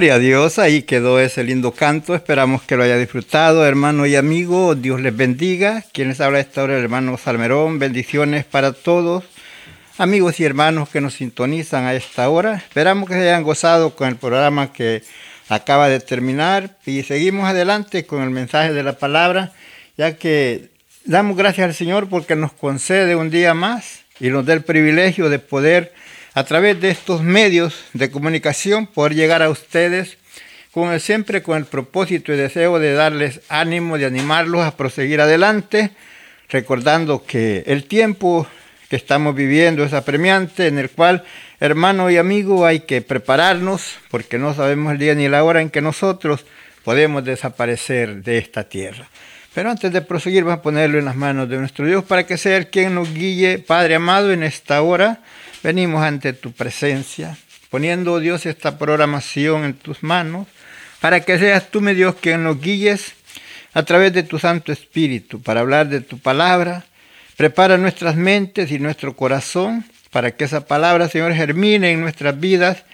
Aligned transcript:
Gloria 0.00 0.14
a 0.14 0.18
Dios, 0.18 0.58
ahí 0.58 0.80
quedó 0.84 1.20
ese 1.20 1.44
lindo 1.44 1.72
canto, 1.72 2.14
esperamos 2.14 2.62
que 2.62 2.74
lo 2.74 2.84
haya 2.84 2.96
disfrutado, 2.96 3.66
hermano 3.66 4.06
y 4.06 4.16
amigo, 4.16 4.74
Dios 4.74 4.98
les 4.98 5.14
bendiga, 5.14 5.84
quienes 5.92 6.22
habla 6.22 6.40
esta 6.40 6.62
hora 6.62 6.78
hermano 6.78 7.18
Salmerón, 7.18 7.78
bendiciones 7.78 8.46
para 8.46 8.72
todos, 8.72 9.24
amigos 9.98 10.40
y 10.40 10.44
hermanos 10.44 10.88
que 10.88 11.02
nos 11.02 11.12
sintonizan 11.12 11.84
a 11.84 11.92
esta 11.92 12.30
hora, 12.30 12.54
esperamos 12.54 13.10
que 13.10 13.14
se 13.16 13.20
hayan 13.28 13.42
gozado 13.42 13.94
con 13.94 14.08
el 14.08 14.16
programa 14.16 14.72
que 14.72 15.02
acaba 15.50 15.90
de 15.90 16.00
terminar 16.00 16.78
y 16.86 17.02
seguimos 17.02 17.46
adelante 17.46 18.06
con 18.06 18.22
el 18.22 18.30
mensaje 18.30 18.72
de 18.72 18.82
la 18.82 18.96
palabra, 18.96 19.52
ya 19.98 20.16
que 20.16 20.70
damos 21.04 21.36
gracias 21.36 21.66
al 21.66 21.74
Señor 21.74 22.08
porque 22.08 22.36
nos 22.36 22.52
concede 22.52 23.16
un 23.16 23.28
día 23.28 23.52
más 23.52 24.00
y 24.18 24.30
nos 24.30 24.46
da 24.46 24.54
el 24.54 24.62
privilegio 24.62 25.28
de 25.28 25.40
poder 25.40 25.92
a 26.34 26.44
través 26.44 26.80
de 26.80 26.90
estos 26.90 27.22
medios 27.22 27.84
de 27.92 28.10
comunicación 28.10 28.86
poder 28.86 29.14
llegar 29.14 29.42
a 29.42 29.50
ustedes 29.50 30.18
el, 30.74 31.00
siempre 31.00 31.42
con 31.42 31.58
el 31.58 31.64
propósito 31.64 32.32
y 32.32 32.36
deseo 32.36 32.78
de 32.78 32.92
darles 32.92 33.40
ánimo, 33.48 33.98
de 33.98 34.06
animarlos 34.06 34.64
a 34.64 34.76
proseguir 34.76 35.20
adelante, 35.20 35.90
recordando 36.48 37.24
que 37.24 37.64
el 37.66 37.84
tiempo 37.84 38.46
que 38.88 38.96
estamos 38.96 39.34
viviendo 39.34 39.84
es 39.84 39.92
apremiante, 39.92 40.66
en 40.66 40.78
el 40.78 40.90
cual, 40.90 41.24
hermano 41.60 42.10
y 42.10 42.16
amigo, 42.16 42.66
hay 42.66 42.80
que 42.80 43.02
prepararnos, 43.02 43.98
porque 44.10 44.38
no 44.38 44.54
sabemos 44.54 44.92
el 44.92 44.98
día 44.98 45.14
ni 45.14 45.28
la 45.28 45.44
hora 45.44 45.60
en 45.60 45.70
que 45.70 45.80
nosotros 45.80 46.44
podemos 46.84 47.24
desaparecer 47.24 48.22
de 48.22 48.38
esta 48.38 48.64
tierra. 48.64 49.08
Pero 49.54 49.70
antes 49.70 49.92
de 49.92 50.00
proseguir, 50.00 50.44
vamos 50.44 50.60
a 50.60 50.62
ponerlo 50.62 50.98
en 50.98 51.04
las 51.04 51.16
manos 51.16 51.48
de 51.48 51.58
nuestro 51.58 51.84
Dios 51.84 52.04
para 52.04 52.24
que 52.26 52.38
sea 52.38 52.56
el 52.56 52.68
quien 52.68 52.94
nos 52.94 53.12
guíe, 53.12 53.58
Padre 53.58 53.96
amado, 53.96 54.32
en 54.32 54.44
esta 54.44 54.82
hora. 54.82 55.20
Venimos 55.62 56.02
ante 56.02 56.32
tu 56.32 56.52
presencia, 56.52 57.36
poniendo, 57.68 58.18
Dios, 58.18 58.46
esta 58.46 58.78
programación 58.78 59.64
en 59.64 59.74
tus 59.74 60.02
manos, 60.02 60.46
para 61.00 61.20
que 61.20 61.38
seas 61.38 61.70
tú, 61.70 61.80
mi 61.80 61.94
Dios, 61.94 62.14
quien 62.14 62.44
nos 62.44 62.60
guíes 62.60 63.12
a 63.74 63.82
través 63.82 64.12
de 64.12 64.22
tu 64.22 64.38
Santo 64.38 64.72
Espíritu, 64.72 65.42
para 65.42 65.60
hablar 65.60 65.88
de 65.88 66.00
tu 66.00 66.18
palabra. 66.18 66.84
Prepara 67.36 67.76
nuestras 67.76 68.16
mentes 68.16 68.70
y 68.70 68.78
nuestro 68.78 69.16
corazón 69.16 69.84
para 70.10 70.32
que 70.32 70.44
esa 70.44 70.66
palabra, 70.66 71.08
Señor, 71.08 71.34
germine 71.34 71.92
en 71.92 72.00
nuestras 72.00 72.38
vidas 72.38 72.84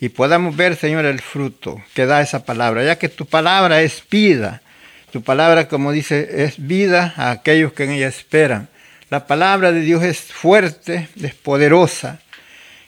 y 0.00 0.08
podamos 0.10 0.56
ver, 0.56 0.76
Señor, 0.76 1.04
el 1.04 1.20
fruto 1.20 1.82
que 1.94 2.06
da 2.06 2.22
esa 2.22 2.44
palabra, 2.44 2.84
ya 2.84 2.96
que 2.96 3.08
tu 3.08 3.26
palabra 3.26 3.82
es 3.82 4.02
vida. 4.10 4.62
Tu 5.10 5.22
palabra, 5.22 5.68
como 5.68 5.90
dice, 5.92 6.44
es 6.44 6.66
vida 6.66 7.12
a 7.16 7.32
aquellos 7.32 7.72
que 7.72 7.84
en 7.84 7.90
ella 7.90 8.08
esperan. 8.08 8.68
La 9.10 9.26
palabra 9.26 9.72
de 9.72 9.80
Dios 9.80 10.04
es 10.04 10.20
fuerte, 10.20 11.08
es 11.20 11.34
poderosa, 11.34 12.20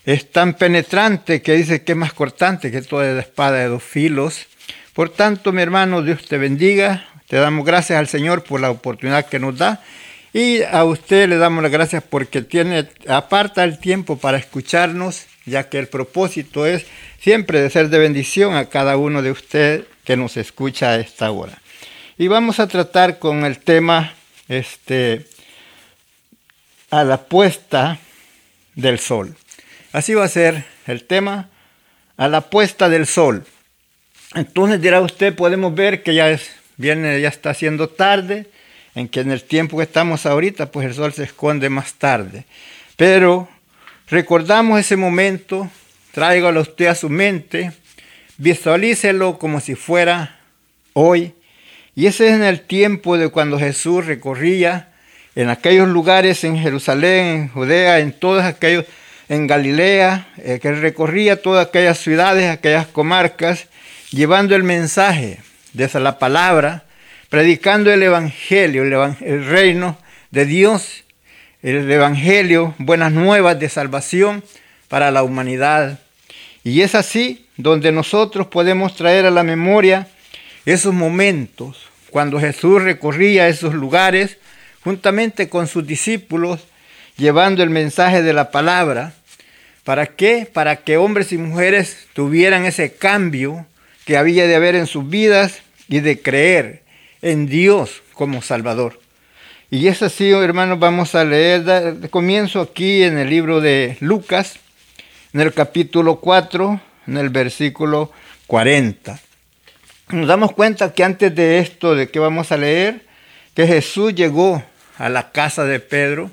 es 0.05 0.31
tan 0.31 0.55
penetrante 0.55 1.43
que 1.43 1.55
dice 1.55 1.83
que 1.83 1.93
es 1.93 1.99
más 1.99 2.13
cortante 2.13 2.71
que 2.71 2.81
toda 2.83 3.13
la 3.13 3.21
espada 3.21 3.59
de 3.59 3.67
dos 3.67 3.83
filos. 3.83 4.47
Por 4.93 5.09
tanto, 5.11 5.51
mi 5.51 5.63
hermano, 5.63 6.01
Dios 6.01 6.25
te 6.29 6.39
bendiga. 6.39 7.09
Te 7.27 7.39
damos 7.39 7.67
gracias 7.67 7.99
al 7.99 8.07
Señor 8.07 8.45
por 8.45 8.61
la 8.61 8.71
oportunidad 8.71 9.27
que 9.27 9.41
nos 9.41 9.59
da. 9.59 9.83
Y 10.33 10.63
a 10.63 10.85
usted 10.85 11.29
le 11.29 11.39
damos 11.39 11.61
las 11.61 11.73
gracias 11.73 12.05
porque 12.09 12.43
tiene, 12.43 12.89
aparta 13.09 13.65
el 13.65 13.81
tiempo 13.81 14.17
para 14.17 14.39
escucharnos, 14.39 15.27
ya 15.45 15.69
que 15.69 15.81
el 15.81 15.89
propósito 15.89 16.67
es 16.67 16.87
siempre 17.21 17.61
de 17.61 17.69
ser 17.69 17.89
de 17.89 17.99
bendición 17.99 18.55
a 18.55 18.67
cada 18.67 18.97
uno 18.97 19.23
de 19.23 19.33
ustedes 19.33 19.87
que 20.05 20.17
nos 20.17 20.37
escucha 20.37 20.91
a 20.91 21.01
esta 21.01 21.33
hora. 21.33 21.61
Y 22.17 22.29
vamos 22.29 22.61
a 22.61 22.69
tratar 22.69 23.19
con 23.19 23.45
el 23.45 23.59
tema 23.59 24.15
este, 24.49 25.27
a 26.93 27.05
la 27.05 27.25
puesta 27.25 27.99
del 28.75 28.99
sol. 28.99 29.35
Así 29.93 30.13
va 30.13 30.25
a 30.25 30.29
ser 30.29 30.67
el 30.87 31.05
tema 31.05 31.49
a 32.19 32.29
la 32.29 32.43
puesta 32.43 32.91
del 32.91 33.07
sol. 33.07 33.47
Entonces 34.35 34.81
dirá 34.81 35.01
usted, 35.01 35.35
podemos 35.35 35.75
ver 35.75 36.03
que 36.03 36.15
ya 36.15 36.29
es, 36.29 36.51
viene, 36.77 37.19
ya 37.19 37.29
está 37.29 37.55
siendo 37.55 37.89
tarde, 37.89 38.47
en 38.95 39.09
que 39.09 39.21
en 39.21 39.31
el 39.31 39.43
tiempo 39.43 39.79
que 39.79 39.85
estamos 39.85 40.27
ahorita, 40.27 40.71
pues 40.71 40.87
el 40.87 40.93
sol 40.93 41.15
se 41.15 41.25
esconde 41.25 41.71
más 41.71 41.95
tarde. 41.95 42.45
Pero 42.97 43.49
recordamos 44.09 44.79
ese 44.79 44.97
momento, 44.97 45.71
tráigalo 46.13 46.61
usted 46.61 46.89
a 46.89 46.95
su 46.95 47.09
mente, 47.09 47.73
visualícelo 48.37 49.39
como 49.39 49.61
si 49.61 49.77
fuera 49.77 50.41
hoy. 50.93 51.33
Y 51.95 52.05
ese 52.05 52.29
es 52.29 52.35
en 52.35 52.43
el 52.43 52.61
tiempo 52.61 53.17
de 53.17 53.31
cuando 53.31 53.59
Jesús 53.59 54.05
recorría 54.05 54.92
en 55.35 55.49
aquellos 55.49 55.89
lugares 55.89 56.45
en 56.45 56.59
Jerusalén, 56.59 57.27
en 57.27 57.49
Judea, 57.49 57.99
en 58.01 58.13
todos 58.13 58.45
aquellos, 58.45 58.85
en 59.29 59.47
Galilea, 59.47 60.29
eh, 60.39 60.59
que 60.61 60.73
recorría 60.73 61.41
todas 61.41 61.67
aquellas 61.69 61.99
ciudades, 61.99 62.51
aquellas 62.51 62.87
comarcas, 62.87 63.67
llevando 64.11 64.55
el 64.55 64.63
mensaje 64.63 65.41
de 65.73 65.85
esa 65.85 66.01
la 66.01 66.19
palabra, 66.19 66.85
predicando 67.31 67.91
el 67.91 68.03
evangelio, 68.03 68.83
el, 68.83 69.17
el 69.27 69.47
reino 69.47 69.97
de 70.31 70.45
Dios, 70.45 71.05
el 71.63 71.91
Evangelio, 71.91 72.75
buenas 72.79 73.13
nuevas 73.13 73.59
de 73.61 73.69
salvación 73.69 74.43
para 74.89 75.13
la 75.13 75.23
humanidad. 75.23 76.01
Y 76.65 76.81
es 76.83 76.97
así 76.97 77.47
donde 77.57 77.93
nosotros 77.93 78.49
podemos 78.49 78.97
traer 78.97 79.27
a 79.27 79.31
la 79.31 79.45
memoria 79.45 80.09
esos 80.67 80.93
momentos 80.93 81.89
cuando 82.11 82.41
Jesús 82.41 82.83
recorría 82.83 83.49
esos 83.49 83.75
lugares 83.75 84.39
juntamente 84.85 85.49
con 85.49 85.67
sus 85.67 85.87
discípulos, 85.87 86.61
llevando 87.17 87.63
el 87.63 87.71
mensaje 87.71 88.23
de 88.23 88.33
la 88.33 88.51
palabra. 88.51 89.15
¿Para 89.85 90.07
qué? 90.07 90.49
Para 90.51 90.77
que 90.77 90.97
hombres 90.97 91.33
y 91.33 91.39
mujeres 91.39 92.07
tuvieran 92.13 92.65
ese 92.65 92.95
cambio 92.95 93.67
que 94.05 94.17
había 94.17 94.47
de 94.47 94.55
haber 94.55 94.75
en 94.75 94.87
sus 94.87 95.09
vidas 95.09 95.61
y 95.89 96.01
de 96.01 96.21
creer 96.21 96.83
en 97.21 97.47
Dios 97.47 98.03
como 98.15 98.43
Salvador. 98.43 99.01
Y 99.71 99.89
es 99.89 100.03
así, 100.03 100.31
hermanos, 100.31 100.79
vamos 100.79 101.15
a 101.15 101.25
leer, 101.25 102.11
comienzo 102.11 102.61
aquí 102.61 103.03
en 103.03 103.19
el 103.19 103.31
libro 103.31 103.61
de 103.61 103.97
Lucas, 104.01 104.59
en 105.33 105.41
el 105.41 105.55
capítulo 105.55 106.17
4, 106.17 106.81
en 107.07 107.17
el 107.17 107.31
versículo 107.31 108.13
40. 108.49 109.19
Nos 110.11 110.29
damos 110.29 110.53
cuenta 110.53 110.93
que 110.93 111.05
antes 111.05 111.35
de 111.35 111.59
esto, 111.59 111.95
de 111.95 112.11
que 112.11 112.19
vamos 112.19 112.53
a 112.53 112.59
leer, 112.59 113.07
que 113.55 113.67
Jesús 113.67 114.15
llegó 114.15 114.63
a 115.03 115.09
la 115.09 115.33
casa 115.33 115.65
de 115.65 115.81
Pedro, 115.81 116.31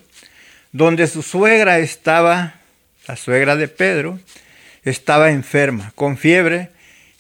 donde 0.72 1.08
su 1.08 1.24
suegra 1.24 1.80
estaba, 1.80 2.54
la 3.08 3.16
suegra 3.16 3.56
de 3.56 3.68
Pedro, 3.68 4.20
estaba 4.84 5.32
enferma, 5.32 5.92
con 5.96 6.18
fiebre, 6.18 6.70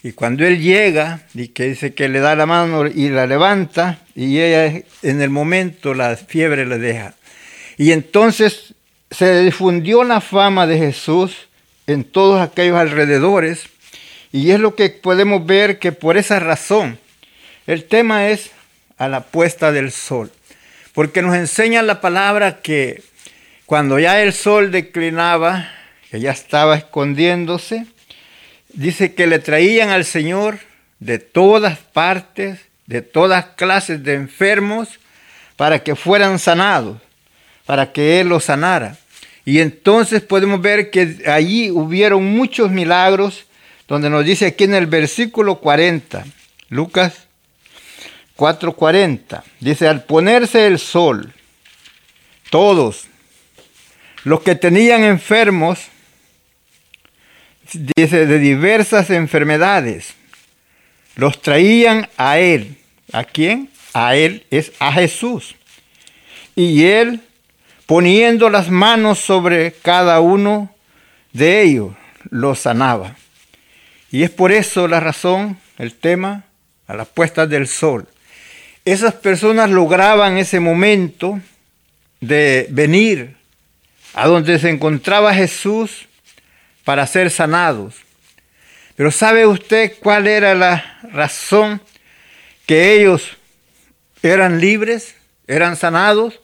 y 0.03 0.11
cuando 0.11 0.45
él 0.45 0.61
llega 0.61 1.21
y 1.33 1.47
que 1.47 1.69
dice 1.69 1.95
que 1.95 2.07
le 2.07 2.19
da 2.19 2.35
la 2.35 2.45
mano 2.45 2.85
y 2.85 3.09
la 3.09 3.25
levanta, 3.25 3.97
y 4.13 4.37
ella 4.37 4.83
en 5.01 5.21
el 5.23 5.31
momento 5.31 5.95
la 5.95 6.15
fiebre 6.17 6.67
le 6.67 6.77
deja. 6.77 7.15
Y 7.77 7.93
entonces 7.93 8.75
se 9.09 9.41
difundió 9.41 10.03
la 10.03 10.21
fama 10.21 10.67
de 10.67 10.77
Jesús 10.77 11.47
en 11.87 12.03
todos 12.03 12.39
aquellos 12.41 12.77
alrededores, 12.77 13.63
y 14.31 14.51
es 14.51 14.59
lo 14.59 14.75
que 14.75 14.91
podemos 14.91 15.43
ver 15.47 15.79
que 15.79 15.93
por 15.93 16.15
esa 16.15 16.39
razón 16.39 16.99
el 17.65 17.85
tema 17.85 18.29
es 18.29 18.51
a 18.99 19.07
la 19.07 19.21
puesta 19.21 19.71
del 19.71 19.91
sol, 19.91 20.31
porque 20.99 21.21
nos 21.21 21.33
enseña 21.33 21.81
la 21.81 22.01
palabra 22.01 22.59
que 22.59 23.03
cuando 23.65 23.99
ya 23.99 24.21
el 24.21 24.33
sol 24.33 24.69
declinaba, 24.69 25.71
que 26.11 26.19
ya 26.19 26.31
estaba 26.31 26.75
escondiéndose, 26.75 27.85
dice 28.73 29.13
que 29.13 29.25
le 29.25 29.39
traían 29.39 29.91
al 29.91 30.03
Señor 30.03 30.59
de 30.99 31.17
todas 31.17 31.77
partes, 31.77 32.59
de 32.85 33.01
todas 33.01 33.45
clases 33.55 34.03
de 34.03 34.15
enfermos, 34.15 34.99
para 35.55 35.85
que 35.85 35.95
fueran 35.95 36.37
sanados, 36.37 36.97
para 37.65 37.93
que 37.93 38.19
Él 38.19 38.27
los 38.27 38.43
sanara. 38.43 38.97
Y 39.45 39.61
entonces 39.61 40.21
podemos 40.21 40.61
ver 40.61 40.91
que 40.91 41.23
allí 41.27 41.71
hubieron 41.71 42.25
muchos 42.25 42.71
milagros, 42.71 43.45
donde 43.87 44.09
nos 44.09 44.25
dice 44.25 44.47
aquí 44.47 44.65
en 44.65 44.75
el 44.75 44.87
versículo 44.87 45.61
40, 45.61 46.25
Lucas 46.67 47.28
4:40, 48.39 49.43
dice, 49.59 49.89
al 49.89 50.05
ponerse 50.05 50.65
el 50.65 50.79
sol, 50.79 51.33
todos 52.49 53.07
los 54.23 54.39
que 54.41 54.55
tenían 54.55 55.03
enfermos, 55.03 55.87
dice, 57.97 58.25
de 58.25 58.39
diversas 58.39 59.09
enfermedades, 59.09 60.13
los 61.15 61.41
traían 61.41 62.07
a 62.15 62.39
él. 62.39 62.77
¿A 63.11 63.25
quién? 63.25 63.69
A 63.93 64.15
él 64.15 64.45
es 64.51 64.71
a 64.79 64.93
Jesús. 64.93 65.55
Y 66.55 66.85
él, 66.85 67.21
poniendo 67.85 68.49
las 68.49 68.69
manos 68.69 69.19
sobre 69.19 69.73
cada 69.73 70.21
uno 70.21 70.73
de 71.33 71.63
ellos, 71.63 71.93
los 72.29 72.59
sanaba. 72.59 73.17
Y 74.11 74.23
es 74.23 74.29
por 74.29 74.53
eso 74.53 74.87
la 74.87 75.01
razón, 75.01 75.59
el 75.77 75.93
tema, 75.93 76.45
a 76.87 76.95
las 76.95 77.07
puestas 77.07 77.49
del 77.49 77.67
sol. 77.67 78.07
Esas 78.89 79.13
personas 79.13 79.69
lograban 79.69 80.39
ese 80.39 80.59
momento 80.59 81.39
de 82.21 82.65
venir 82.71 83.35
a 84.15 84.25
donde 84.25 84.57
se 84.57 84.67
encontraba 84.71 85.31
Jesús 85.31 86.07
para 86.85 87.05
ser 87.05 87.29
sanados. 87.29 87.97
Pero 88.95 89.11
¿sabe 89.11 89.45
usted 89.45 89.93
cuál 89.99 90.25
era 90.25 90.55
la 90.55 90.97
razón 91.03 91.79
que 92.65 92.93
ellos 92.93 93.37
eran 94.23 94.59
libres, 94.59 95.13
eran 95.45 95.75
sanados? 95.75 96.39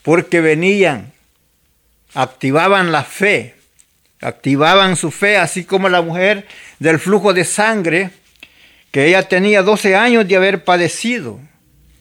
Porque 0.00 0.40
venían, 0.40 1.12
activaban 2.14 2.90
la 2.90 3.04
fe, 3.04 3.54
activaban 4.22 4.96
su 4.96 5.10
fe, 5.10 5.36
así 5.36 5.64
como 5.64 5.90
la 5.90 6.00
mujer 6.00 6.46
del 6.78 6.98
flujo 6.98 7.34
de 7.34 7.44
sangre, 7.44 8.12
que 8.90 9.08
ella 9.08 9.28
tenía 9.28 9.60
12 9.60 9.94
años 9.94 10.26
de 10.26 10.36
haber 10.36 10.64
padecido 10.64 11.38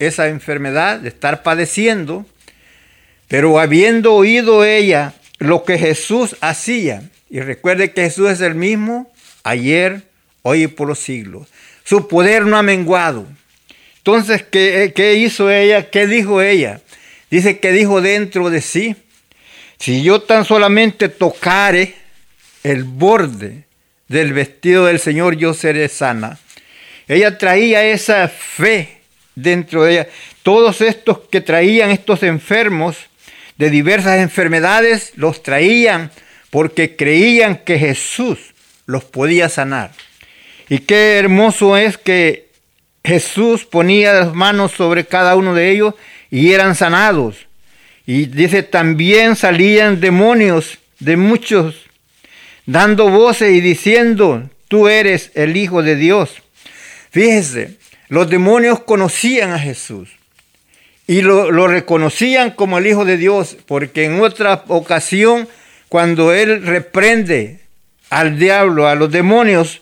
esa 0.02 0.28
enfermedad, 0.28 1.00
de 1.00 1.10
estar 1.10 1.44
padeciendo, 1.44 2.26
pero 3.28 3.60
habiendo 3.60 4.14
oído 4.14 4.66
ella 4.66 5.14
lo 5.38 5.64
que 5.64 5.78
Jesús 5.78 6.36
hacía, 6.42 7.04
y 7.30 7.40
recuerde 7.40 7.92
que 7.92 8.02
Jesús 8.02 8.30
es 8.30 8.42
el 8.42 8.56
mismo 8.56 9.12
ayer, 9.44 10.04
hoy 10.42 10.64
y 10.64 10.68
por 10.68 10.88
los 10.88 11.00
siglos. 11.00 11.48
Su 11.84 12.08
poder 12.08 12.46
no 12.46 12.58
ha 12.58 12.64
menguado. 12.64 13.26
Entonces, 13.98 14.44
¿qué, 14.44 14.92
¿qué, 14.96 15.16
hizo 15.16 15.50
ella? 15.52 15.90
¿Qué 15.90 16.08
dijo 16.08 16.42
ella? 16.42 16.82
Dice 17.30 17.60
que 17.60 17.72
dijo 17.72 18.02
dentro 18.02 18.50
de 18.50 18.62
sí, 18.62 18.96
si 19.80 20.04
yo 20.04 20.22
tan 20.22 20.46
solamente 20.46 21.10
tocare 21.10 21.96
el 22.64 22.84
borde 22.84 23.66
del 24.08 24.34
vestido 24.34 24.86
del 24.86 25.00
Señor, 25.00 25.38
yo 25.38 25.54
seré 25.54 25.88
sana. 25.90 26.40
Ella 27.08 27.38
traía 27.38 27.84
esa 27.86 28.28
fe 28.28 29.01
dentro 29.36 29.84
de 29.84 29.94
ella. 29.94 30.08
Todos 30.44 30.82
estos 30.82 31.20
que 31.32 31.42
traían 31.42 31.92
estos 31.92 32.24
enfermos 32.24 32.98
de 33.58 33.70
diversas 33.70 34.20
enfermedades, 34.20 35.12
los 35.16 35.44
traían 35.44 36.12
porque 36.50 36.96
creían 36.96 37.58
que 37.58 37.78
Jesús 37.78 38.40
los 38.86 39.04
podía 39.04 39.50
sanar. 39.50 39.92
Y 40.68 40.80
qué 40.80 41.18
hermoso 41.18 41.78
es 41.78 41.98
que 41.98 42.50
Jesús 43.04 43.66
ponía 43.66 44.14
las 44.14 44.34
manos 44.34 44.72
sobre 44.72 45.06
cada 45.06 45.36
uno 45.36 45.54
de 45.54 45.72
ellos 45.72 45.96
y 46.30 46.54
eran 46.54 46.76
sanados. 46.76 47.48
Y 48.06 48.26
dice, 48.26 48.64
también 48.64 49.36
salían 49.36 50.00
demonios 50.00 50.80
de 51.00 51.18
muchos, 51.18 51.76
dando 52.66 53.10
voces 53.10 53.54
y 53.54 53.62
diciendo, 53.62 54.50
tú 54.68 54.88
eres 54.88 55.32
el 55.36 55.56
Hijo 55.56 55.84
de 55.84 55.96
Dios. 55.96 56.42
Fíjese, 57.12 57.78
los 58.12 58.30
demonios 58.30 58.82
conocían 58.82 59.52
a 59.52 59.60
Jesús 59.60 60.10
y 61.08 61.22
lo, 61.22 61.50
reconocían 61.70 62.52
como 62.52 62.78
el 62.78 62.86
Hijo 62.86 63.06
de 63.06 63.16
Dios, 63.16 63.56
porque 63.66 64.04
en 64.04 64.20
otra 64.20 64.66
ocasión 64.68 65.48
cuando 65.88 66.34
él 66.34 66.66
reprende 66.66 67.62
al 68.10 68.38
diablo, 68.38 68.90
a 68.90 68.96
los 68.96 69.14
demonios, 69.14 69.80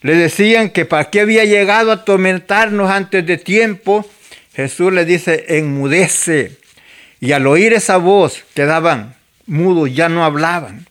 le 0.00 0.16
decían 0.16 0.70
que 0.70 0.86
para 0.86 1.08
qué 1.08 1.20
había 1.20 1.44
llegado 1.44 1.92
a 1.92 1.94
atormentarnos 1.94 2.90
antes 2.90 3.24
de 3.24 3.38
tiempo, 3.38 4.04
Jesús 4.56 4.92
le 4.92 5.04
dice, 5.04 5.44
enmudece. 5.46 6.56
Y 7.20 7.30
al 7.30 7.46
oír 7.46 7.74
esa 7.74 7.96
voz 7.96 8.42
quedaban 8.54 9.14
mudos, 9.46 9.94
ya 9.94 10.08
no 10.08 10.24
hablaban, 10.24 10.88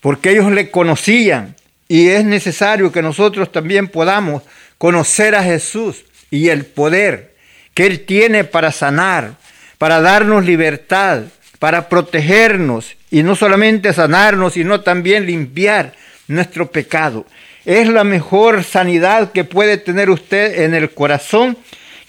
porque 0.00 0.30
ellos 0.30 0.50
le 0.50 0.68
conocían. 0.68 1.54
Y 1.86 2.08
es 2.08 2.24
necesario 2.24 2.90
que 2.90 3.02
nosotros 3.02 3.52
también 3.52 3.86
podamos 3.86 4.42
conocer 4.82 5.36
a 5.36 5.44
Jesús 5.44 6.04
y 6.28 6.48
el 6.48 6.64
poder 6.64 7.36
que 7.72 7.86
Él 7.86 8.00
tiene 8.00 8.42
para 8.42 8.72
sanar, 8.72 9.36
para 9.78 10.00
darnos 10.00 10.44
libertad, 10.44 11.22
para 11.60 11.88
protegernos 11.88 12.96
y 13.08 13.22
no 13.22 13.36
solamente 13.36 13.92
sanarnos, 13.92 14.54
sino 14.54 14.80
también 14.80 15.24
limpiar 15.24 15.92
nuestro 16.26 16.72
pecado. 16.72 17.26
Es 17.64 17.86
la 17.86 18.02
mejor 18.02 18.64
sanidad 18.64 19.30
que 19.30 19.44
puede 19.44 19.76
tener 19.76 20.10
usted 20.10 20.62
en 20.62 20.74
el 20.74 20.90
corazón, 20.90 21.56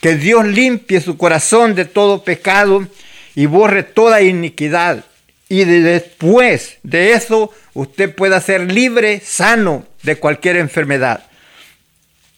que 0.02 0.16
Dios 0.16 0.44
limpie 0.48 1.00
su 1.00 1.16
corazón 1.16 1.76
de 1.76 1.86
todo 1.86 2.24
pecado 2.24 2.88
y 3.36 3.46
borre 3.46 3.84
toda 3.84 4.24
iniquidad. 4.24 5.06
Y 5.48 5.64
después 5.66 6.78
de 6.82 7.14
eso 7.14 7.52
usted 7.76 8.16
pueda 8.16 8.42
ser 8.42 8.72
libre, 8.72 9.22
sano 9.24 9.86
de 10.02 10.16
cualquier 10.16 10.58
enfermedad. 10.58 11.26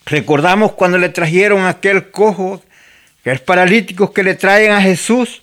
Recordamos 0.05 0.73
cuando 0.73 0.97
le 0.97 1.09
trajeron 1.09 1.65
aquel 1.65 2.11
cojo, 2.11 2.63
que 3.23 3.31
es 3.31 3.41
paralítico 3.41 4.13
que 4.13 4.23
le 4.23 4.35
traen 4.35 4.71
a 4.71 4.81
Jesús 4.81 5.41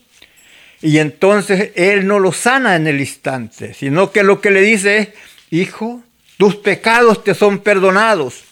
y 0.83 0.99
entonces 0.99 1.71
Él 1.76 2.07
no 2.07 2.19
lo 2.19 2.33
sana 2.33 2.75
en 2.75 2.88
el 2.88 3.00
instante, 3.00 3.73
sino 3.73 4.11
que 4.11 4.25
lo 4.25 4.40
que 4.40 4.50
le 4.50 4.61
dice 4.61 4.99
es, 4.99 5.09
hijo, 5.50 6.02
tus 6.37 6.57
pecados 6.57 7.23
te 7.23 7.35
son 7.35 7.61
perdonados. 7.61 8.42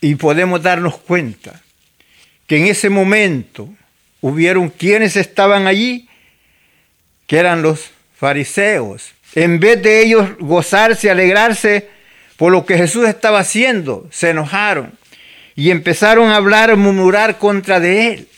Y 0.00 0.16
podemos 0.16 0.62
darnos 0.62 0.98
cuenta 0.98 1.60
que 2.46 2.56
en 2.56 2.66
ese 2.66 2.90
momento 2.90 3.68
hubieron 4.20 4.68
quienes 4.68 5.16
estaban 5.16 5.66
allí 5.66 6.08
que 7.26 7.38
eran 7.38 7.62
los 7.62 7.90
fariseos. 8.16 9.12
En 9.34 9.60
vez 9.60 9.80
de 9.82 10.02
ellos 10.02 10.28
gozarse, 10.40 11.10
alegrarse 11.10 11.88
por 12.40 12.52
lo 12.52 12.64
que 12.64 12.78
Jesús 12.78 13.06
estaba 13.06 13.40
haciendo, 13.40 14.08
se 14.10 14.30
enojaron 14.30 14.92
y 15.54 15.70
empezaron 15.70 16.30
a 16.30 16.36
hablar, 16.36 16.74
murmurar 16.74 17.36
contra 17.36 17.80
de 17.80 18.14
él, 18.14 18.28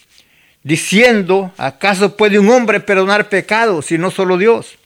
diciendo, 0.65 1.55
¿acaso 1.57 2.17
puede 2.17 2.41
un 2.41 2.51
hombre 2.51 2.81
perdonar 2.81 3.29
pecados 3.29 3.87
si 3.87 3.99
no 3.99 4.11
solo 4.11 4.39
Dios? 4.39 4.77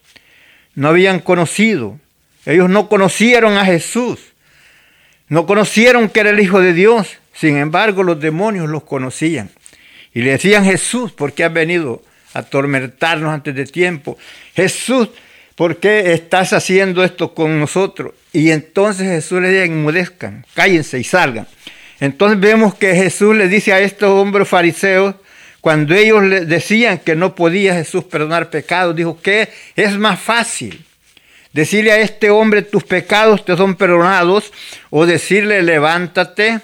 No 0.75 0.89
habían 0.89 1.21
conocido, 1.21 1.99
ellos 2.45 2.69
no 2.69 2.91
conocieron 2.91 3.57
a 3.57 3.65
Jesús, 3.65 4.21
no 5.29 5.47
conocieron 5.47 6.11
que 6.11 6.21
era 6.21 6.29
el 6.29 6.41
Hijo 6.41 6.61
de 6.61 6.75
Dios, 6.75 7.17
sin 7.33 7.57
embargo 7.57 8.03
los 8.03 8.21
demonios 8.21 8.69
los 8.69 8.83
conocían. 8.83 9.49
Y 10.13 10.21
le 10.21 10.33
decían, 10.33 10.63
Jesús, 10.63 11.11
¿por 11.13 11.33
qué 11.33 11.45
has 11.45 11.53
venido 11.55 12.03
a 12.35 12.41
atormentarnos 12.41 13.33
antes 13.33 13.55
de 13.55 13.65
tiempo? 13.65 14.19
Jesús, 14.55 15.09
¿por 15.55 15.79
qué 15.79 16.13
estás 16.13 16.53
haciendo 16.53 17.03
esto 17.03 17.33
con 17.33 17.59
nosotros? 17.59 18.13
Y 18.37 18.51
entonces 18.51 19.07
Jesús 19.09 19.41
le 19.41 19.49
dice, 19.49 19.65
enmudezcan, 19.65 20.45
cállense 20.53 20.99
y 20.99 21.05
salgan. 21.05 21.49
Entonces 22.01 22.39
vemos 22.39 22.75
que 22.75 22.95
Jesús 22.95 23.35
le 23.35 23.49
dice 23.49 23.73
a 23.73 23.81
estos 23.81 24.11
hombres 24.11 24.47
fariseos, 24.47 25.15
cuando 25.63 25.95
ellos 25.95 26.23
le 26.23 26.45
decían 26.45 26.99
que 26.99 27.17
no 27.17 27.35
podía 27.35 27.73
Jesús 27.73 28.05
perdonar 28.05 28.51
pecados, 28.51 28.95
dijo 28.95 29.19
que 29.23 29.49
es 29.75 29.97
más 29.97 30.21
fácil 30.21 30.85
decirle 31.55 31.93
a 31.93 31.99
este 32.01 32.29
hombre 32.29 32.61
tus 32.61 32.85
pecados 32.85 33.43
te 33.43 33.57
son 33.57 33.75
perdonados 33.75 34.53
o 34.91 35.07
decirle 35.07 35.63
levántate, 35.63 36.61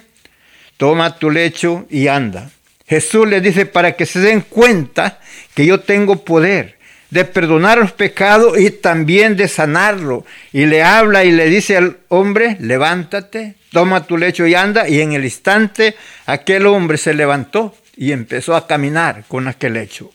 toma 0.76 1.16
tu 1.16 1.30
lecho 1.30 1.86
y 1.88 2.08
anda. 2.08 2.50
Jesús 2.86 3.26
les 3.26 3.42
dice 3.42 3.64
para 3.64 3.92
que 3.92 4.04
se 4.04 4.20
den 4.20 4.42
cuenta 4.42 5.20
que 5.54 5.64
yo 5.64 5.80
tengo 5.80 6.22
poder 6.22 6.76
de 7.12 7.26
perdonar 7.26 7.76
los 7.76 7.92
pecados 7.92 8.58
y 8.58 8.70
también 8.70 9.36
de 9.36 9.46
sanarlo. 9.46 10.24
Y 10.50 10.64
le 10.64 10.82
habla 10.82 11.24
y 11.24 11.30
le 11.30 11.44
dice 11.50 11.76
al 11.76 11.98
hombre, 12.08 12.56
levántate, 12.58 13.56
toma 13.70 14.06
tu 14.06 14.16
lecho 14.16 14.46
y 14.46 14.54
anda. 14.54 14.88
Y 14.88 15.02
en 15.02 15.12
el 15.12 15.24
instante 15.24 15.94
aquel 16.24 16.66
hombre 16.66 16.96
se 16.96 17.12
levantó 17.12 17.74
y 17.98 18.12
empezó 18.12 18.56
a 18.56 18.66
caminar 18.66 19.24
con 19.28 19.46
aquel 19.46 19.74
lecho. 19.74 20.10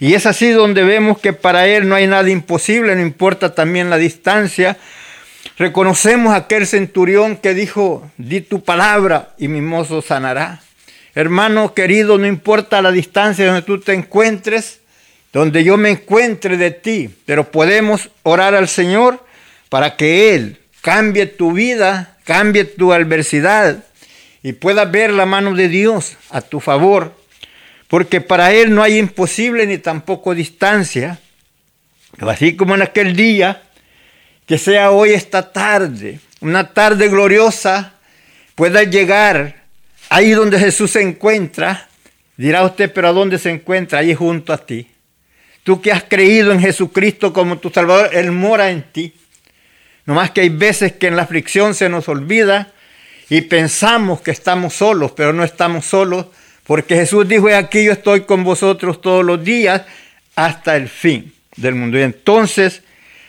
Y 0.00 0.14
es 0.14 0.26
así 0.26 0.50
donde 0.50 0.82
vemos 0.82 1.20
que 1.20 1.32
para 1.32 1.68
él 1.68 1.88
no 1.88 1.94
hay 1.94 2.08
nada 2.08 2.28
imposible, 2.28 2.96
no 2.96 3.00
importa 3.00 3.54
también 3.54 3.88
la 3.88 3.96
distancia. 3.96 4.76
Reconocemos 5.56 6.34
aquel 6.34 6.66
centurión 6.66 7.36
que 7.36 7.54
dijo, 7.54 8.10
di 8.16 8.40
tu 8.40 8.64
palabra 8.64 9.34
y 9.38 9.46
mi 9.46 9.60
mozo 9.60 10.02
sanará. 10.02 10.62
Hermano 11.14 11.74
querido, 11.74 12.18
no 12.18 12.26
importa 12.26 12.82
la 12.82 12.90
distancia 12.90 13.46
donde 13.46 13.62
tú 13.62 13.78
te 13.78 13.92
encuentres, 13.92 14.79
donde 15.32 15.64
yo 15.64 15.76
me 15.76 15.90
encuentre 15.90 16.56
de 16.56 16.70
ti, 16.70 17.10
pero 17.24 17.50
podemos 17.50 18.10
orar 18.22 18.54
al 18.54 18.68
Señor 18.68 19.24
para 19.68 19.96
que 19.96 20.34
Él 20.34 20.58
cambie 20.80 21.26
tu 21.26 21.52
vida, 21.52 22.16
cambie 22.24 22.64
tu 22.64 22.92
adversidad 22.92 23.84
y 24.42 24.52
puedas 24.54 24.90
ver 24.90 25.12
la 25.12 25.26
mano 25.26 25.54
de 25.54 25.68
Dios 25.68 26.16
a 26.30 26.40
tu 26.40 26.60
favor, 26.60 27.14
porque 27.88 28.20
para 28.20 28.52
Él 28.52 28.74
no 28.74 28.82
hay 28.82 28.98
imposible 28.98 29.66
ni 29.66 29.78
tampoco 29.78 30.34
distancia. 30.34 31.18
Así 32.18 32.56
como 32.56 32.74
en 32.74 32.82
aquel 32.82 33.14
día, 33.14 33.62
que 34.46 34.58
sea 34.58 34.90
hoy 34.90 35.10
esta 35.10 35.52
tarde, 35.52 36.18
una 36.40 36.72
tarde 36.72 37.08
gloriosa, 37.08 37.94
pueda 38.56 38.82
llegar 38.82 39.60
Ahí 40.12 40.32
donde 40.32 40.58
Jesús 40.58 40.90
se 40.90 41.02
encuentra, 41.02 41.88
dirá 42.36 42.64
usted, 42.64 42.92
pero 42.92 43.06
¿a 43.06 43.12
dónde 43.12 43.38
se 43.38 43.48
encuentra? 43.48 44.00
Ahí 44.00 44.12
junto 44.12 44.52
a 44.52 44.58
ti. 44.58 44.89
Tú 45.62 45.80
que 45.80 45.92
has 45.92 46.04
creído 46.04 46.52
en 46.52 46.60
Jesucristo 46.60 47.32
como 47.32 47.58
tu 47.58 47.70
Salvador, 47.70 48.10
Él 48.12 48.32
mora 48.32 48.70
en 48.70 48.82
ti. 48.82 49.12
No 50.06 50.14
más 50.14 50.30
que 50.30 50.40
hay 50.40 50.48
veces 50.48 50.92
que 50.92 51.06
en 51.06 51.16
la 51.16 51.22
aflicción 51.22 51.74
se 51.74 51.88
nos 51.88 52.08
olvida 52.08 52.72
y 53.28 53.42
pensamos 53.42 54.20
que 54.20 54.30
estamos 54.30 54.74
solos, 54.74 55.12
pero 55.12 55.32
no 55.32 55.44
estamos 55.44 55.86
solos, 55.86 56.26
porque 56.64 56.96
Jesús 56.96 57.28
dijo, 57.28 57.48
aquí 57.54 57.84
yo 57.84 57.92
estoy 57.92 58.22
con 58.22 58.42
vosotros 58.42 59.00
todos 59.00 59.24
los 59.24 59.44
días 59.44 59.82
hasta 60.34 60.76
el 60.76 60.88
fin 60.88 61.32
del 61.56 61.74
mundo. 61.74 61.98
Y 61.98 62.02
entonces 62.02 62.82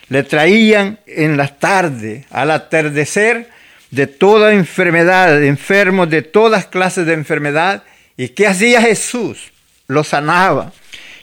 le 0.10 0.24
traían 0.24 1.00
en 1.06 1.38
la 1.38 1.48
tarde, 1.48 2.26
al 2.32 2.52
atardecer, 2.52 3.50
de 3.92 4.08
toda 4.08 4.54
enfermedad, 4.54 5.40
de 5.40 5.48
enfermos 5.48 6.10
de 6.10 6.22
todas 6.22 6.66
clases 6.66 7.06
de 7.06 7.14
enfermedad. 7.14 7.84
¿Y 8.18 8.30
qué 8.30 8.48
hacía 8.48 8.82
Jesús? 8.82 9.52
Lo 9.88 10.04
sanaba. 10.04 10.72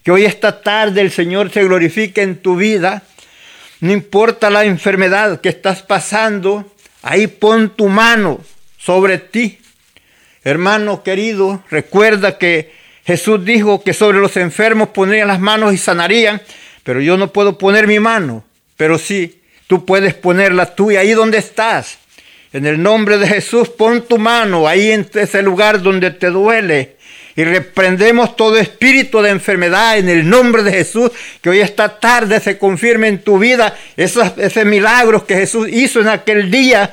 Que 0.08 0.12
hoy 0.12 0.24
esta 0.24 0.62
tarde 0.62 1.02
el 1.02 1.10
Señor 1.10 1.50
se 1.52 1.62
glorifique 1.64 2.22
en 2.22 2.36
tu 2.36 2.56
vida. 2.56 3.02
No 3.80 3.92
importa 3.92 4.48
la 4.48 4.64
enfermedad 4.64 5.42
que 5.42 5.50
estás 5.50 5.82
pasando, 5.82 6.72
ahí 7.02 7.26
pon 7.26 7.76
tu 7.76 7.88
mano 7.88 8.40
sobre 8.78 9.18
ti. 9.18 9.58
Hermano 10.44 11.02
querido, 11.02 11.62
recuerda 11.70 12.38
que 12.38 12.72
Jesús 13.04 13.44
dijo 13.44 13.82
que 13.82 13.92
sobre 13.92 14.16
los 14.16 14.38
enfermos 14.38 14.88
pondrían 14.94 15.28
las 15.28 15.40
manos 15.40 15.74
y 15.74 15.76
sanarían, 15.76 16.40
pero 16.84 17.02
yo 17.02 17.18
no 17.18 17.30
puedo 17.30 17.58
poner 17.58 17.86
mi 17.86 18.00
mano, 18.00 18.44
pero 18.78 18.96
sí, 18.96 19.42
tú 19.66 19.84
puedes 19.84 20.14
ponerla 20.14 20.74
tuya 20.74 21.00
ahí 21.00 21.12
donde 21.12 21.36
estás. 21.36 21.98
En 22.54 22.64
el 22.64 22.82
nombre 22.82 23.18
de 23.18 23.28
Jesús, 23.28 23.68
pon 23.68 24.00
tu 24.08 24.16
mano 24.16 24.66
ahí 24.66 24.90
en 24.90 25.06
ese 25.12 25.42
lugar 25.42 25.82
donde 25.82 26.12
te 26.12 26.28
duele. 26.28 26.96
Y 27.38 27.44
reprendemos 27.44 28.34
todo 28.34 28.56
espíritu 28.56 29.22
de 29.22 29.30
enfermedad 29.30 29.96
en 29.96 30.08
el 30.08 30.28
nombre 30.28 30.64
de 30.64 30.72
Jesús, 30.72 31.12
que 31.40 31.48
hoy 31.48 31.60
esta 31.60 32.00
tarde 32.00 32.40
se 32.40 32.58
confirme 32.58 33.06
en 33.06 33.22
tu 33.22 33.38
vida 33.38 33.76
esos, 33.96 34.32
esos 34.38 34.64
milagros 34.64 35.22
que 35.22 35.36
Jesús 35.36 35.68
hizo 35.70 36.00
en 36.00 36.08
aquel 36.08 36.50
día 36.50 36.92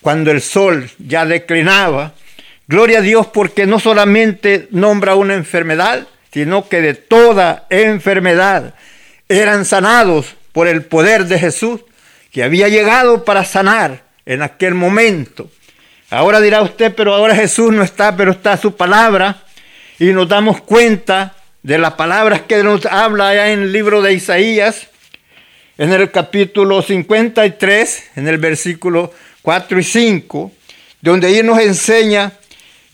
cuando 0.00 0.30
el 0.30 0.42
sol 0.42 0.88
ya 1.00 1.26
declinaba. 1.26 2.12
Gloria 2.68 2.98
a 2.98 3.02
Dios 3.02 3.26
porque 3.26 3.66
no 3.66 3.80
solamente 3.80 4.68
nombra 4.70 5.16
una 5.16 5.34
enfermedad, 5.34 6.06
sino 6.32 6.68
que 6.68 6.80
de 6.80 6.94
toda 6.94 7.66
enfermedad 7.68 8.74
eran 9.28 9.64
sanados 9.64 10.36
por 10.52 10.68
el 10.68 10.82
poder 10.82 11.24
de 11.24 11.36
Jesús, 11.36 11.80
que 12.30 12.44
había 12.44 12.68
llegado 12.68 13.24
para 13.24 13.44
sanar 13.44 14.04
en 14.24 14.42
aquel 14.42 14.74
momento. 14.74 15.50
Ahora 16.10 16.40
dirá 16.40 16.62
usted, 16.62 16.94
pero 16.94 17.12
ahora 17.12 17.34
Jesús 17.34 17.72
no 17.72 17.82
está, 17.82 18.16
pero 18.16 18.30
está 18.30 18.56
su 18.56 18.76
palabra. 18.76 19.42
Y 20.00 20.12
nos 20.12 20.28
damos 20.28 20.60
cuenta 20.60 21.34
de 21.62 21.76
las 21.76 21.94
palabras 21.94 22.42
que 22.42 22.62
nos 22.62 22.86
habla 22.86 23.50
en 23.50 23.62
el 23.62 23.72
libro 23.72 24.00
de 24.00 24.12
Isaías, 24.12 24.86
en 25.76 25.92
el 25.92 26.12
capítulo 26.12 26.82
53, 26.82 28.10
en 28.14 28.28
el 28.28 28.38
versículo 28.38 29.12
4 29.42 29.80
y 29.80 29.82
5, 29.82 30.52
donde 31.00 31.26
ahí 31.26 31.42
nos 31.42 31.58
enseña 31.58 32.32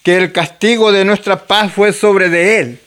que 0.02 0.16
el 0.16 0.32
castigo 0.32 0.92
de 0.92 1.04
nuestra 1.04 1.46
paz 1.46 1.72
fue 1.72 1.92
sobre 1.92 2.30
de 2.30 2.58
Él, 2.60 2.78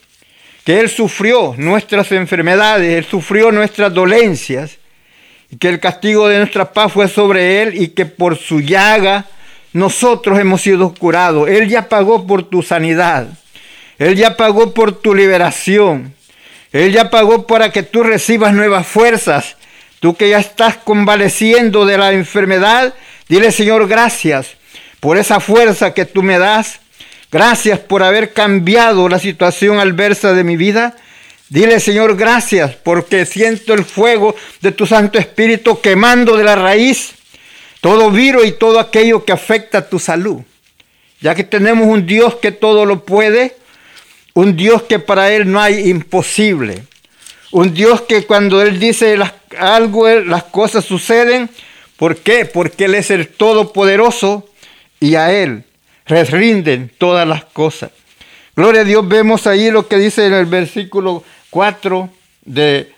que 0.63 0.79
Él 0.79 0.89
sufrió 0.89 1.53
nuestras 1.55 2.11
enfermedades, 2.11 2.97
Él 2.97 3.05
sufrió 3.05 3.51
nuestras 3.51 3.93
dolencias, 3.93 4.79
y 5.51 5.57
que 5.57 5.69
el 5.69 5.79
castigo 5.79 6.27
de 6.27 6.39
nuestra 6.39 6.73
paz 6.73 6.91
fue 6.91 7.07
sobre 7.07 7.61
Él 7.61 7.79
y 7.79 7.89
que 7.89 8.07
por 8.07 8.35
su 8.35 8.61
llaga 8.61 9.25
nosotros 9.73 10.39
hemos 10.39 10.61
sido 10.61 10.93
curados. 10.95 11.47
Él 11.47 11.69
ya 11.69 11.87
pagó 11.87 12.25
por 12.25 12.49
tu 12.49 12.63
sanidad. 12.63 13.27
Él 13.99 14.15
ya 14.15 14.37
pagó 14.37 14.73
por 14.73 14.99
tu 14.99 15.13
liberación. 15.13 16.13
Él 16.71 16.91
ya 16.91 17.09
pagó 17.09 17.47
para 17.47 17.71
que 17.71 17.83
tú 17.83 18.03
recibas 18.03 18.53
nuevas 18.53 18.85
fuerzas. 18.85 19.57
Tú 19.99 20.15
que 20.15 20.29
ya 20.29 20.39
estás 20.39 20.77
convaleciendo 20.77 21.85
de 21.85 21.97
la 21.97 22.11
enfermedad, 22.11 22.93
dile 23.27 23.51
Señor 23.51 23.87
gracias 23.87 24.57
por 24.99 25.17
esa 25.17 25.39
fuerza 25.39 25.93
que 25.93 26.05
tú 26.05 26.21
me 26.21 26.37
das. 26.37 26.79
Gracias 27.31 27.79
por 27.79 28.03
haber 28.03 28.31
cambiado 28.33 29.09
la 29.09 29.19
situación 29.19 29.79
adversa 29.79 30.33
de 30.33 30.43
mi 30.43 30.55
vida. 30.55 30.95
Dile, 31.49 31.79
Señor, 31.79 32.15
gracias 32.17 32.75
porque 32.75 33.25
siento 33.25 33.73
el 33.73 33.85
fuego 33.85 34.35
de 34.61 34.71
tu 34.71 34.85
Santo 34.85 35.17
Espíritu 35.17 35.79
quemando 35.81 36.37
de 36.37 36.43
la 36.43 36.55
raíz 36.55 37.13
todo 37.81 38.11
virus 38.11 38.45
y 38.45 38.51
todo 38.51 38.79
aquello 38.79 39.23
que 39.23 39.31
afecta 39.31 39.77
a 39.79 39.89
tu 39.89 39.99
salud. 39.99 40.41
Ya 41.21 41.35
que 41.35 41.43
tenemos 41.43 41.87
un 41.87 42.05
Dios 42.05 42.35
que 42.35 42.51
todo 42.51 42.85
lo 42.85 43.05
puede, 43.05 43.55
un 44.37 44.55
Dios 44.55 44.83
que 44.83 44.99
para 44.99 45.31
Él 45.31 45.51
no 45.51 45.59
hay 45.59 45.89
imposible, 45.89 46.83
un 47.51 47.73
Dios 47.73 48.01
que 48.01 48.27
cuando 48.27 48.61
Él 48.61 48.79
dice 48.79 49.17
algo, 49.57 50.07
las 50.07 50.43
cosas 50.43 50.85
suceden. 50.85 51.49
¿Por 51.95 52.17
qué? 52.17 52.45
Porque 52.45 52.85
Él 52.85 52.93
es 52.93 53.09
el 53.09 53.29
Todopoderoso 53.29 54.47
y 54.99 55.15
a 55.15 55.33
Él 55.33 55.63
rinden 56.05 56.91
todas 56.99 57.27
las 57.27 57.45
cosas. 57.45 57.89
Gloria 58.55 58.81
a 58.81 58.83
Dios, 58.83 59.07
vemos 59.07 59.47
ahí 59.47 59.71
lo 59.71 59.87
que 59.87 59.97
dice 59.97 60.27
en 60.27 60.33
el 60.33 60.45
versículo 60.45 61.23
4 61.49 62.07
de, 62.45 62.93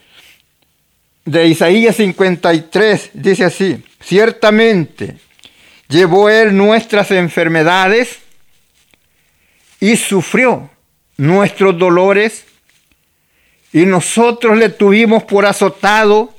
de 1.23 1.47
Isaías 1.47 1.95
53 1.95 3.11
dice 3.13 3.45
así, 3.45 3.81
ciertamente 4.01 5.15
llevó 5.87 6.29
él 6.29 6.57
nuestras 6.57 7.11
enfermedades 7.11 8.19
y 9.79 9.95
sufrió 9.95 10.69
nuestros 11.19 11.77
dolores 11.77 12.45
y 13.73 13.85
nosotros 13.85 14.57
le 14.57 14.69
tuvimos 14.69 15.23
por 15.23 15.45
azotado, 15.45 16.33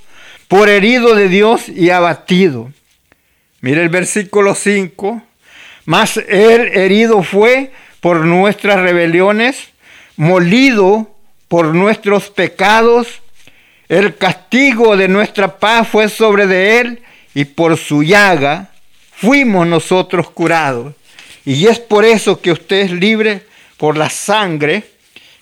por 0.49 0.71
herido 0.71 1.15
de 1.15 1.29
Dios 1.29 1.69
y 1.69 1.91
abatido. 1.91 2.73
Mire 3.61 3.83
el 3.83 3.91
versículo 3.91 4.55
5. 4.55 5.23
Mas 5.85 6.17
él 6.17 6.71
herido 6.73 7.23
fue 7.23 7.73
por 8.01 8.25
nuestras 8.25 8.81
rebeliones, 8.81 9.69
molido 10.17 11.15
por 11.47 11.75
nuestros 11.75 12.31
pecados. 12.31 13.21
El 13.87 14.17
castigo 14.17 14.97
de 14.97 15.09
nuestra 15.09 15.59
paz 15.59 15.89
fue 15.89 16.09
sobre 16.09 16.47
de 16.47 16.81
él 16.81 17.03
y 17.35 17.45
por 17.45 17.77
su 17.77 18.03
llaga 18.03 18.71
fuimos 19.13 19.67
nosotros 19.67 20.31
curados. 20.31 20.95
Y 21.45 21.67
es 21.67 21.79
por 21.79 22.07
eso 22.07 22.41
que 22.41 22.53
usted 22.53 22.79
es 22.79 22.93
libre 22.93 23.50
por 23.81 23.97
la 23.97 24.11
sangre 24.11 24.85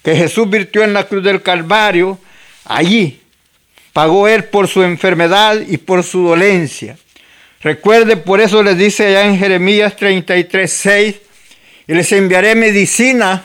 que 0.01 0.15
Jesús 0.15 0.49
virtió 0.49 0.85
en 0.85 0.93
la 0.93 1.09
cruz 1.09 1.25
del 1.25 1.43
Calvario. 1.43 2.21
Allí 2.67 3.21
pagó 3.93 4.29
él 4.29 4.45
por 4.45 4.69
su 4.69 4.85
enfermedad 4.85 5.61
y 5.67 5.77
por 5.77 6.05
su 6.05 6.23
dolencia. 6.23 6.97
Recuerde, 7.61 8.17
por 8.17 8.41
eso 8.41 8.63
les 8.63 8.79
dice 8.79 9.09
allá 9.09 9.27
en 9.27 9.41
Jeremías 9.41 9.97
33, 9.97 10.73
6, 10.73 11.17
y 11.89 11.95
les 11.95 12.13
enviaré 12.13 12.55
medicina 12.55 13.43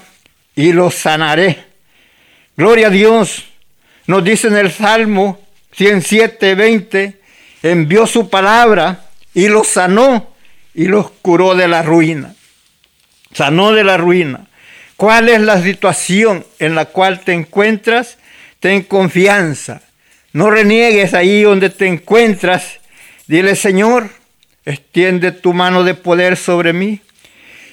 y 0.55 0.71
los 0.73 0.93
sanaré. 0.93 1.57
Gloria 2.55 2.87
a 2.87 2.91
Dios. 2.91 3.45
Nos 4.05 4.23
dice 4.23 4.47
en 4.49 4.57
el 4.57 4.71
Salmo 4.71 5.41
107, 5.71 6.53
20, 6.53 7.19
envió 7.63 8.05
su 8.05 8.29
palabra 8.29 9.09
y 9.33 9.47
los 9.47 9.69
sanó 9.69 10.35
y 10.75 10.85
los 10.85 11.09
curó 11.09 11.55
de 11.55 11.67
la 11.67 11.81
ruina. 11.81 12.35
Sanó 13.33 13.71
de 13.71 13.83
la 13.83 13.97
ruina. 13.97 14.45
¿Cuál 15.03 15.27
es 15.27 15.41
la 15.41 15.61
situación 15.61 16.45
en 16.59 16.75
la 16.75 16.85
cual 16.85 17.19
te 17.25 17.33
encuentras? 17.33 18.17
Ten 18.61 18.83
confianza. 18.83 19.81
No 20.31 20.49
reniegues 20.49 21.13
ahí 21.13 21.41
donde 21.41 21.69
te 21.69 21.87
encuentras. 21.87 22.79
Dile, 23.27 23.57
Señor, 23.57 24.09
extiende 24.63 25.33
tu 25.33 25.51
mano 25.51 25.83
de 25.83 25.93
poder 25.93 26.37
sobre 26.37 26.71
mí 26.71 27.01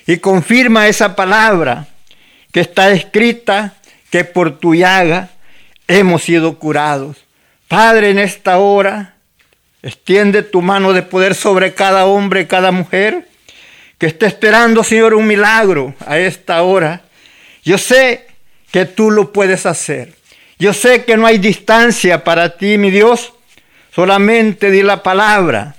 y 0.08 0.16
confirma 0.16 0.88
esa 0.88 1.14
palabra 1.14 1.86
que 2.50 2.58
está 2.58 2.90
escrita, 2.90 3.74
que 4.10 4.24
por 4.24 4.58
tu 4.58 4.74
llaga 4.74 5.28
hemos 5.86 6.24
sido 6.24 6.58
curados. 6.58 7.16
Padre, 7.68 8.10
en 8.10 8.18
esta 8.18 8.58
hora, 8.58 9.14
extiende 9.84 10.42
tu 10.42 10.62
mano 10.62 10.92
de 10.92 11.02
poder 11.02 11.36
sobre 11.36 11.74
cada 11.74 12.06
hombre, 12.06 12.48
cada 12.48 12.72
mujer 12.72 13.28
que 13.98 14.06
esté 14.06 14.26
esperando, 14.26 14.82
Señor, 14.82 15.14
un 15.14 15.28
milagro 15.28 15.94
a 16.04 16.18
esta 16.18 16.60
hora. 16.64 17.02
Yo 17.64 17.78
sé 17.78 18.26
que 18.70 18.84
tú 18.86 19.10
lo 19.10 19.32
puedes 19.32 19.66
hacer. 19.66 20.14
Yo 20.58 20.72
sé 20.72 21.04
que 21.04 21.16
no 21.16 21.26
hay 21.26 21.38
distancia 21.38 22.22
para 22.24 22.56
ti, 22.56 22.78
mi 22.78 22.90
Dios. 22.90 23.32
Solamente 23.94 24.70
di 24.70 24.82
la 24.82 25.02
palabra 25.02 25.76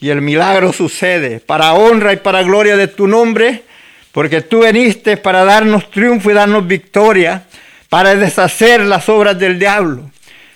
y 0.00 0.10
el 0.10 0.22
milagro 0.22 0.72
sucede 0.72 1.40
para 1.40 1.74
honra 1.74 2.12
y 2.12 2.16
para 2.16 2.42
gloria 2.42 2.76
de 2.76 2.88
tu 2.88 3.06
nombre, 3.06 3.62
porque 4.12 4.40
tú 4.40 4.60
veniste 4.60 5.16
para 5.16 5.44
darnos 5.44 5.90
triunfo 5.90 6.30
y 6.30 6.34
darnos 6.34 6.66
victoria, 6.66 7.44
para 7.88 8.14
deshacer 8.14 8.80
las 8.80 9.08
obras 9.08 9.38
del 9.38 9.58
diablo. 9.58 10.10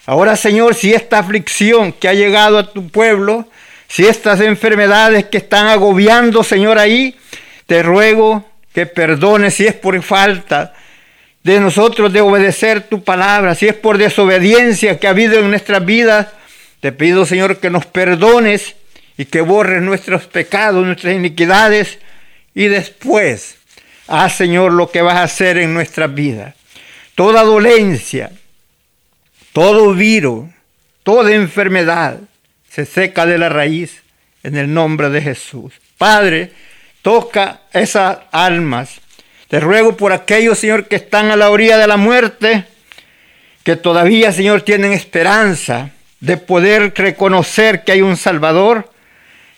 Ahora, 0.07 0.37
Señor, 0.37 0.75
si 0.75 0.93
esta 0.93 1.19
aflicción 1.19 1.93
que 1.93 2.09
ha 2.09 2.15
llegado 2.15 2.59
a 2.59 2.73
tu 2.73 2.89
pueblo, 2.89 3.49
si 3.89 4.07
estas 4.07 4.41
enfermedades 4.41 5.27
que 5.27 5.39
están 5.39 5.67
agobiando, 5.67 6.43
Señor, 6.43 6.79
ahí, 6.79 7.17
te 7.67 7.83
ruego 7.83 8.45
que 8.75 8.87
perdones 8.87 9.55
si 9.55 9.67
es 9.67 9.75
por 9.75 10.01
falta 10.03 10.75
de 11.45 11.61
nosotros 11.61 12.13
de 12.13 12.21
obedecer 12.21 12.83
tu 12.83 13.05
palabra, 13.05 13.55
si 13.55 13.69
es 13.69 13.75
por 13.75 13.99
desobediencia 13.99 14.99
que 14.99 15.07
ha 15.07 15.11
habido 15.11 15.39
en 15.39 15.51
nuestras 15.51 15.85
vidas, 15.85 16.29
te 16.81 16.91
pido, 16.91 17.25
Señor, 17.25 17.59
que 17.59 17.71
nos 17.71 17.87
perdones 17.87 18.75
y 19.17 19.27
que 19.27 19.43
borres 19.43 19.81
nuestros 19.81 20.25
pecados, 20.25 20.85
nuestras 20.85 21.15
iniquidades 21.15 21.99
y 22.55 22.67
después 22.67 23.59
haz, 24.09 24.37
Señor, 24.37 24.73
lo 24.73 24.91
que 24.91 25.03
vas 25.03 25.17
a 25.17 25.23
hacer 25.23 25.59
en 25.59 25.73
nuestras 25.73 26.13
vidas. 26.13 26.55
Toda 27.15 27.43
dolencia, 27.43 28.33
todo 29.53 29.95
virus, 29.95 30.51
toda 31.05 31.33
enfermedad 31.33 32.19
se 32.69 32.87
seca 32.87 33.25
de 33.25 33.39
la 33.39 33.49
raíz 33.49 34.03
en 34.43 34.57
el 34.57 34.73
nombre 34.73 35.11
de 35.11 35.23
Jesús. 35.23 35.75
Padre, 35.97 36.51
toca 37.05 37.61
esas 37.75 38.17
almas. 38.33 38.99
Te 39.49 39.61
ruego 39.61 39.95
por 39.95 40.13
aquellos, 40.13 40.59
Señor, 40.59 40.89
que 40.89 40.97
están 40.97 41.31
a 41.31 41.37
la 41.37 41.51
orilla 41.51 41.77
de 41.77 41.87
la 41.87 41.99
muerte, 41.99 42.65
que 43.63 43.77
todavía, 43.77 44.33
Señor, 44.33 44.63
tienen 44.63 44.93
esperanza 44.93 45.91
de 46.21 46.39
poder 46.39 46.95
reconocer 46.97 47.85
que 47.85 47.93
hay 47.93 48.01
un 48.01 48.17
Salvador 48.17 48.91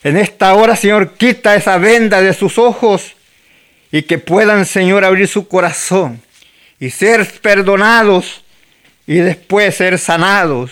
en 0.03 0.17
esta 0.17 0.53
hora, 0.55 0.75
Señor, 0.75 1.13
quita 1.13 1.55
esa 1.55 1.77
venda 1.77 2.21
de 2.21 2.33
sus 2.33 2.57
ojos 2.57 3.15
y 3.93 4.01
que 4.01 4.17
puedan, 4.17 4.65
Señor, 4.65 5.05
abrir 5.05 5.29
su 5.29 5.47
corazón 5.47 6.21
y 6.81 6.89
ser 6.89 7.25
perdonados 7.41 8.43
y 9.07 9.15
después 9.15 9.73
ser 9.73 9.97
sanados 9.97 10.71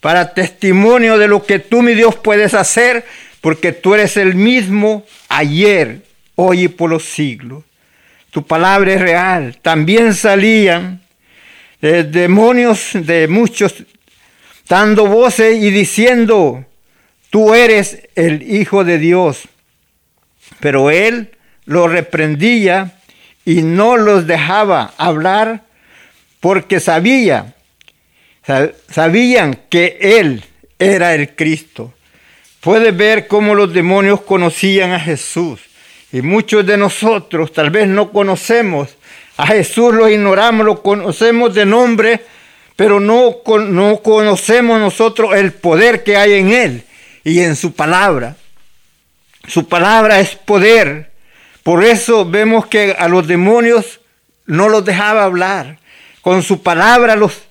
para 0.00 0.34
testimonio 0.34 1.16
de 1.16 1.28
lo 1.28 1.44
que 1.44 1.60
tú, 1.60 1.80
mi 1.80 1.94
Dios, 1.94 2.14
puedes 2.16 2.52
hacer, 2.52 3.06
porque 3.44 3.72
tú 3.72 3.92
eres 3.92 4.16
el 4.16 4.36
mismo 4.36 5.04
ayer, 5.28 6.00
hoy 6.34 6.62
y 6.62 6.68
por 6.68 6.88
los 6.88 7.04
siglos. 7.04 7.62
Tu 8.30 8.46
palabra 8.46 8.94
es 8.94 9.02
real. 9.02 9.58
También 9.60 10.14
salían 10.14 11.02
demonios 11.78 12.92
de 12.94 13.28
muchos 13.28 13.74
dando 14.66 15.04
voces 15.06 15.62
y 15.62 15.70
diciendo, 15.70 16.64
tú 17.28 17.52
eres 17.52 18.08
el 18.14 18.40
Hijo 18.50 18.82
de 18.82 18.96
Dios. 18.96 19.42
Pero 20.60 20.90
él 20.90 21.36
lo 21.66 21.86
reprendía 21.86 22.94
y 23.44 23.60
no 23.60 23.98
los 23.98 24.26
dejaba 24.26 24.94
hablar 24.96 25.64
porque 26.40 26.80
sabía, 26.80 27.54
sabían 28.88 29.60
que 29.68 29.98
él 30.00 30.42
era 30.78 31.14
el 31.14 31.34
Cristo. 31.34 31.93
Puedes 32.64 32.96
ver 32.96 33.26
cómo 33.26 33.54
los 33.54 33.74
demonios 33.74 34.22
conocían 34.22 34.92
a 34.92 34.98
Jesús. 34.98 35.60
Y 36.10 36.22
muchos 36.22 36.64
de 36.64 36.78
nosotros 36.78 37.52
tal 37.52 37.68
vez 37.68 37.86
no 37.86 38.10
conocemos 38.10 38.96
a 39.36 39.46
Jesús, 39.46 39.92
lo 39.92 40.08
ignoramos, 40.08 40.64
lo 40.64 40.82
conocemos 40.82 41.52
de 41.52 41.66
nombre, 41.66 42.24
pero 42.74 43.00
no, 43.00 43.42
no 43.68 43.98
conocemos 43.98 44.80
nosotros 44.80 45.34
el 45.34 45.52
poder 45.52 46.04
que 46.04 46.16
hay 46.16 46.32
en 46.32 46.52
Él 46.52 46.84
y 47.22 47.40
en 47.40 47.54
su 47.54 47.74
palabra. 47.74 48.34
Su 49.46 49.68
palabra 49.68 50.20
es 50.20 50.34
poder. 50.34 51.12
Por 51.64 51.84
eso 51.84 52.24
vemos 52.24 52.64
que 52.64 52.96
a 52.98 53.08
los 53.08 53.26
demonios 53.26 54.00
no 54.46 54.70
los 54.70 54.86
dejaba 54.86 55.24
hablar. 55.24 55.76
Con 56.22 56.42
su 56.42 56.62
palabra 56.62 57.14
los 57.14 57.42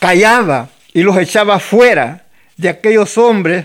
callaba 0.00 0.68
y 0.92 1.00
los 1.00 1.16
echaba 1.16 1.60
fuera 1.60 2.26
de 2.58 2.68
aquellos 2.68 3.16
hombres 3.16 3.64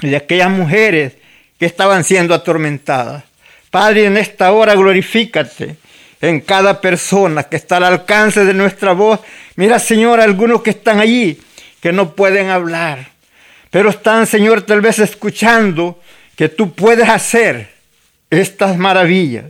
y 0.00 0.08
de 0.08 0.16
aquellas 0.16 0.50
mujeres 0.50 1.14
que 1.58 1.66
estaban 1.66 2.04
siendo 2.04 2.34
atormentadas. 2.34 3.24
Padre, 3.70 4.06
en 4.06 4.16
esta 4.16 4.52
hora 4.52 4.74
glorifícate 4.74 5.76
en 6.20 6.40
cada 6.40 6.80
persona 6.80 7.44
que 7.44 7.56
está 7.56 7.76
al 7.76 7.84
alcance 7.84 8.44
de 8.44 8.54
nuestra 8.54 8.92
voz. 8.92 9.20
Mira, 9.56 9.78
Señor, 9.78 10.20
algunos 10.20 10.62
que 10.62 10.70
están 10.70 11.00
allí 11.00 11.38
que 11.80 11.92
no 11.92 12.14
pueden 12.14 12.48
hablar 12.48 13.16
pero 13.76 13.90
están, 13.90 14.26
Señor, 14.26 14.62
tal 14.62 14.80
vez 14.80 14.98
escuchando 15.00 16.00
que 16.34 16.48
tú 16.48 16.72
puedes 16.72 17.06
hacer 17.08 17.74
estas 18.30 18.78
maravillas. 18.78 19.44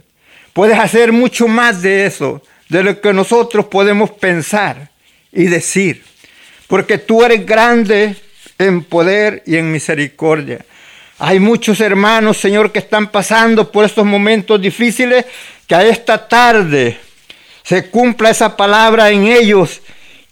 Puedes 0.52 0.76
hacer 0.78 1.12
mucho 1.12 1.46
más 1.46 1.80
de 1.80 2.06
eso, 2.06 2.42
de 2.68 2.82
lo 2.82 3.00
que 3.00 3.12
nosotros 3.12 3.66
podemos 3.66 4.10
pensar 4.10 4.90
y 5.30 5.44
decir. 5.44 6.02
Porque 6.66 6.98
tú 6.98 7.22
eres 7.22 7.46
grande 7.46 8.16
en 8.58 8.82
poder 8.82 9.42
y 9.46 9.56
en 9.56 9.72
misericordia. 9.72 10.64
Hay 11.18 11.40
muchos 11.40 11.80
hermanos, 11.80 12.36
Señor, 12.36 12.72
que 12.72 12.78
están 12.78 13.08
pasando 13.08 13.70
por 13.70 13.84
estos 13.84 14.04
momentos 14.04 14.60
difíciles, 14.60 15.24
que 15.66 15.74
a 15.74 15.84
esta 15.84 16.28
tarde 16.28 16.98
se 17.62 17.90
cumpla 17.90 18.30
esa 18.30 18.56
palabra 18.56 19.10
en 19.10 19.26
ellos, 19.26 19.80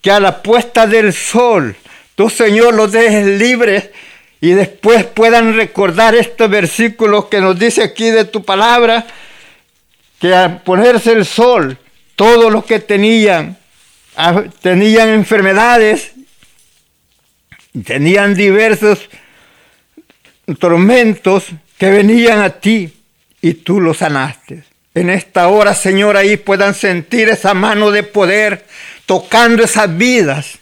que 0.01 0.11
a 0.11 0.21
la 0.21 0.43
puesta 0.43 0.87
del 0.87 1.13
sol 1.13 1.77
Tú, 2.15 2.31
Señor, 2.31 2.75
los 2.75 2.93
dejes 2.93 3.27
libres 3.41 3.91
y 4.41 4.51
después 4.51 5.05
puedan 5.05 5.57
recordar 5.57 6.15
estos 6.15 6.49
versículos 6.49 7.27
que 7.27 7.41
nos 7.41 7.59
dice 7.59 7.83
aquí 7.83 8.11
de 8.11 8.25
tu 8.25 8.45
palabra, 8.45 9.07
que 10.21 10.33
al 10.33 10.63
ponerse 10.63 11.13
el 11.13 11.25
sol, 11.25 11.77
todos 12.15 12.53
los 12.53 12.65
que 12.65 12.79
tenían, 12.79 13.57
ah, 14.17 14.45
tenían 14.63 15.09
enfermedades, 15.09 16.13
tenían 17.83 18.35
diversos 18.35 19.09
tormentos 20.59 21.47
que 21.79 21.91
venían 21.91 22.41
a 22.41 22.51
ti 22.51 22.93
y 23.41 23.55
tú 23.55 23.81
los 23.81 23.99
sanaste. 23.99 24.65
En 24.95 25.11
esta 25.11 25.49
hora, 25.49 25.75
Señor, 25.75 26.17
ahí 26.17 26.37
puedan 26.37 26.75
sentir 26.75 27.29
esa 27.29 27.53
mano 27.53 27.91
de 27.91 28.05
poder 28.05 28.65
tocando 29.07 29.65
esas 29.65 29.97
vidas 29.97 30.59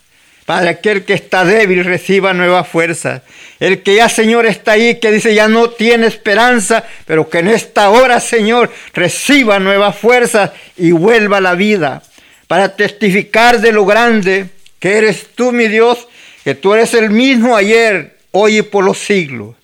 para 0.46 0.80
que 0.80 0.90
el 0.90 1.04
que 1.04 1.12
está 1.12 1.44
débil 1.44 1.84
reciba 1.84 2.32
nueva 2.32 2.64
fuerza. 2.64 3.22
El 3.60 3.82
que 3.82 3.96
ya, 3.96 4.08
Señor, 4.08 4.46
está 4.46 4.72
ahí, 4.72 4.98
que 4.98 5.12
dice 5.12 5.34
ya 5.34 5.48
no 5.48 5.70
tiene 5.70 6.06
esperanza, 6.06 6.84
pero 7.06 7.28
que 7.28 7.38
en 7.38 7.48
esta 7.48 7.90
hora, 7.90 8.20
Señor, 8.20 8.72
reciba 8.94 9.58
nueva 9.58 9.92
fuerza 9.92 10.52
y 10.76 10.92
vuelva 10.92 11.36
a 11.36 11.42
la 11.42 11.54
vida. 11.54 12.02
Para 12.48 12.74
testificar 12.74 13.60
de 13.60 13.72
lo 13.72 13.84
grande 13.84 14.48
que 14.80 14.96
eres 14.96 15.28
tú, 15.34 15.52
mi 15.52 15.68
Dios, 15.68 16.08
que 16.44 16.54
tú 16.54 16.74
eres 16.74 16.94
el 16.94 17.10
mismo 17.10 17.56
ayer, 17.56 18.16
hoy 18.32 18.58
y 18.58 18.62
por 18.62 18.84
los 18.84 18.98
siglos. 18.98 19.54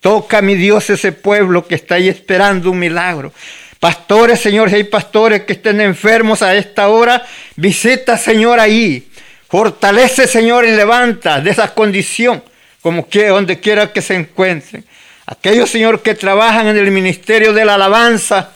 Toca, 0.00 0.42
mi 0.42 0.54
Dios, 0.54 0.90
ese 0.90 1.12
pueblo 1.12 1.66
que 1.66 1.74
está 1.74 1.96
ahí 1.96 2.08
esperando 2.08 2.70
un 2.70 2.78
milagro. 2.78 3.32
Pastores, 3.80 4.40
Señor, 4.40 4.70
si 4.70 4.76
hay 4.76 4.84
pastores 4.84 5.42
que 5.42 5.54
estén 5.54 5.80
enfermos 5.80 6.42
a 6.42 6.54
esta 6.54 6.88
hora, 6.88 7.26
visita, 7.56 8.16
Señor, 8.16 8.60
ahí. 8.60 9.08
Fortalece, 9.48 10.26
Señor, 10.26 10.64
y 10.64 10.72
levanta 10.72 11.40
de 11.40 11.50
esa 11.50 11.72
condición, 11.72 12.42
como 12.82 13.08
que 13.08 13.28
donde 13.28 13.60
quiera 13.60 13.92
que 13.92 14.02
se 14.02 14.14
encuentren. 14.14 14.84
Aquellos, 15.26 15.70
Señor, 15.70 16.02
que 16.02 16.14
trabajan 16.14 16.68
en 16.68 16.76
el 16.76 16.90
ministerio 16.90 17.52
de 17.52 17.64
la 17.64 17.74
alabanza, 17.74 18.52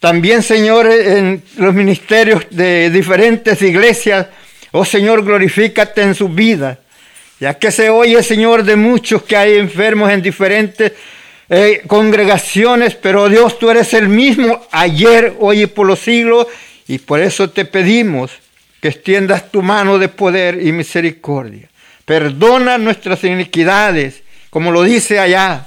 también, 0.00 0.42
Señor, 0.42 0.86
en 0.86 1.42
los 1.56 1.74
ministerios 1.74 2.44
de 2.50 2.90
diferentes 2.90 3.60
iglesias, 3.62 4.26
oh 4.72 4.84
Señor, 4.84 5.24
glorifícate 5.24 6.02
en 6.02 6.14
su 6.14 6.28
vida. 6.28 6.78
Ya 7.38 7.54
que 7.54 7.70
se 7.70 7.90
oye, 7.90 8.22
Señor, 8.22 8.64
de 8.64 8.76
muchos 8.76 9.22
que 9.22 9.36
hay 9.36 9.58
enfermos 9.58 10.10
en 10.10 10.22
diferentes 10.22 10.92
eh, 11.48 11.82
congregaciones, 11.86 12.94
pero 12.94 13.28
Dios, 13.28 13.58
tú 13.58 13.70
eres 13.70 13.92
el 13.94 14.08
mismo 14.08 14.66
ayer, 14.70 15.34
hoy 15.38 15.62
y 15.62 15.66
por 15.66 15.86
los 15.86 15.98
siglos, 15.98 16.46
y 16.88 16.98
por 16.98 17.20
eso 17.20 17.50
te 17.50 17.64
pedimos 17.64 18.32
que 18.80 18.88
extiendas 18.88 19.50
tu 19.50 19.62
mano 19.62 19.98
de 19.98 20.08
poder 20.08 20.66
y 20.66 20.72
misericordia. 20.72 21.68
Perdona 22.04 22.78
nuestras 22.78 23.22
iniquidades, 23.24 24.22
como 24.50 24.70
lo 24.70 24.82
dice 24.82 25.18
allá 25.18 25.66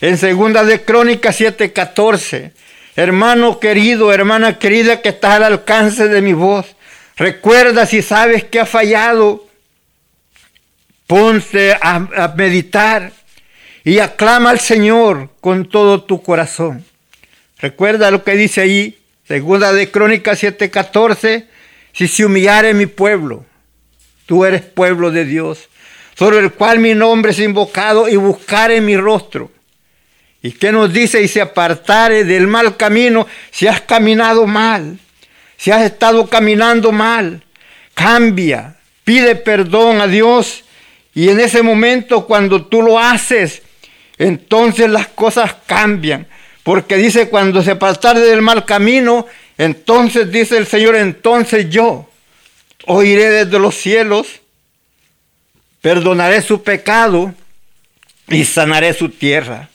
en 0.00 0.18
segunda 0.18 0.64
de 0.64 0.82
Crónicas 0.82 1.40
7:14. 1.40 2.52
Hermano 2.96 3.60
querido, 3.60 4.12
hermana 4.12 4.58
querida 4.58 5.02
que 5.02 5.10
estás 5.10 5.34
al 5.34 5.44
alcance 5.44 6.08
de 6.08 6.22
mi 6.22 6.32
voz, 6.32 6.66
recuerda 7.16 7.86
si 7.86 8.02
sabes 8.02 8.44
que 8.44 8.60
ha 8.60 8.66
fallado, 8.66 9.45
ponte 11.06 11.76
a, 11.80 12.34
meditar 12.36 13.12
y 13.84 13.98
aclama 14.00 14.50
al 14.50 14.60
Señor 14.60 15.30
con 15.40 15.68
todo 15.68 16.02
tu 16.02 16.22
corazón. 16.22 16.84
Recuerda 17.58 18.10
lo 18.10 18.24
que 18.24 18.32
dice 18.32 18.60
ahí, 18.60 18.98
segunda 19.26 19.72
de 19.72 19.90
Crónicas 19.90 20.42
7:14, 20.42 21.46
si 21.92 22.08
se 22.08 22.24
humillare 22.24 22.74
mi 22.74 22.86
pueblo, 22.86 23.44
tú 24.26 24.44
eres 24.44 24.62
pueblo 24.62 25.10
de 25.10 25.24
Dios, 25.24 25.68
sobre 26.14 26.38
el 26.38 26.52
cual 26.52 26.80
mi 26.80 26.94
nombre 26.94 27.30
es 27.30 27.38
invocado 27.38 28.08
y 28.08 28.16
buscare 28.16 28.80
mi 28.80 28.96
rostro. 28.96 29.50
¿Y 30.42 30.52
qué 30.52 30.70
nos 30.70 30.92
dice? 30.92 31.22
Y 31.22 31.28
se 31.28 31.40
apartare 31.40 32.24
del 32.24 32.46
mal 32.46 32.76
camino 32.76 33.26
si 33.50 33.66
has 33.66 33.80
caminado 33.80 34.46
mal, 34.46 34.98
si 35.56 35.70
has 35.70 35.82
estado 35.82 36.26
caminando 36.28 36.92
mal, 36.92 37.42
cambia, 37.94 38.76
pide 39.04 39.36
perdón 39.36 40.00
a 40.00 40.06
Dios 40.06 40.64
y 41.16 41.30
en 41.30 41.40
ese 41.40 41.62
momento 41.62 42.26
cuando 42.26 42.66
tú 42.66 42.82
lo 42.82 42.98
haces, 42.98 43.62
entonces 44.18 44.90
las 44.90 45.08
cosas 45.08 45.56
cambian. 45.64 46.26
Porque 46.62 46.96
dice, 46.96 47.30
cuando 47.30 47.62
se 47.62 47.70
apartare 47.70 48.20
del 48.20 48.42
mal 48.42 48.66
camino, 48.66 49.26
entonces 49.56 50.30
dice 50.30 50.58
el 50.58 50.66
Señor, 50.66 50.94
entonces 50.94 51.70
yo 51.70 52.06
oiré 52.84 53.30
desde 53.30 53.58
los 53.58 53.74
cielos, 53.76 54.26
perdonaré 55.80 56.42
su 56.42 56.62
pecado 56.62 57.32
y 58.28 58.44
sanaré 58.44 58.92
su 58.92 59.08
tierra. 59.08 59.70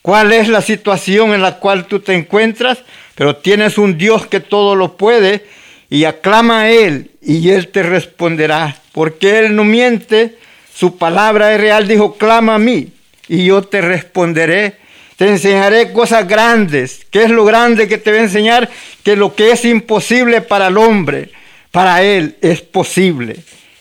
¿Cuál 0.00 0.30
es 0.32 0.46
la 0.46 0.62
situación 0.62 1.34
en 1.34 1.42
la 1.42 1.56
cual 1.56 1.86
tú 1.86 1.98
te 1.98 2.14
encuentras? 2.14 2.78
Pero 3.16 3.34
tienes 3.34 3.78
un 3.78 3.98
Dios 3.98 4.28
que 4.28 4.38
todo 4.38 4.76
lo 4.76 4.96
puede 4.96 5.44
y 5.90 6.04
aclama 6.04 6.60
a 6.60 6.70
Él 6.70 7.10
y 7.20 7.50
Él 7.50 7.66
te 7.66 7.82
responderá. 7.82 8.76
Porque 8.92 9.40
Él 9.40 9.56
no 9.56 9.64
miente, 9.64 10.38
su 10.78 10.96
palabra 10.96 11.52
es 11.52 11.60
real, 11.60 11.88
dijo, 11.88 12.16
clama 12.16 12.54
a 12.54 12.58
mí 12.60 12.92
y 13.26 13.46
yo 13.46 13.62
te 13.62 13.80
responderé. 13.80 14.76
Te 15.16 15.26
enseñaré 15.26 15.92
cosas 15.92 16.28
grandes. 16.28 17.04
¿Qué 17.10 17.24
es 17.24 17.30
lo 17.30 17.44
grande 17.44 17.88
que 17.88 17.98
te 17.98 18.10
voy 18.10 18.20
a 18.20 18.22
enseñar? 18.22 18.70
Que 19.02 19.16
lo 19.16 19.34
que 19.34 19.50
es 19.50 19.64
imposible 19.64 20.40
para 20.40 20.68
el 20.68 20.78
hombre, 20.78 21.32
para 21.72 22.04
él 22.04 22.36
es 22.42 22.60
posible. 22.60 23.38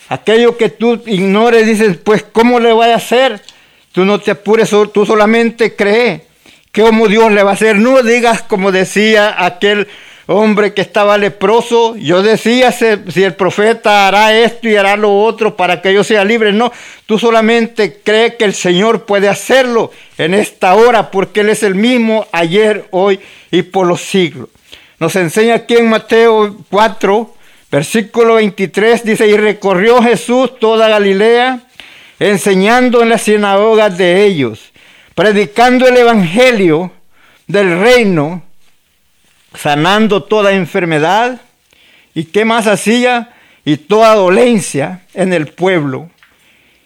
Aquello 0.09 0.57
que 0.57 0.69
tú 0.69 0.99
ignores, 1.05 1.67
dices, 1.67 1.97
pues 1.97 2.23
¿cómo 2.23 2.59
le 2.59 2.73
voy 2.73 2.87
a 2.87 2.95
hacer? 2.95 3.43
Tú 3.91 4.03
no 4.03 4.19
te 4.19 4.31
apures, 4.31 4.71
tú 4.91 5.05
solamente 5.05 5.75
cree. 5.75 6.23
¿Cómo 6.73 7.07
Dios 7.07 7.31
le 7.31 7.43
va 7.43 7.51
a 7.51 7.53
hacer? 7.53 7.75
No 7.75 8.01
digas 8.01 8.41
como 8.41 8.71
decía 8.71 9.45
aquel 9.45 9.87
hombre 10.27 10.73
que 10.73 10.81
estaba 10.81 11.17
leproso. 11.17 11.95
Yo 11.95 12.21
decía, 12.21 12.71
si 12.71 13.23
el 13.23 13.33
profeta 13.35 14.07
hará 14.07 14.37
esto 14.37 14.67
y 14.67 14.75
hará 14.75 14.95
lo 14.95 15.17
otro 15.23 15.55
para 15.55 15.81
que 15.81 15.93
yo 15.93 16.03
sea 16.03 16.23
libre. 16.23 16.51
No, 16.53 16.71
tú 17.05 17.17
solamente 17.17 17.99
crees 18.03 18.35
que 18.35 18.45
el 18.45 18.53
Señor 18.53 19.05
puede 19.05 19.29
hacerlo 19.29 19.91
en 20.17 20.33
esta 20.33 20.75
hora 20.75 21.09
porque 21.09 21.39
Él 21.39 21.49
es 21.49 21.63
el 21.63 21.75
mismo 21.75 22.27
ayer, 22.31 22.85
hoy 22.91 23.19
y 23.49 23.63
por 23.63 23.87
los 23.87 24.01
siglos. 24.01 24.49
Nos 24.99 25.15
enseña 25.15 25.55
aquí 25.55 25.75
en 25.75 25.89
Mateo 25.89 26.57
4, 26.69 27.33
versículo 27.71 28.35
23, 28.35 29.03
dice, 29.03 29.27
y 29.27 29.37
recorrió 29.37 30.01
Jesús 30.01 30.57
toda 30.59 30.89
Galilea, 30.89 31.61
enseñando 32.19 33.03
en 33.03 33.09
las 33.09 33.21
sinagogas 33.21 33.95
de 33.97 34.25
ellos, 34.25 34.71
predicando 35.13 35.87
el 35.87 35.97
Evangelio 35.97 36.91
del 37.45 37.79
reino 37.79 38.46
sanando 39.53 40.23
toda 40.23 40.53
enfermedad. 40.53 41.41
¿Y 42.13 42.25
qué 42.25 42.45
más 42.45 42.67
hacía? 42.67 43.33
Y 43.65 43.77
toda 43.77 44.15
dolencia 44.15 45.01
en 45.13 45.33
el 45.33 45.47
pueblo. 45.47 46.09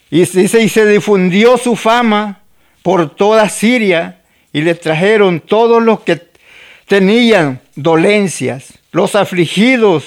Y 0.10 0.26
se, 0.26 0.41
y 0.41 0.69
se 0.69 0.86
difundió 0.86 1.58
su 1.58 1.76
fama 1.76 2.39
por 2.84 3.15
toda 3.15 3.47
Siria 3.50 4.21
y 4.54 4.62
le 4.62 4.76
trajeron 4.76 5.39
todos 5.39 5.82
los 5.82 6.02
que 6.02 6.21
tenían 6.88 7.62
dolencias, 7.76 8.74
los 8.91 9.15
afligidos 9.15 10.04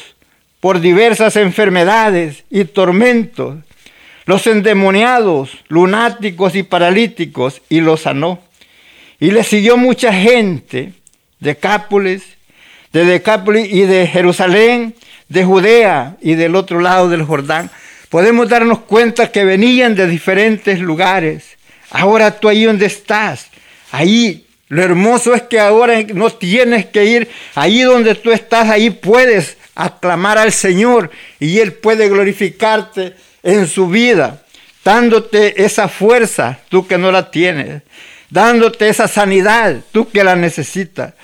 por 0.61 0.81
diversas 0.81 1.37
enfermedades 1.37 2.45
y 2.51 2.65
tormentos, 2.65 3.57
los 4.27 4.47
endemoniados, 4.47 5.51
lunáticos 5.69 6.55
y 6.55 6.63
paralíticos, 6.63 7.63
y 7.69 7.81
los 7.81 8.03
sanó. 8.03 8.41
Y 9.21 9.31
le 9.31 9.45
siguió 9.45 9.77
mucha 9.77 10.13
gente 10.13 10.93
de 11.41 11.57
Cápoles 11.57 12.23
de 12.95 13.05
Decápolis 13.05 13.71
y 13.73 13.83
de 13.83 14.07
Jerusalén, 14.07 14.95
de 15.29 15.45
Judea 15.45 16.17
y 16.23 16.37
del 16.37 16.55
otro 16.55 16.81
lado 16.81 17.09
del 17.09 17.25
Jordán. 17.25 17.69
Podemos 18.09 18.49
darnos 18.49 18.79
cuenta 18.79 19.33
que 19.33 19.45
venían 19.45 19.97
de 19.97 20.07
diferentes 20.07 20.79
lugares. 20.79 21.45
Ahora 21.91 22.39
tú 22.39 22.49
ahí 22.49 22.65
donde 22.65 22.87
estás, 22.87 23.49
ahí 23.91 24.47
lo 24.69 24.81
hermoso 24.81 25.35
es 25.35 25.43
que 25.43 25.59
ahora 25.59 26.01
no 26.15 26.31
tienes 26.31 26.87
que 26.87 27.05
ir 27.05 27.29
ahí 27.57 27.83
donde 27.83 28.15
tú 28.15 28.31
estás, 28.31 28.71
ahí 28.71 28.91
puedes 28.91 29.57
aclamar 29.75 30.39
al 30.39 30.53
Señor 30.53 31.11
y 31.41 31.59
Él 31.59 31.73
puede 31.73 32.09
glorificarte 32.09 33.15
en 33.43 33.67
su 33.67 33.89
vida, 33.89 34.45
dándote 34.85 35.65
esa 35.65 35.89
fuerza, 35.89 36.61
tú 36.69 36.87
que 36.87 36.97
no 36.97 37.11
la 37.11 37.33
tienes, 37.33 37.83
dándote 38.31 38.89
esa 38.89 39.09
sanidad, 39.09 39.81
tú 39.91 40.09
que 40.09 40.23
la 40.23 40.37
necesitas. 40.37 41.15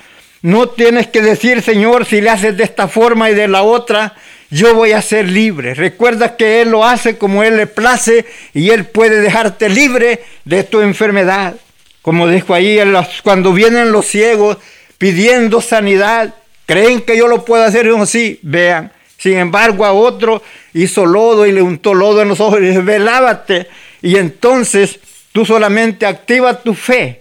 No 0.41 0.69
tienes 0.69 1.07
que 1.07 1.21
decir, 1.21 1.61
Señor, 1.61 2.05
si 2.05 2.19
le 2.19 2.31
haces 2.31 2.57
de 2.57 2.63
esta 2.63 2.87
forma 2.87 3.29
y 3.29 3.35
de 3.35 3.47
la 3.47 3.61
otra, 3.61 4.15
yo 4.49 4.73
voy 4.73 4.91
a 4.91 5.01
ser 5.01 5.29
libre. 5.29 5.75
Recuerda 5.75 6.35
que 6.35 6.61
Él 6.61 6.71
lo 6.71 6.83
hace 6.83 7.17
como 7.17 7.43
Él 7.43 7.57
le 7.57 7.67
place 7.67 8.25
y 8.53 8.71
Él 8.71 8.85
puede 8.85 9.21
dejarte 9.21 9.69
libre 9.69 10.23
de 10.45 10.63
tu 10.63 10.81
enfermedad. 10.81 11.55
Como 12.01 12.27
dijo 12.27 12.55
ahí, 12.55 12.79
cuando 13.23 13.53
vienen 13.53 13.91
los 13.91 14.07
ciegos 14.07 14.57
pidiendo 14.97 15.61
sanidad, 15.61 16.33
creen 16.65 17.01
que 17.01 17.15
yo 17.15 17.27
lo 17.27 17.45
puedo 17.45 17.63
hacer. 17.63 17.85
Y 17.85 18.05
sí, 18.07 18.39
vean. 18.41 18.91
Sin 19.17 19.37
embargo, 19.37 19.85
a 19.85 19.93
otro 19.93 20.41
hizo 20.73 21.05
lodo 21.05 21.45
y 21.45 21.51
le 21.51 21.61
untó 21.61 21.93
lodo 21.93 22.23
en 22.23 22.29
los 22.29 22.39
ojos 22.39 22.57
y 22.57 22.63
le 22.63 22.67
dice, 22.69 22.81
ve, 22.81 22.97
lávate. 22.97 23.67
Y 24.01 24.17
entonces 24.17 24.99
tú 25.31 25.45
solamente 25.45 26.07
activa 26.07 26.59
tu 26.59 26.73
fe 26.73 27.20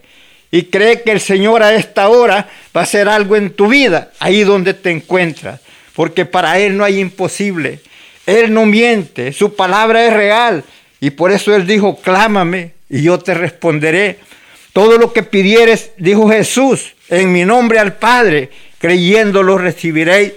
y 0.51 0.65
cree 0.65 1.03
que 1.03 1.13
el 1.13 1.21
Señor 1.21 1.63
a 1.63 1.75
esta 1.75 2.09
hora 2.09 2.49
va 2.77 2.81
a 2.81 2.85
hacer 2.85 3.09
algo 3.09 3.37
en 3.37 3.51
tu 3.51 3.69
vida, 3.69 4.11
ahí 4.19 4.43
donde 4.43 4.75
te 4.75 4.91
encuentras, 4.91 5.61
porque 5.95 6.25
para 6.25 6.59
Él 6.59 6.77
no 6.77 6.85
hay 6.85 6.99
imposible. 6.99 7.81
Él 8.27 8.53
no 8.53 8.67
miente, 8.67 9.33
su 9.33 9.55
palabra 9.55 10.05
es 10.07 10.13
real 10.13 10.65
y 11.01 11.11
por 11.11 11.33
eso 11.33 11.55
Él 11.55 11.67
dijo, 11.67 11.97
clámame 12.01 12.73
y 12.89 13.03
yo 13.03 13.19
te 13.19 13.35
responderé. 13.35 14.19
Todo 14.73 14.99
lo 14.99 15.13
que 15.13 15.23
pidieres, 15.23 15.91
dijo 15.97 16.29
Jesús, 16.29 16.95
en 17.09 17.33
mi 17.33 17.45
nombre 17.45 17.79
al 17.79 17.95
Padre, 17.95 18.51
creyendo 18.79 19.43
lo 19.43 19.59
recibiréis. 19.59 20.33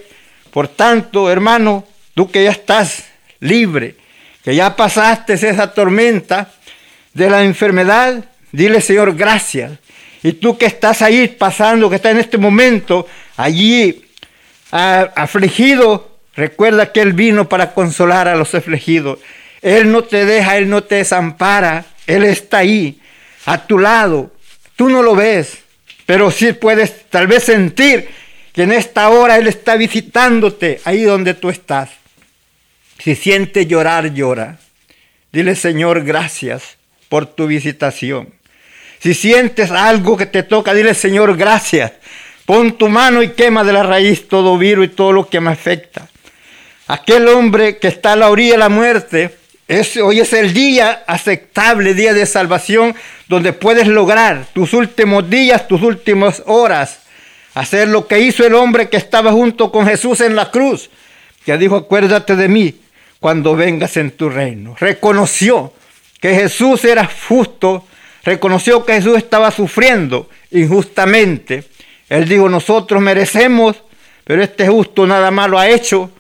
Por 0.52 0.68
tanto, 0.68 1.30
hermano, 1.30 1.86
tú 2.14 2.32
que 2.32 2.44
ya 2.44 2.52
estás 2.52 3.06
libre, 3.40 3.96
que 4.44 4.56
ya 4.56 4.76
pasaste 4.76 5.34
esa 5.34 5.74
tormenta 5.74 6.52
de 7.14 7.30
la 7.30 7.44
enfermedad, 7.44 8.24
dile 8.52 8.82
Señor 8.82 9.16
gracias. 9.16 9.72
Y 10.24 10.34
tú 10.34 10.58
que 10.58 10.66
estás 10.66 11.02
ahí 11.02 11.28
pasando, 11.28 11.90
que 11.90 11.98
estás 11.98 12.14
en 12.14 12.20
este 12.20 12.38
momento 12.38 13.06
allí 13.36 14.06
afligido, 14.72 16.18
recuerda 16.36 16.92
que 16.92 17.02
Él 17.02 17.14
vino 17.14 17.50
para 17.50 17.74
consolar 17.74 18.28
a 18.30 18.36
los 18.36 18.56
afligidos. 18.56 19.20
Él 19.62 19.92
no 19.92 20.04
te 20.04 20.26
deja, 20.26 20.58
Él 20.58 20.70
no 20.70 20.84
te 20.84 20.96
desampara, 20.96 21.86
Él 22.08 22.24
está 22.24 22.60
ahí, 22.60 23.00
a 23.46 23.68
tu 23.68 23.78
lado. 23.78 24.32
Tú 24.76 24.90
no 24.90 25.04
lo 25.04 25.16
ves, 25.16 25.60
pero 26.06 26.32
sí 26.32 26.54
puedes 26.54 27.10
tal 27.10 27.28
vez 27.28 27.44
sentir 27.44 28.08
que 28.54 28.64
en 28.64 28.72
esta 28.72 29.10
hora 29.10 29.38
Él 29.38 29.48
está 29.48 29.76
visitándote 29.76 30.80
ahí 30.86 31.04
donde 31.04 31.34
tú 31.34 31.50
estás. 31.50 31.90
Si 32.98 33.16
sientes 33.16 33.68
llorar, 33.68 34.14
llora. 34.14 34.60
Dile, 35.32 35.56
Señor, 35.56 36.04
gracias 36.04 36.78
por 37.10 37.26
tu 37.26 37.48
visitación. 37.48 38.34
Si 39.04 39.14
sientes 39.14 39.70
algo 39.70 40.16
que 40.16 40.28
te 40.28 40.44
toca, 40.44 40.74
dile, 40.74 40.94
Señor, 40.94 41.36
gracias. 41.36 41.92
Pon 42.46 42.78
tu 42.78 42.88
mano 42.88 43.22
y 43.22 43.32
quema 43.32 43.66
de 43.66 43.74
la 43.74 43.84
raíz 43.84 44.30
todo 44.30 44.58
virus 44.58 44.86
y 44.86 44.90
todo 44.92 45.12
lo 45.12 45.28
que 45.28 45.42
me 45.42 45.52
afecta. 45.52 46.08
Aquel 46.88 47.28
hombre 47.28 47.80
que 47.80 47.90
está 47.90 48.14
a 48.14 48.16
la 48.16 48.30
orilla 48.30 48.54
de 48.54 48.60
la 48.60 48.70
muerte, 48.70 49.36
hoy 50.02 50.22
es 50.22 50.32
el 50.32 50.54
día 50.54 51.04
aceptable, 51.06 51.94
día 51.94 52.14
de 52.14 52.26
salvación, 52.26 52.96
donde 53.28 53.52
puedes 53.52 53.90
lograr 53.90 54.46
tus 54.54 54.72
últimos 54.72 55.30
días, 55.30 55.68
tus 55.68 55.82
últimas 55.82 56.42
horas, 56.46 57.00
hacer 57.56 57.90
lo 57.90 58.08
que 58.08 58.22
hizo 58.22 58.48
el 58.48 58.56
hombre 58.56 58.88
que 58.88 58.96
estaba 58.96 59.34
junto 59.34 59.70
con 59.70 59.86
Jesús 59.86 60.22
en 60.22 60.38
la 60.38 60.50
cruz, 60.50 60.90
que 61.46 61.58
dijo, 61.58 61.76
acuérdate 61.76 62.38
de 62.38 62.48
mí 62.48 62.76
cuando 63.20 63.54
vengas 63.58 63.98
en 63.98 64.12
tu 64.12 64.30
reino. 64.30 64.78
Reconoció 64.80 65.74
que 66.22 66.36
Jesús 66.36 66.86
era 66.86 67.10
justo, 67.28 67.86
reconoció 68.24 68.86
que 68.86 68.94
Jesús 68.94 69.18
estaba 69.18 69.52
sufriendo 69.52 70.30
injustamente. 70.52 71.66
Él 72.10 72.28
dijo, 72.28 72.50
nosotros 72.50 73.02
merecemos, 73.02 73.84
pero 74.24 74.44
este 74.44 74.68
justo 74.68 75.06
nada 75.06 75.32
malo 75.32 75.58
ha 75.60 75.70
hecho. 75.70 76.12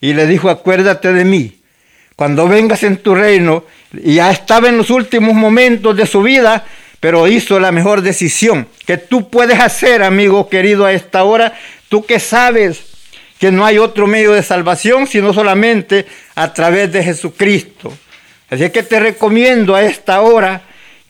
Y 0.00 0.12
le 0.12 0.26
dijo, 0.26 0.48
acuérdate 0.48 1.12
de 1.12 1.24
mí 1.24 1.58
cuando 2.18 2.48
vengas 2.48 2.82
en 2.82 2.96
tu 2.96 3.14
reino, 3.14 3.62
y 3.92 4.14
ya 4.14 4.32
estaba 4.32 4.68
en 4.68 4.76
los 4.76 4.90
últimos 4.90 5.34
momentos 5.34 5.96
de 5.96 6.04
su 6.04 6.20
vida, 6.20 6.66
pero 6.98 7.28
hizo 7.28 7.60
la 7.60 7.70
mejor 7.70 8.02
decisión 8.02 8.66
que 8.84 8.96
tú 8.96 9.30
puedes 9.30 9.60
hacer, 9.60 10.02
amigo 10.02 10.48
querido, 10.48 10.84
a 10.84 10.92
esta 10.92 11.22
hora, 11.22 11.54
tú 11.88 12.04
que 12.04 12.18
sabes 12.18 12.80
que 13.38 13.52
no 13.52 13.64
hay 13.64 13.78
otro 13.78 14.08
medio 14.08 14.32
de 14.32 14.42
salvación 14.42 15.06
sino 15.06 15.32
solamente 15.32 16.06
a 16.34 16.52
través 16.52 16.90
de 16.90 17.04
Jesucristo. 17.04 17.96
Así 18.50 18.68
que 18.70 18.82
te 18.82 18.98
recomiendo 18.98 19.76
a 19.76 19.84
esta 19.84 20.20
hora 20.20 20.62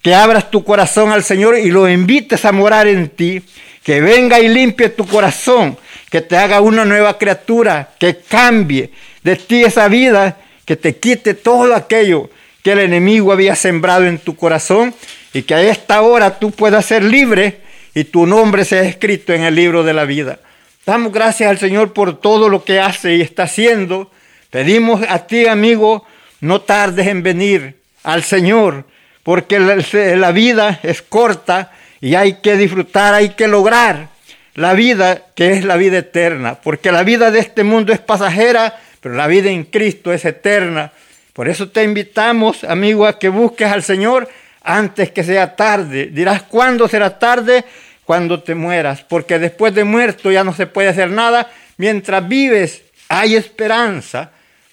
que 0.02 0.14
abras 0.14 0.50
tu 0.50 0.64
corazón 0.64 1.10
al 1.10 1.24
Señor 1.24 1.58
y 1.58 1.70
lo 1.70 1.88
invites 1.88 2.44
a 2.44 2.52
morar 2.52 2.86
en 2.86 3.08
ti, 3.08 3.42
que 3.82 4.00
venga 4.00 4.40
y 4.40 4.48
limpie 4.48 4.90
tu 4.90 5.06
corazón, 5.06 5.76
que 6.10 6.20
te 6.20 6.36
haga 6.36 6.60
una 6.60 6.84
nueva 6.84 7.18
criatura, 7.18 7.90
que 7.98 8.18
cambie 8.18 8.90
de 9.22 9.36
ti 9.36 9.64
esa 9.64 9.88
vida 9.88 10.38
que 10.68 10.76
te 10.76 10.96
quite 10.96 11.32
todo 11.32 11.74
aquello 11.74 12.28
que 12.62 12.72
el 12.72 12.80
enemigo 12.80 13.32
había 13.32 13.56
sembrado 13.56 14.04
en 14.04 14.18
tu 14.18 14.36
corazón 14.36 14.94
y 15.32 15.40
que 15.40 15.54
a 15.54 15.62
esta 15.62 16.02
hora 16.02 16.38
tú 16.38 16.50
puedas 16.50 16.84
ser 16.84 17.02
libre 17.02 17.62
y 17.94 18.04
tu 18.04 18.26
nombre 18.26 18.66
sea 18.66 18.82
escrito 18.82 19.32
en 19.32 19.44
el 19.44 19.54
libro 19.54 19.82
de 19.82 19.94
la 19.94 20.04
vida. 20.04 20.40
Damos 20.84 21.10
gracias 21.10 21.48
al 21.48 21.56
Señor 21.58 21.94
por 21.94 22.20
todo 22.20 22.50
lo 22.50 22.64
que 22.64 22.80
hace 22.80 23.16
y 23.16 23.22
está 23.22 23.44
haciendo. 23.44 24.10
Pedimos 24.50 25.00
a 25.08 25.26
ti, 25.26 25.46
amigo, 25.46 26.04
no 26.42 26.60
tardes 26.60 27.06
en 27.06 27.22
venir 27.22 27.76
al 28.02 28.22
Señor, 28.22 28.84
porque 29.28 29.60
la, 29.60 30.32
vida 30.32 30.80
es 30.82 31.02
corta 31.02 31.70
y 32.00 32.14
hay 32.14 32.36
que 32.40 32.56
disfrutar, 32.56 33.12
hay 33.12 33.28
que 33.34 33.46
lograr 33.46 34.08
la 34.54 34.72
vida 34.72 35.20
que 35.34 35.52
es 35.52 35.66
la 35.66 35.76
vida 35.76 35.98
eterna, 35.98 36.54
porque 36.54 36.92
la 36.92 37.02
vida 37.02 37.30
de 37.30 37.40
este 37.40 37.62
mundo 37.62 37.92
es 37.92 37.98
pasajera 37.98 38.80
pero 39.02 39.16
la 39.16 39.26
vida 39.26 39.50
en 39.50 39.64
Cristo 39.64 40.14
es 40.14 40.24
eterna. 40.24 40.92
Por 41.34 41.46
eso 41.46 41.68
te 41.68 41.84
invitamos, 41.84 42.64
amigo, 42.64 43.06
a 43.06 43.18
que 43.18 43.28
busques 43.28 43.70
al 43.70 43.82
Señor 43.82 44.30
antes 44.62 45.10
que 45.10 45.22
sea 45.22 45.54
tarde. 45.54 46.06
Dirás, 46.06 46.44
¿cuándo 46.44 46.88
será 46.88 47.18
tarde? 47.18 47.66
Cuando 48.06 48.42
te 48.42 48.54
mueras, 48.54 49.02
porque 49.02 49.38
después 49.38 49.74
de 49.74 49.84
muerto 49.84 50.32
ya 50.32 50.42
no 50.42 50.54
se 50.54 50.66
puede 50.66 50.88
hacer 50.88 51.10
nada. 51.10 51.50
Mientras 51.76 52.26
vives 52.26 52.82
hay 53.10 53.36
esperanza, 53.36 54.30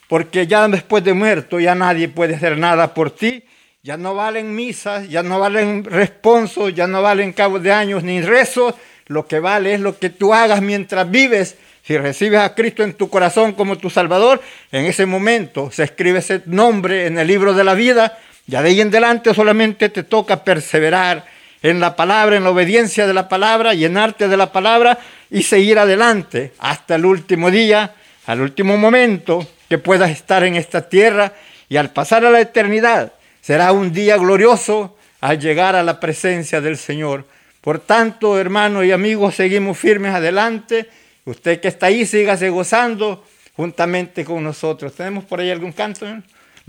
porque 0.08 0.48
ya 0.48 0.66
después 0.70 1.04
de 1.04 1.14
muerto 1.14 1.60
ya 1.60 1.76
nadie 1.76 2.08
puede 2.08 2.36
hacer 2.36 2.58
nada 2.58 2.94
por 2.94 3.12
ti. 3.12 3.44
Ya 3.86 3.98
no 3.98 4.16
valen 4.16 4.56
misas, 4.56 5.08
ya 5.10 5.22
no 5.22 5.40
valen 5.40 5.84
responsos, 5.84 6.74
ya 6.74 6.88
no 6.88 7.04
valen 7.04 7.34
cabos 7.34 7.62
de 7.62 7.72
años 7.72 8.02
ni 8.02 8.20
rezos. 8.20 8.74
Lo 9.06 9.28
que 9.28 9.40
vale 9.40 9.76
es 9.76 9.80
lo 9.80 10.00
que 10.00 10.10
tú 10.10 10.34
hagas 10.34 10.60
mientras 10.60 11.08
vives 11.12 11.56
si 11.84 11.96
recibes 11.96 12.40
a 12.40 12.56
Cristo 12.56 12.82
en 12.82 12.96
tu 12.96 13.12
corazón 13.12 13.54
como 13.54 13.78
tu 13.78 13.92
Salvador, 13.92 14.42
en 14.72 14.86
ese 14.86 15.06
momento 15.06 15.70
se 15.72 15.84
escribe 15.84 16.18
ese 16.18 16.42
nombre 16.48 17.06
en 17.06 17.20
el 17.20 17.28
libro 17.28 17.54
de 17.54 17.64
la 17.64 17.76
vida. 17.76 18.18
Ya 18.48 18.64
de 18.64 18.70
ahí 18.70 18.82
en 18.82 18.88
adelante 18.88 19.36
solamente 19.36 19.90
te 19.90 20.02
toca 20.02 20.44
perseverar 20.44 21.24
en 21.62 21.80
la 21.80 21.96
palabra, 21.96 22.38
en 22.38 22.44
la 22.44 22.50
obediencia 22.50 23.06
de 23.06 23.14
la 23.14 23.30
palabra, 23.30 23.76
llenarte 23.76 24.28
de 24.28 24.36
la 24.36 24.52
palabra 24.52 24.98
y 25.30 25.44
seguir 25.44 25.78
adelante 25.78 26.54
hasta 26.58 26.96
el 26.96 27.06
último 27.06 27.52
día, 27.52 27.94
al 28.26 28.42
último 28.42 28.78
momento 28.78 29.48
que 29.70 29.78
puedas 29.78 30.10
estar 30.10 30.44
en 30.44 30.56
esta 30.56 30.90
tierra 30.90 31.34
y 31.70 31.78
al 31.78 31.92
pasar 31.92 32.26
a 32.26 32.32
la 32.32 32.42
eternidad 32.42 33.14
será 33.46 33.72
un 33.72 33.92
día 33.92 34.18
glorioso 34.18 34.98
al 35.22 35.40
llegar 35.40 35.76
a 35.76 35.84
la 35.84 36.00
presencia 36.00 36.62
del 36.62 36.78
Señor. 36.78 37.26
Por 37.62 37.80
tanto, 37.80 38.40
hermanos 38.40 38.86
y 38.86 38.92
amigos, 38.92 39.36
seguimos 39.36 39.78
firmes 39.78 40.14
adelante 40.14 40.88
Usted 41.26 41.60
que 41.60 41.70
está 41.70 41.88
ahí, 41.88 42.06
sígase 42.06 42.50
gozando 42.50 43.24
juntamente 43.56 44.24
con 44.24 44.44
nosotros. 44.44 44.94
¿Tenemos 44.94 45.26
por 45.26 45.40
ahí 45.40 45.50
algún 45.50 45.72
canto? 45.72 46.06
Nos 46.06 46.24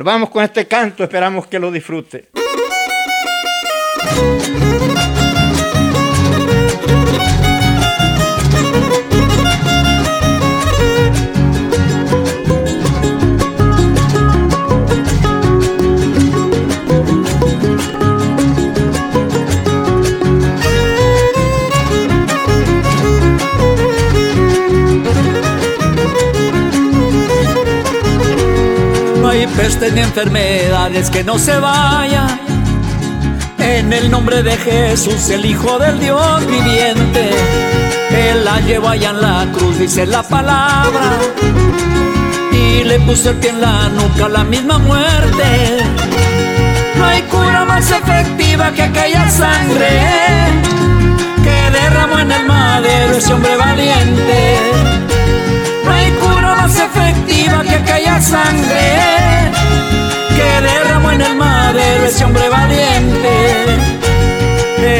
vamos 0.05 0.31
con 0.31 0.43
este 0.43 0.67
canto, 0.67 1.05
esperamos 1.05 1.47
que 1.47 1.59
lo 1.59 1.71
disfrute. 1.71 2.29
Pestes 29.56 29.92
ni 29.92 30.00
enfermedades 30.00 31.11
que 31.11 31.22
no 31.24 31.38
se 31.38 31.59
vayan. 31.59 32.40
En 33.59 33.92
el 33.92 34.11
nombre 34.11 34.42
de 34.42 34.56
Jesús, 34.56 35.30
el 35.30 35.44
Hijo 35.44 35.78
del 35.78 35.98
Dios 35.98 36.46
viviente, 36.46 37.30
Él 38.11 38.44
la 38.44 38.61
llevó 38.61 38.88
allá 38.88 39.11
en 39.11 39.20
la 39.20 39.46
cruz, 39.52 39.78
dice 39.78 40.06
la 40.06 40.22
palabra, 40.22 41.18
y 42.52 42.85
le 42.85 43.00
puso 43.00 43.30
el 43.30 43.37
pie 43.37 43.50
en 43.50 43.61
la 43.61 43.88
nuca 43.88 44.28
la 44.28 44.44
misma 44.44 44.78
muerte. 44.78 45.78
No 46.96 47.04
hay 47.04 47.22
cura 47.22 47.64
más 47.64 47.90
efectiva 47.90 48.70
que 48.72 48.82
aquella 48.82 49.28
sangre 49.28 49.88
que 51.42 51.78
derramó 51.78 52.18
en 52.18 52.32
el 52.32 52.46
madero 52.46 53.16
ese 53.16 53.32
hombre 53.35 53.56
valiente. 53.56 55.15
Que 57.27 57.75
aquella 57.75 58.21
sangre 58.21 59.51
que 60.37 60.61
derramó 60.62 61.11
en 61.11 61.21
el 61.23 61.35
madero 61.37 62.07
ese 62.07 62.25
hombre 62.25 62.49
valiente. 62.49 63.95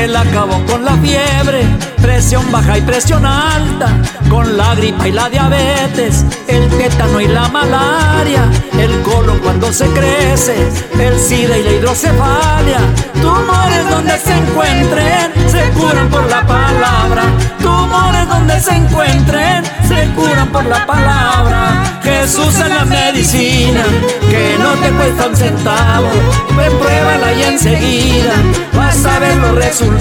Él 0.07 0.14
acabó 0.14 0.64
con 0.66 0.85
la 0.85 0.92
fiebre, 0.99 1.66
presión 2.01 2.53
baja 2.53 2.79
y 2.79 2.83
presión 2.83 3.27
alta, 3.27 3.88
con 4.31 4.57
la 4.57 4.77
gripa 4.77 5.09
y 5.09 5.11
la 5.11 5.29
diabetes, 5.29 6.25
el 6.47 6.69
tétano 6.69 7.21
y 7.21 7.27
la 7.27 7.49
malaria, 7.49 8.49
el 8.79 9.03
colon 9.03 9.40
cuando 9.40 9.73
se 9.73 9.87
crece, 9.88 10.55
el 11.01 11.19
sida 11.19 11.59
y 11.59 11.64
la 11.64 11.73
hidrocefalia, 11.73 12.79
tumores 13.21 13.90
donde 13.90 14.16
se 14.19 14.33
encuentren, 14.33 15.33
se 15.51 15.71
curan 15.71 16.09
por 16.09 16.31
la 16.31 16.47
palabra, 16.47 17.25
tumores 17.61 18.29
donde 18.29 18.61
se 18.61 18.77
encuentren, 18.77 19.64
se 19.88 20.07
curan 20.14 20.49
por 20.51 20.64
la 20.66 20.87
palabra. 20.87 21.99
Jesús 22.05 22.55
es 22.55 22.69
la 22.69 22.85
medicina 22.85 23.83
que 24.31 24.57
no 24.61 24.75
te 24.75 24.88
cuesta 24.90 25.27
un 25.27 25.35
centavo, 25.37 26.09
ven 26.57 26.79
pruébala 26.79 27.33
y 27.33 27.42
enseguida 27.42 28.35
vas 28.73 29.05
a 29.05 29.19
ver 29.19 29.37
los 29.38 29.55
resultados. 29.57 29.95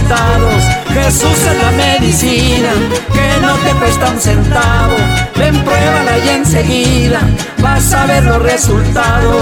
Jesús 0.94 1.38
es 1.38 1.64
la 1.64 1.72
medicina 1.72 2.70
que 3.14 3.42
no 3.42 3.54
te 3.58 3.72
cuesta 3.80 4.10
un 4.10 4.20
centavo. 4.20 4.96
Ven, 5.38 5.56
pruébala 5.64 6.18
y 6.18 6.30
enseguida 6.30 7.22
vas 7.62 7.94
a 7.94 8.06
ver 8.06 8.24
los 8.24 8.42
resultados. 8.42 9.36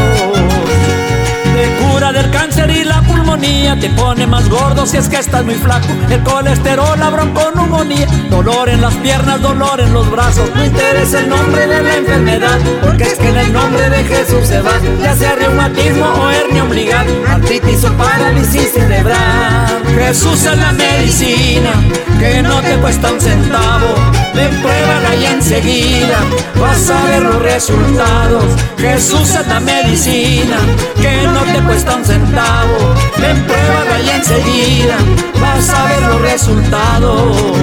Te 1.53 1.83
cura 1.83 2.11
del 2.11 2.29
cáncer 2.31 2.69
y 2.69 2.83
la 2.83 3.01
pulmonía, 3.01 3.22
te 3.39 3.89
pone 3.89 4.27
más 4.27 4.47
gordo 4.47 4.85
si 4.85 4.97
es 4.97 5.09
que 5.09 5.17
estás 5.17 5.43
muy 5.43 5.55
flaco. 5.55 5.87
El 6.09 6.21
colesterol, 6.21 6.99
la 6.99 7.09
bronconeumonía, 7.09 8.05
dolor 8.29 8.69
en 8.69 8.81
las 8.81 8.93
piernas, 8.95 9.41
dolor 9.41 9.79
en 9.81 9.91
los 9.91 10.09
brazos. 10.11 10.49
No 10.53 10.63
interesa 10.63 11.19
el 11.19 11.29
nombre 11.29 11.65
de 11.65 11.81
la 11.81 11.97
enfermedad, 11.97 12.59
porque 12.83 13.03
es 13.03 13.15
que 13.15 13.29
en 13.29 13.37
el 13.37 13.51
nombre 13.53 13.89
de 13.89 14.03
Jesús 14.03 14.47
se 14.47 14.61
va, 14.61 14.73
ya 15.01 15.15
sea 15.15 15.35
reumatismo 15.35 16.05
o 16.05 16.29
hernia 16.29 16.63
umbilical, 16.63 17.07
artritis 17.27 17.83
o 17.85 17.93
parálisis 17.93 18.71
cerebral. 18.73 19.83
Jesús 19.95 20.45
es 20.45 20.57
la 20.57 20.71
medicina 20.71 21.71
que 22.19 22.41
no 22.43 22.61
te 22.61 22.75
cuesta 22.77 23.11
un 23.11 23.19
centavo. 23.19 23.95
Ven, 24.33 24.49
pruébala 24.61 25.15
y 25.15 25.25
enseguida 25.25 26.19
vas 26.59 26.89
a 26.89 27.05
ver 27.05 27.23
los 27.23 27.41
resultados. 27.41 28.45
Jesús 28.77 29.29
es 29.35 29.47
la 29.47 29.59
medicina 29.59 30.57
que 31.01 31.27
no 31.27 31.41
te 31.41 31.61
cuesta 31.63 31.95
un 31.95 32.05
centavo. 32.05 32.93
Ven, 33.23 33.41
pruébala 33.45 34.01
y 34.01 34.09
enseguida 34.09 34.97
vas 35.39 35.69
a 35.69 35.85
ver 35.85 36.01
los 36.01 36.21
resultados. 36.21 37.53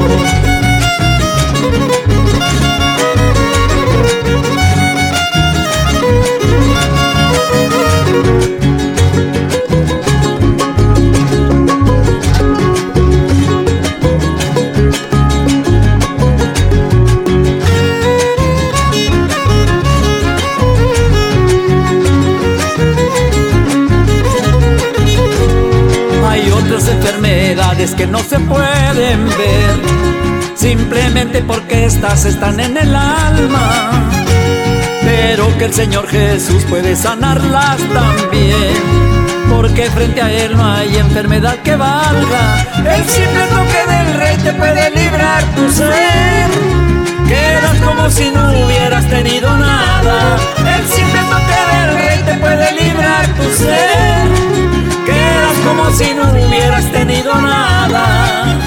Enfermedades 27.80 27.94
que 27.94 28.06
no 28.06 28.18
se 28.20 28.38
pueden 28.40 29.28
ver, 29.28 30.54
simplemente 30.54 31.42
porque 31.42 31.86
estas 31.86 32.24
están 32.24 32.60
en 32.60 32.76
el 32.76 32.94
alma, 32.94 33.90
pero 35.02 35.56
que 35.58 35.66
el 35.66 35.72
Señor 35.72 36.06
Jesús 36.08 36.64
puede 36.68 36.94
sanarlas 36.96 37.78
también, 37.92 38.74
porque 39.48 39.90
frente 39.90 40.20
a 40.20 40.30
Él 40.30 40.56
no 40.56 40.64
hay 40.64 40.96
enfermedad 40.96 41.56
que 41.62 41.76
valga, 41.76 42.66
el 42.84 43.04
simple 43.08 43.46
toque 43.46 43.92
del 43.92 44.14
Rey 44.14 44.36
te 44.38 44.52
puede 44.52 44.90
librar 44.90 45.42
tu 45.54 45.70
ser. 45.70 46.50
Quedas 47.28 47.76
como 47.84 48.10
si 48.10 48.28
no 48.30 48.50
hubieras 48.64 49.06
tenido 49.08 49.56
nada. 49.56 50.36
El 50.58 50.84
simple 50.88 51.20
toque 51.30 51.60
del 51.72 51.94
rey 51.96 52.22
te 52.24 52.34
puede 52.40 52.72
librar 52.72 53.26
tu 53.36 53.44
ser 53.54 54.59
como 55.64 55.90
si 55.90 56.14
no 56.14 56.30
hubieras 56.30 56.84
tenido 56.92 57.34
nada. 57.34 58.58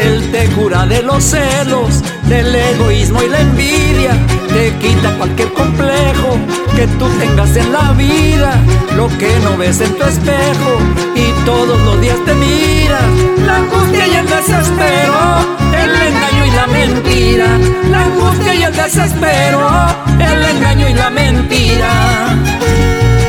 Él 0.00 0.30
te 0.30 0.46
cura 0.50 0.86
de 0.86 1.02
los 1.02 1.24
celos, 1.24 2.02
del 2.24 2.54
egoísmo 2.54 3.22
y 3.22 3.28
la 3.28 3.40
envidia, 3.40 4.12
te 4.52 4.72
quita 4.76 5.16
cualquier 5.16 5.52
complejo 5.52 6.38
que 6.76 6.86
tú 6.98 7.08
tengas 7.18 7.56
en 7.56 7.72
la 7.72 7.92
vida, 7.92 8.60
lo 8.94 9.08
que 9.18 9.38
no 9.40 9.56
ves 9.56 9.80
en 9.80 9.96
tu 9.96 10.04
espejo 10.04 10.78
y 11.14 11.44
todos 11.44 11.80
los 11.82 12.00
días 12.00 12.18
te 12.24 12.34
miras, 12.34 13.02
la 13.46 13.56
angustia 13.56 14.06
y 14.06 14.14
el 14.16 14.26
desespero, 14.26 15.18
el 15.72 15.90
engaño 15.90 16.46
y 16.46 16.50
la 16.50 16.66
mentira, 16.66 17.46
la 17.90 18.04
angustia 18.04 18.54
y 18.54 18.62
el 18.62 18.74
desespero, 18.74 19.68
el 20.20 20.44
engaño 20.56 20.88
y 20.88 20.94
la 20.94 21.10
mentira. 21.10 22.36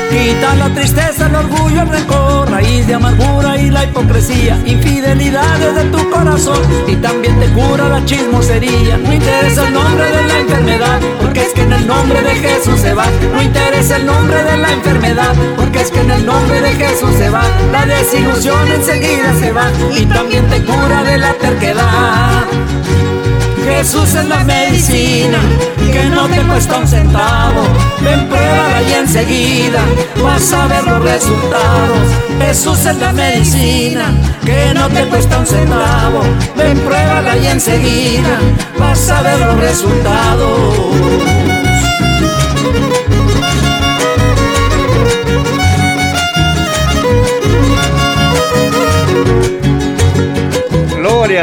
Quita 0.09 0.55
la 0.55 0.73
tristeza, 0.73 1.27
el 1.27 1.35
orgullo, 1.35 1.81
el 1.81 1.89
rencor, 1.89 2.49
raíz 2.49 2.87
de 2.87 2.93
amargura 2.93 3.57
y 3.57 3.69
la 3.69 3.83
hipocresía, 3.83 4.57
infidelidades 4.65 5.75
de 5.75 5.83
tu 5.85 6.09
corazón 6.09 6.61
y 6.87 6.95
también 6.95 7.37
te 7.39 7.47
cura 7.51 7.89
la 7.89 8.03
chismosería. 8.05 8.97
No 8.97 9.13
interesa 9.13 9.67
el 9.67 9.73
nombre 9.73 10.05
de 10.05 10.23
la 10.23 10.39
enfermedad, 10.39 10.99
porque 11.21 11.41
es 11.41 11.53
que 11.53 11.61
en 11.61 11.73
el 11.73 11.87
nombre 11.87 12.21
de 12.21 12.35
Jesús 12.35 12.79
se 12.79 12.93
va. 12.93 13.05
No 13.33 13.41
interesa 13.41 13.97
el 13.97 14.05
nombre 14.05 14.43
de 14.43 14.57
la 14.57 14.71
enfermedad, 14.71 15.35
porque 15.57 15.81
es 15.81 15.91
que 15.91 15.99
en 15.99 16.11
el 16.11 16.25
nombre 16.25 16.61
de 16.61 16.71
Jesús 16.71 17.13
se 17.17 17.29
va. 17.29 17.43
La 17.71 17.85
desilusión 17.85 18.71
enseguida 18.71 19.33
se 19.39 19.51
va 19.51 19.69
y 19.95 20.05
también 20.05 20.47
te 20.47 20.63
cura 20.63 21.03
de 21.03 21.17
la 21.17 21.33
terquedad. 21.33 22.45
Jesús 23.77 24.15
es 24.15 24.25
la 24.27 24.43
medicina 24.43 25.37
que 25.91 26.05
no 26.05 26.27
te 26.27 26.41
cuesta 26.47 26.79
un 26.79 26.87
centavo. 26.87 27.61
Ven, 28.01 28.27
pruébala 28.27 28.81
y 28.81 28.93
enseguida 28.93 29.81
vas 30.23 30.51
a 30.51 30.65
ver 30.65 30.83
los 30.83 31.03
resultados. 31.03 31.99
Jesús 32.39 32.85
es 32.87 32.97
la 32.97 33.13
medicina 33.13 34.11
que 34.43 34.73
no 34.73 34.89
te 34.89 35.05
cuesta 35.05 35.37
un 35.37 35.45
centavo. 35.45 36.21
Ven, 36.55 36.79
pruébala 36.79 37.37
y 37.37 37.45
enseguida 37.45 38.39
vas 38.79 39.09
a 39.11 39.21
ver 39.21 39.39
los 39.41 39.59
resultados. 39.59 40.73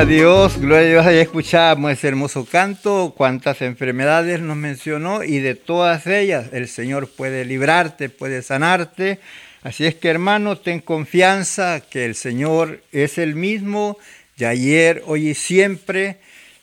Dios, 0.07 0.59
gloria 0.61 0.87
a 0.87 0.90
Dios. 0.90 1.07
Ahí 1.07 1.19
escuchamos 1.19 1.90
ese 1.90 2.09
hermoso 2.09 2.45
canto, 2.45 3.14
cuántas 3.17 3.62
enfermedades 3.62 4.40
nos 4.40 4.57
mencionó 4.57 5.25
y 5.25 5.38
de 5.38 5.55
todas 5.55 6.07
ellas 6.07 6.49
el 6.53 6.69
Señor 6.69 7.09
puede 7.09 7.47
librarte, 7.47 8.11
puede 8.11 8.43
sanarte. 8.43 9.19
Así 9.62 9.87
es 9.87 9.95
que 9.95 10.09
hermano, 10.09 10.59
ten 10.59 10.81
confianza 10.81 11.81
que 11.81 12.05
el 12.05 12.17
Señor 12.17 12.83
es 12.93 13.17
el 13.17 13.35
mismo 13.35 13.97
de 14.37 14.47
ayer, 14.47 15.03
hoy 15.07 15.31
y 15.31 15.35
siempre. 15.35 16.19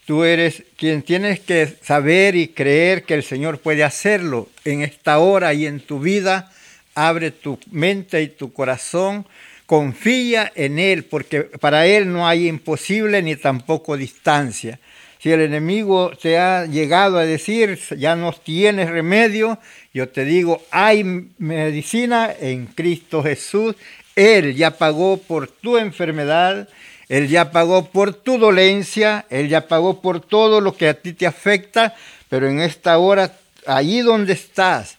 Tú 0.05 0.23
eres 0.23 0.63
quien 0.77 1.01
tienes 1.01 1.39
que 1.39 1.67
saber 1.81 2.35
y 2.35 2.49
creer 2.49 3.03
que 3.03 3.15
el 3.15 3.23
Señor 3.23 3.59
puede 3.59 3.83
hacerlo 3.83 4.49
en 4.65 4.83
esta 4.83 5.17
hora 5.17 5.53
y 5.55 5.65
en 5.65 5.79
tu 5.79 5.99
vida. 5.99 6.51
Abre 6.93 7.31
tu 7.31 7.57
mente 7.71 8.21
y 8.21 8.27
tu 8.27 8.53
corazón 8.53 9.25
confía 9.71 10.51
en 10.53 10.79
Él, 10.79 11.05
porque 11.05 11.43
para 11.43 11.85
Él 11.85 12.11
no 12.11 12.27
hay 12.27 12.49
imposible 12.49 13.21
ni 13.21 13.37
tampoco 13.37 13.95
distancia. 13.95 14.81
Si 15.17 15.31
el 15.31 15.39
enemigo 15.39 16.11
te 16.21 16.37
ha 16.37 16.65
llegado 16.65 17.17
a 17.17 17.25
decir, 17.25 17.79
ya 17.97 18.17
no 18.17 18.33
tienes 18.33 18.89
remedio, 18.89 19.59
yo 19.93 20.09
te 20.09 20.25
digo, 20.25 20.61
hay 20.71 21.05
medicina 21.37 22.33
en 22.37 22.65
Cristo 22.65 23.23
Jesús. 23.23 23.77
Él 24.13 24.57
ya 24.57 24.71
pagó 24.71 25.15
por 25.15 25.47
tu 25.47 25.77
enfermedad, 25.77 26.67
Él 27.07 27.29
ya 27.29 27.51
pagó 27.51 27.85
por 27.91 28.13
tu 28.13 28.37
dolencia, 28.37 29.25
Él 29.29 29.47
ya 29.47 29.69
pagó 29.69 30.01
por 30.01 30.19
todo 30.19 30.59
lo 30.59 30.75
que 30.75 30.89
a 30.89 30.95
ti 30.95 31.13
te 31.13 31.25
afecta, 31.25 31.95
pero 32.27 32.49
en 32.49 32.59
esta 32.59 32.97
hora, 32.97 33.37
allí 33.65 34.01
donde 34.01 34.33
estás, 34.33 34.97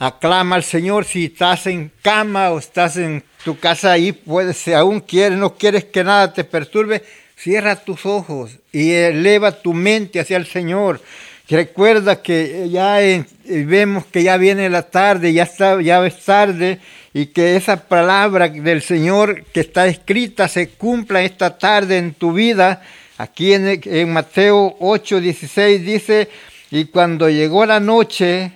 aclama 0.00 0.56
al 0.56 0.64
Señor 0.64 1.04
si 1.04 1.26
estás 1.26 1.68
en 1.68 1.92
cama 2.02 2.50
o 2.50 2.58
estás 2.58 2.96
en 2.96 3.22
tu 3.48 3.58
casa 3.58 3.92
ahí 3.92 4.12
puedes, 4.12 4.58
si 4.58 4.74
aún 4.74 5.00
quieres, 5.00 5.38
no 5.38 5.54
quieres 5.54 5.84
que 5.84 6.04
nada 6.04 6.34
te 6.34 6.44
perturbe, 6.44 7.02
cierra 7.34 7.76
tus 7.76 8.04
ojos 8.04 8.58
y 8.72 8.90
eleva 8.90 9.52
tu 9.52 9.72
mente 9.72 10.20
hacia 10.20 10.36
el 10.36 10.44
Señor. 10.44 11.00
Recuerda 11.48 12.20
que 12.20 12.68
ya 12.68 12.98
vemos 13.46 14.04
que 14.04 14.22
ya 14.22 14.36
viene 14.36 14.68
la 14.68 14.82
tarde, 14.82 15.32
ya, 15.32 15.44
está, 15.44 15.80
ya 15.80 16.06
es 16.06 16.22
tarde 16.26 16.78
y 17.14 17.24
que 17.28 17.56
esa 17.56 17.88
palabra 17.88 18.50
del 18.50 18.82
Señor 18.82 19.42
que 19.44 19.60
está 19.60 19.86
escrita 19.86 20.46
se 20.46 20.68
cumpla 20.68 21.22
esta 21.22 21.56
tarde 21.56 21.96
en 21.96 22.12
tu 22.12 22.34
vida. 22.34 22.82
Aquí 23.16 23.54
en, 23.54 23.80
en 23.82 24.12
Mateo 24.12 24.76
8, 24.78 25.22
16 25.22 25.86
dice, 25.86 26.28
y 26.70 26.84
cuando 26.84 27.30
llegó 27.30 27.64
la 27.64 27.80
noche, 27.80 28.52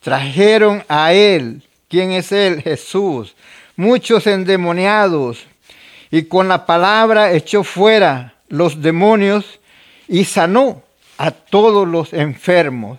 trajeron 0.00 0.82
a 0.88 1.12
él. 1.12 1.62
¿Quién 1.88 2.10
es 2.10 2.32
él? 2.32 2.62
Jesús 2.62 3.36
muchos 3.76 4.26
endemoniados, 4.26 5.44
y 6.10 6.22
con 6.22 6.48
la 6.48 6.66
palabra 6.66 7.32
echó 7.32 7.64
fuera 7.64 8.34
los 8.48 8.80
demonios 8.80 9.58
y 10.06 10.24
sanó 10.24 10.82
a 11.18 11.30
todos 11.30 11.88
los 11.88 12.12
enfermos. 12.12 12.98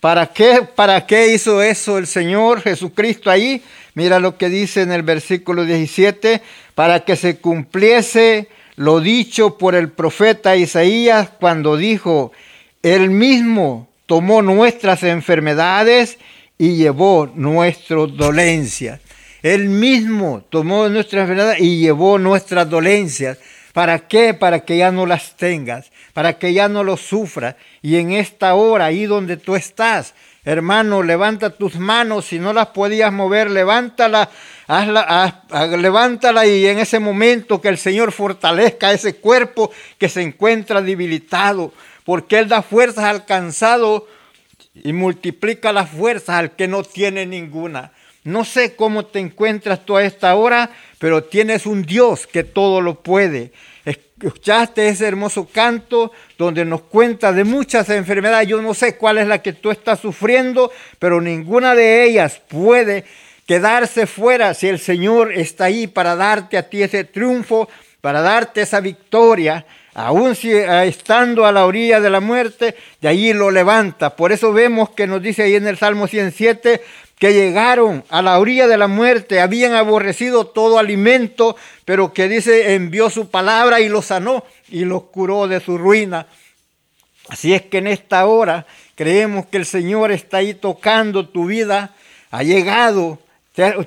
¿Para 0.00 0.26
qué, 0.26 0.62
¿Para 0.74 1.06
qué 1.06 1.32
hizo 1.32 1.62
eso 1.62 1.98
el 1.98 2.06
Señor 2.06 2.62
Jesucristo 2.62 3.30
ahí? 3.30 3.62
Mira 3.94 4.18
lo 4.18 4.36
que 4.36 4.48
dice 4.48 4.82
en 4.82 4.92
el 4.92 5.02
versículo 5.02 5.64
17, 5.64 6.42
para 6.74 7.00
que 7.00 7.16
se 7.16 7.38
cumpliese 7.38 8.48
lo 8.76 9.00
dicho 9.00 9.56
por 9.56 9.74
el 9.74 9.90
profeta 9.90 10.56
Isaías 10.56 11.30
cuando 11.38 11.76
dijo, 11.76 12.32
Él 12.82 13.10
mismo 13.10 13.88
tomó 14.06 14.42
nuestras 14.42 15.02
enfermedades 15.04 16.18
y 16.58 16.76
llevó 16.76 17.30
nuestras 17.34 18.16
dolencias. 18.16 19.00
Él 19.44 19.68
mismo 19.68 20.42
tomó 20.48 20.88
nuestra 20.88 21.20
enfermedad 21.20 21.56
y 21.58 21.78
llevó 21.78 22.18
nuestras 22.18 22.66
dolencias. 22.70 23.36
¿Para 23.74 24.08
qué? 24.08 24.32
Para 24.32 24.60
que 24.60 24.78
ya 24.78 24.90
no 24.90 25.04
las 25.04 25.36
tengas, 25.36 25.92
para 26.14 26.38
que 26.38 26.54
ya 26.54 26.66
no 26.66 26.82
lo 26.82 26.96
sufras. 26.96 27.54
Y 27.82 27.96
en 27.96 28.12
esta 28.12 28.54
hora, 28.54 28.86
ahí 28.86 29.04
donde 29.04 29.36
tú 29.36 29.54
estás, 29.54 30.14
hermano, 30.46 31.02
levanta 31.02 31.50
tus 31.50 31.76
manos. 31.76 32.24
Si 32.24 32.38
no 32.38 32.54
las 32.54 32.68
podías 32.68 33.12
mover, 33.12 33.50
levántala, 33.50 34.30
hazla, 34.66 35.44
levántala 35.78 36.46
y 36.46 36.66
en 36.66 36.78
ese 36.78 36.98
momento 36.98 37.60
que 37.60 37.68
el 37.68 37.76
Señor 37.76 38.12
fortalezca 38.12 38.94
ese 38.94 39.16
cuerpo 39.16 39.70
que 39.98 40.08
se 40.08 40.22
encuentra 40.22 40.80
debilitado, 40.80 41.70
porque 42.04 42.38
Él 42.38 42.48
da 42.48 42.62
fuerzas 42.62 43.04
al 43.04 43.26
cansado 43.26 44.08
y 44.72 44.94
multiplica 44.94 45.70
las 45.70 45.90
fuerzas 45.90 46.36
al 46.36 46.56
que 46.56 46.66
no 46.66 46.82
tiene 46.82 47.26
ninguna. 47.26 47.92
No 48.24 48.44
sé 48.44 48.74
cómo 48.74 49.04
te 49.04 49.18
encuentras 49.20 49.84
tú 49.84 49.96
a 49.96 50.04
esta 50.04 50.34
hora, 50.34 50.70
pero 50.98 51.24
tienes 51.24 51.66
un 51.66 51.82
Dios 51.82 52.26
que 52.26 52.42
todo 52.42 52.80
lo 52.80 53.02
puede. 53.02 53.52
Escuchaste 53.84 54.88
ese 54.88 55.06
hermoso 55.06 55.46
canto 55.46 56.10
donde 56.38 56.64
nos 56.64 56.82
cuenta 56.82 57.32
de 57.32 57.44
muchas 57.44 57.90
enfermedades. 57.90 58.48
Yo 58.48 58.62
no 58.62 58.72
sé 58.72 58.96
cuál 58.96 59.18
es 59.18 59.26
la 59.26 59.42
que 59.42 59.52
tú 59.52 59.70
estás 59.70 60.00
sufriendo, 60.00 60.72
pero 60.98 61.20
ninguna 61.20 61.74
de 61.74 62.04
ellas 62.04 62.40
puede 62.48 63.04
quedarse 63.46 64.06
fuera 64.06 64.54
si 64.54 64.68
el 64.68 64.78
Señor 64.78 65.32
está 65.32 65.64
ahí 65.64 65.86
para 65.86 66.16
darte 66.16 66.56
a 66.56 66.68
ti 66.70 66.82
ese 66.82 67.04
triunfo, 67.04 67.68
para 68.00 68.22
darte 68.22 68.62
esa 68.62 68.80
victoria. 68.80 69.66
Aún 69.94 70.34
si 70.34 70.50
eh, 70.50 70.88
estando 70.88 71.46
a 71.46 71.52
la 71.52 71.66
orilla 71.66 72.00
de 72.00 72.10
la 72.10 72.20
muerte, 72.20 72.74
de 73.00 73.08
allí 73.08 73.32
lo 73.32 73.50
levanta. 73.50 74.16
Por 74.16 74.32
eso 74.32 74.52
vemos 74.52 74.90
que 74.90 75.06
nos 75.06 75.22
dice 75.22 75.42
ahí 75.42 75.54
en 75.54 75.68
el 75.68 75.78
Salmo 75.78 76.08
107, 76.08 76.82
que 77.18 77.32
llegaron 77.32 78.04
a 78.08 78.22
la 78.22 78.38
orilla 78.38 78.66
de 78.66 78.76
la 78.76 78.88
muerte, 78.88 79.40
habían 79.40 79.74
aborrecido 79.74 80.46
todo 80.46 80.78
alimento, 80.78 81.56
pero 81.84 82.12
que 82.12 82.28
dice, 82.28 82.74
envió 82.74 83.08
su 83.10 83.30
palabra 83.30 83.80
y 83.80 83.88
los 83.88 84.06
sanó 84.06 84.44
y 84.68 84.84
los 84.84 85.04
curó 85.04 85.46
de 85.46 85.60
su 85.60 85.78
ruina. 85.78 86.26
Así 87.28 87.54
es 87.54 87.62
que 87.62 87.78
en 87.78 87.86
esta 87.86 88.26
hora 88.26 88.66
creemos 88.94 89.46
que 89.46 89.56
el 89.56 89.66
Señor 89.66 90.12
está 90.12 90.38
ahí 90.38 90.54
tocando 90.54 91.28
tu 91.28 91.46
vida, 91.46 91.94
ha 92.30 92.42
llegado. 92.42 93.18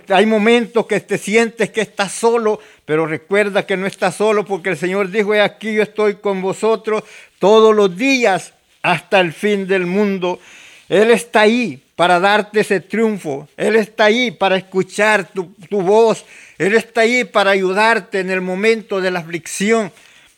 Hay 0.09 0.25
momentos 0.25 0.87
que 0.87 1.01
te 1.01 1.17
sientes 1.17 1.69
que 1.71 1.81
estás 1.81 2.13
solo, 2.13 2.61
pero 2.85 3.05
recuerda 3.05 3.65
que 3.65 3.75
no 3.75 3.85
estás 3.85 4.15
solo 4.15 4.45
porque 4.45 4.69
el 4.69 4.77
Señor 4.77 5.11
dijo, 5.11 5.33
aquí 5.33 5.73
yo 5.73 5.83
estoy 5.83 6.15
con 6.15 6.41
vosotros 6.41 7.03
todos 7.37 7.75
los 7.75 7.95
días 7.97 8.53
hasta 8.81 9.19
el 9.19 9.33
fin 9.33 9.67
del 9.67 9.85
mundo. 9.85 10.39
Él 10.87 11.11
está 11.11 11.41
ahí 11.41 11.83
para 11.97 12.19
darte 12.19 12.59
ese 12.59 12.79
triunfo. 12.79 13.49
Él 13.57 13.75
está 13.75 14.05
ahí 14.05 14.29
para 14.29 14.55
escuchar 14.55 15.29
tu, 15.33 15.81
voz. 15.81 16.23
Él 16.59 16.75
está 16.75 17.01
ahí 17.01 17.23
para 17.23 17.49
ayudarte 17.49 18.19
en 18.19 18.29
el 18.29 18.39
momento 18.39 19.01
de 19.01 19.09
la 19.09 19.19
aflicción. 19.19 19.91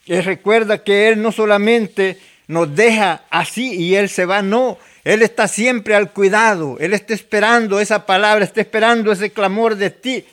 Y 0.05 0.21
recuerda 0.21 0.85
que 0.85 1.09
Él 1.09 1.21
no 1.21 1.33
solamente 1.33 2.17
nos 2.47 2.73
deja 2.73 3.23
así 3.29 3.73
y 3.73 3.95
Él 3.95 4.07
se 4.07 4.23
va, 4.23 4.41
no. 4.41 4.77
Él 5.03 5.21
está 5.21 5.49
siempre 5.49 5.95
al 5.95 6.13
cuidado. 6.13 6.77
Él 6.79 6.93
está 6.93 7.13
esperando 7.13 7.81
esa 7.81 8.05
palabra, 8.05 8.45
está 8.45 8.61
esperando 8.61 9.11
ese 9.11 9.31
clamor 9.31 9.75
de 9.75 9.89
ti. 9.89 10.25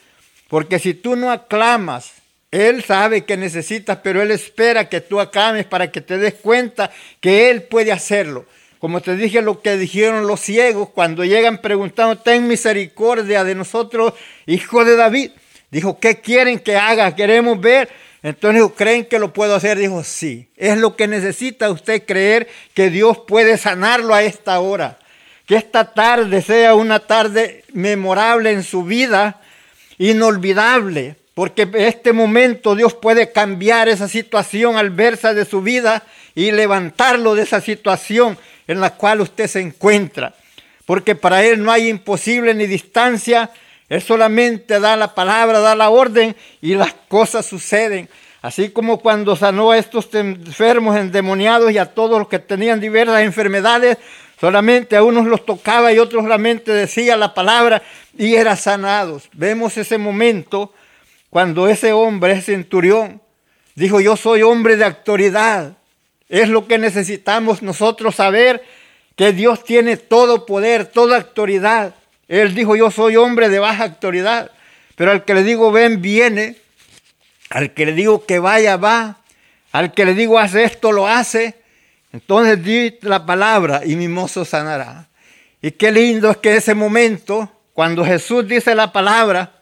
Porque 0.47 0.79
si 0.79 0.93
tú 0.93 1.17
no 1.17 1.29
aclamas, 1.29 2.13
Él 2.51 2.85
sabe 2.85 3.25
que 3.25 3.35
necesitas, 3.35 3.99
pero 4.01 4.21
Él 4.21 4.31
espera 4.31 4.87
que 4.87 5.01
tú 5.01 5.19
aclames 5.19 5.65
para 5.65 5.91
que 5.91 5.99
te 5.99 6.17
des 6.17 6.35
cuenta 6.35 6.89
que 7.19 7.49
Él 7.49 7.63
puede 7.63 7.91
hacerlo. 7.91 8.45
Como 8.79 9.01
te 9.01 9.15
dije 9.15 9.41
lo 9.41 9.61
que 9.61 9.77
dijeron 9.77 10.27
los 10.27 10.39
ciegos 10.39 10.89
cuando 10.89 11.25
llegan 11.25 11.59
preguntando, 11.59 12.17
ten 12.17 12.47
misericordia 12.47 13.43
de 13.43 13.55
nosotros, 13.55 14.13
hijo 14.45 14.85
de 14.85 14.95
David. 14.95 15.31
Dijo, 15.71 15.99
¿qué 15.99 16.21
quieren 16.21 16.59
que 16.59 16.77
haga? 16.77 17.15
Queremos 17.15 17.59
ver. 17.59 17.89
Entonces 18.23 18.63
¿creen 18.75 19.05
que 19.05 19.19
lo 19.19 19.33
puedo 19.33 19.55
hacer? 19.55 19.77
Dijo, 19.77 20.03
sí. 20.03 20.47
Es 20.55 20.77
lo 20.77 20.95
que 20.95 21.07
necesita 21.07 21.69
usted 21.71 22.05
creer 22.05 22.47
que 22.73 22.89
Dios 22.89 23.19
puede 23.27 23.57
sanarlo 23.57 24.13
a 24.13 24.23
esta 24.23 24.59
hora. 24.59 24.99
Que 25.45 25.55
esta 25.55 25.93
tarde 25.93 26.41
sea 26.41 26.75
una 26.75 26.99
tarde 26.99 27.63
memorable 27.73 28.51
en 28.51 28.63
su 28.63 28.83
vida, 28.83 29.41
inolvidable. 29.97 31.15
Porque 31.33 31.69
este 31.73 32.13
momento 32.13 32.75
Dios 32.75 32.93
puede 32.93 33.31
cambiar 33.31 33.89
esa 33.89 34.07
situación 34.07 34.77
adversa 34.77 35.33
de 35.33 35.45
su 35.45 35.61
vida 35.61 36.03
y 36.35 36.51
levantarlo 36.51 37.35
de 37.35 37.43
esa 37.43 37.61
situación 37.61 38.37
en 38.67 38.81
la 38.81 38.91
cual 38.91 39.21
usted 39.21 39.47
se 39.47 39.61
encuentra. 39.61 40.35
Porque 40.85 41.15
para 41.15 41.43
Él 41.43 41.63
no 41.63 41.71
hay 41.71 41.89
imposible 41.89 42.53
ni 42.53 42.65
distancia. 42.65 43.49
Él 43.89 44.01
solamente 44.01 44.79
da 44.79 44.95
la 44.95 45.15
palabra, 45.15 45.59
da 45.59 45.75
la 45.75 45.89
orden 45.89 46.35
y 46.61 46.75
las 46.75 46.93
cosas 47.07 47.45
suceden. 47.45 48.09
Así 48.41 48.69
como 48.69 48.99
cuando 48.99 49.35
sanó 49.35 49.71
a 49.71 49.77
estos 49.77 50.13
enfermos 50.13 50.95
endemoniados 50.95 51.71
y 51.71 51.77
a 51.77 51.87
todos 51.93 52.19
los 52.19 52.27
que 52.27 52.39
tenían 52.39 52.79
diversas 52.79 53.21
enfermedades, 53.21 53.97
solamente 54.39 54.95
a 54.95 55.03
unos 55.03 55.25
los 55.25 55.45
tocaba 55.45 55.91
y 55.91 55.99
otros 55.99 56.23
solamente 56.23 56.71
decía 56.71 57.17
la 57.17 57.33
palabra 57.33 57.81
y 58.17 58.35
eran 58.35 58.57
sanados. 58.57 59.29
Vemos 59.33 59.77
ese 59.77 59.97
momento 59.97 60.73
cuando 61.29 61.67
ese 61.67 61.93
hombre, 61.93 62.33
ese 62.33 62.53
centurión, 62.53 63.21
dijo, 63.75 63.99
yo 63.99 64.15
soy 64.15 64.43
hombre 64.43 64.75
de 64.75 64.85
autoridad. 64.85 65.76
Es 66.29 66.49
lo 66.49 66.67
que 66.67 66.77
necesitamos 66.77 67.61
nosotros 67.61 68.15
saber, 68.15 68.63
que 69.15 69.33
Dios 69.33 69.63
tiene 69.63 69.97
todo 69.97 70.45
poder, 70.45 70.85
toda 70.85 71.17
autoridad. 71.17 71.95
Él 72.27 72.53
dijo, 72.53 72.75
yo 72.75 72.91
soy 72.91 73.15
hombre 73.15 73.49
de 73.49 73.59
baja 73.59 73.85
autoridad, 73.85 74.51
pero 74.95 75.11
al 75.11 75.25
que 75.25 75.33
le 75.33 75.43
digo 75.43 75.71
ven, 75.71 76.01
viene, 76.01 76.57
al 77.49 77.73
que 77.73 77.85
le 77.85 77.93
digo 77.93 78.25
que 78.25 78.39
vaya, 78.39 78.77
va, 78.77 79.17
al 79.71 79.93
que 79.93 80.05
le 80.05 80.13
digo 80.13 80.37
haz 80.37 80.55
esto, 80.55 80.91
lo 80.91 81.07
hace. 81.07 81.55
Entonces 82.11 82.63
di 82.63 82.97
la 83.01 83.25
palabra 83.25 83.81
y 83.85 83.95
mi 83.95 84.07
mozo 84.07 84.45
sanará. 84.45 85.07
Y 85.61 85.71
qué 85.71 85.91
lindo 85.91 86.29
es 86.29 86.37
que 86.37 86.55
ese 86.55 86.75
momento, 86.75 87.51
cuando 87.73 88.05
Jesús 88.05 88.47
dice 88.47 88.75
la 88.75 88.91
palabra, 88.91 89.53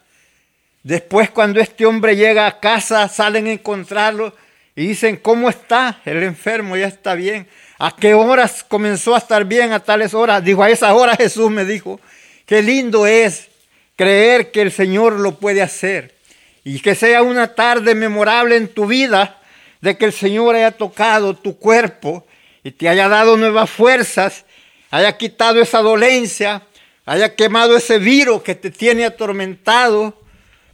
después 0.82 1.30
cuando 1.30 1.60
este 1.60 1.86
hombre 1.86 2.16
llega 2.16 2.46
a 2.46 2.60
casa, 2.60 3.08
salen 3.08 3.46
a 3.46 3.52
encontrarlo 3.52 4.34
y 4.76 4.88
dicen, 4.88 5.16
¿cómo 5.16 5.48
está? 5.48 6.02
El 6.04 6.22
enfermo 6.22 6.76
ya 6.76 6.86
está 6.86 7.14
bien. 7.14 7.48
¿A 7.78 7.96
qué 7.96 8.12
horas 8.12 8.62
comenzó 8.62 9.14
a 9.14 9.18
estar 9.18 9.46
bien? 9.46 9.72
A 9.72 9.80
tales 9.80 10.12
horas. 10.12 10.44
Dijo, 10.44 10.62
a 10.62 10.68
esa 10.68 10.94
hora 10.94 11.16
Jesús 11.16 11.50
me 11.50 11.64
dijo, 11.64 11.98
qué 12.44 12.62
lindo 12.62 13.06
es 13.06 13.48
creer 13.96 14.50
que 14.50 14.60
el 14.60 14.70
Señor 14.70 15.14
lo 15.14 15.36
puede 15.36 15.62
hacer. 15.62 16.14
Y 16.62 16.80
que 16.80 16.94
sea 16.94 17.22
una 17.22 17.54
tarde 17.54 17.94
memorable 17.94 18.56
en 18.56 18.68
tu 18.68 18.86
vida 18.86 19.40
de 19.80 19.96
que 19.96 20.04
el 20.04 20.12
Señor 20.12 20.54
haya 20.54 20.72
tocado 20.72 21.34
tu 21.34 21.58
cuerpo 21.58 22.26
y 22.62 22.70
te 22.70 22.90
haya 22.90 23.08
dado 23.08 23.38
nuevas 23.38 23.70
fuerzas, 23.70 24.44
haya 24.90 25.16
quitado 25.16 25.62
esa 25.62 25.80
dolencia, 25.80 26.62
haya 27.06 27.34
quemado 27.34 27.76
ese 27.76 27.98
virus 27.98 28.42
que 28.42 28.54
te 28.54 28.70
tiene 28.70 29.06
atormentado 29.06 30.20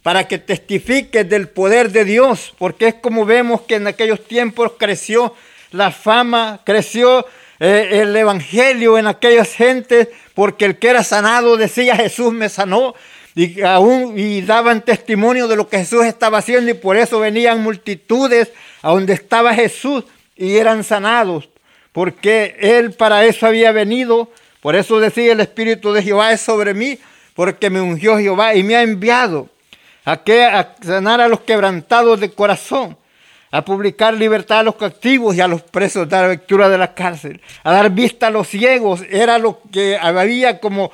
para 0.03 0.27
que 0.27 0.37
testifiques 0.37 1.27
del 1.27 1.47
poder 1.47 1.91
de 1.91 2.03
Dios, 2.03 2.53
porque 2.59 2.89
es 2.89 2.93
como 2.95 3.25
vemos 3.25 3.61
que 3.61 3.75
en 3.75 3.87
aquellos 3.87 4.23
tiempos 4.25 4.73
creció 4.77 5.33
la 5.71 5.91
fama, 5.91 6.59
creció 6.65 7.25
eh, 7.59 8.01
el 8.01 8.15
evangelio 8.15 8.97
en 8.97 9.07
aquellas 9.07 9.53
gentes, 9.53 10.09
porque 10.35 10.65
el 10.65 10.77
que 10.77 10.89
era 10.89 11.03
sanado 11.03 11.55
decía 11.55 11.95
Jesús 11.95 12.33
me 12.33 12.49
sanó, 12.49 12.93
y 13.33 13.61
aún 13.61 14.19
y 14.19 14.41
daban 14.41 14.81
testimonio 14.83 15.47
de 15.47 15.55
lo 15.55 15.67
que 15.67 15.79
Jesús 15.79 16.05
estaba 16.05 16.39
haciendo, 16.39 16.69
y 16.69 16.75
por 16.75 16.97
eso 16.97 17.19
venían 17.19 17.63
multitudes 17.63 18.51
a 18.81 18.91
donde 18.91 19.13
estaba 19.13 19.55
Jesús 19.55 20.03
y 20.35 20.57
eran 20.57 20.83
sanados, 20.83 21.47
porque 21.93 22.57
él 22.59 22.91
para 22.91 23.23
eso 23.23 23.47
había 23.47 23.71
venido, 23.71 24.29
por 24.59 24.75
eso 24.75 24.99
decía 24.99 25.31
el 25.31 25.39
Espíritu 25.39 25.93
de 25.93 26.03
Jehová 26.03 26.33
es 26.33 26.41
sobre 26.41 26.73
mí, 26.73 26.99
porque 27.35 27.69
me 27.69 27.79
ungió 27.79 28.17
Jehová 28.17 28.53
y 28.53 28.63
me 28.63 28.75
ha 28.75 28.83
enviado 28.83 29.52
a, 30.05 30.23
que, 30.23 30.47
sanar 30.81 31.21
a 31.21 31.27
los 31.27 31.41
quebrantados 31.41 32.19
de 32.19 32.31
corazón, 32.31 32.97
a 33.51 33.63
publicar 33.63 34.13
libertad 34.13 34.59
a 34.59 34.63
los 34.63 34.75
cautivos 34.75 35.35
y 35.35 35.41
a 35.41 35.47
los 35.47 35.61
presos, 35.61 36.09
dar 36.09 36.29
lectura 36.29 36.69
de 36.69 36.77
la 36.77 36.93
cárcel, 36.93 37.39
a 37.63 37.71
dar 37.71 37.91
vista 37.91 38.27
a 38.27 38.31
los 38.31 38.47
ciegos, 38.47 39.01
era 39.09 39.37
lo 39.37 39.61
que 39.71 39.97
había 39.97 40.59
como 40.59 40.91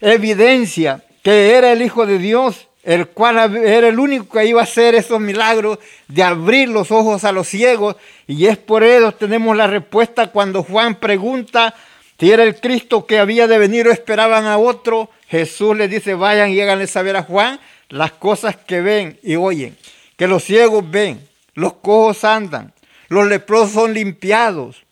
evidencia 0.00 1.02
que 1.22 1.54
era 1.54 1.72
el 1.72 1.82
Hijo 1.82 2.06
de 2.06 2.18
Dios, 2.18 2.68
el 2.84 3.08
cual 3.08 3.56
era 3.56 3.88
el 3.88 3.98
único 3.98 4.28
que 4.38 4.46
iba 4.46 4.60
a 4.60 4.64
hacer 4.64 4.94
esos 4.94 5.18
milagros 5.18 5.80
de 6.06 6.22
abrir 6.22 6.68
los 6.68 6.92
ojos 6.92 7.24
a 7.24 7.32
los 7.32 7.48
ciegos, 7.48 7.96
y 8.28 8.46
es 8.46 8.56
por 8.56 8.84
eso 8.84 9.10
tenemos 9.10 9.56
la 9.56 9.66
respuesta 9.66 10.28
cuando 10.28 10.62
Juan 10.62 10.94
pregunta 10.94 11.74
si 12.18 12.30
era 12.30 12.44
el 12.44 12.60
Cristo 12.60 13.04
que 13.04 13.18
había 13.18 13.46
de 13.46 13.58
venir 13.58 13.88
o 13.88 13.92
esperaban 13.92 14.46
a 14.46 14.56
otro, 14.56 15.10
Jesús 15.28 15.76
le 15.76 15.88
dice, 15.88 16.14
vayan 16.14 16.50
y 16.50 16.60
háganle 16.60 16.86
saber 16.86 17.16
a 17.16 17.24
Juan 17.24 17.60
las 17.88 18.12
cosas 18.12 18.56
que 18.56 18.80
ven 18.80 19.18
y 19.22 19.36
oyen, 19.36 19.76
que 20.16 20.26
los 20.26 20.44
ciegos 20.44 20.88
ven, 20.90 21.26
los 21.54 21.74
cojos 21.74 22.24
andan, 22.24 22.72
los 23.08 23.26
leprosos 23.26 23.72
son 23.72 23.94
limpiados, 23.94 24.82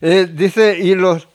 eh, 0.00 0.28
dice, 0.30 0.78
y 0.78 0.94
los, 0.94 1.28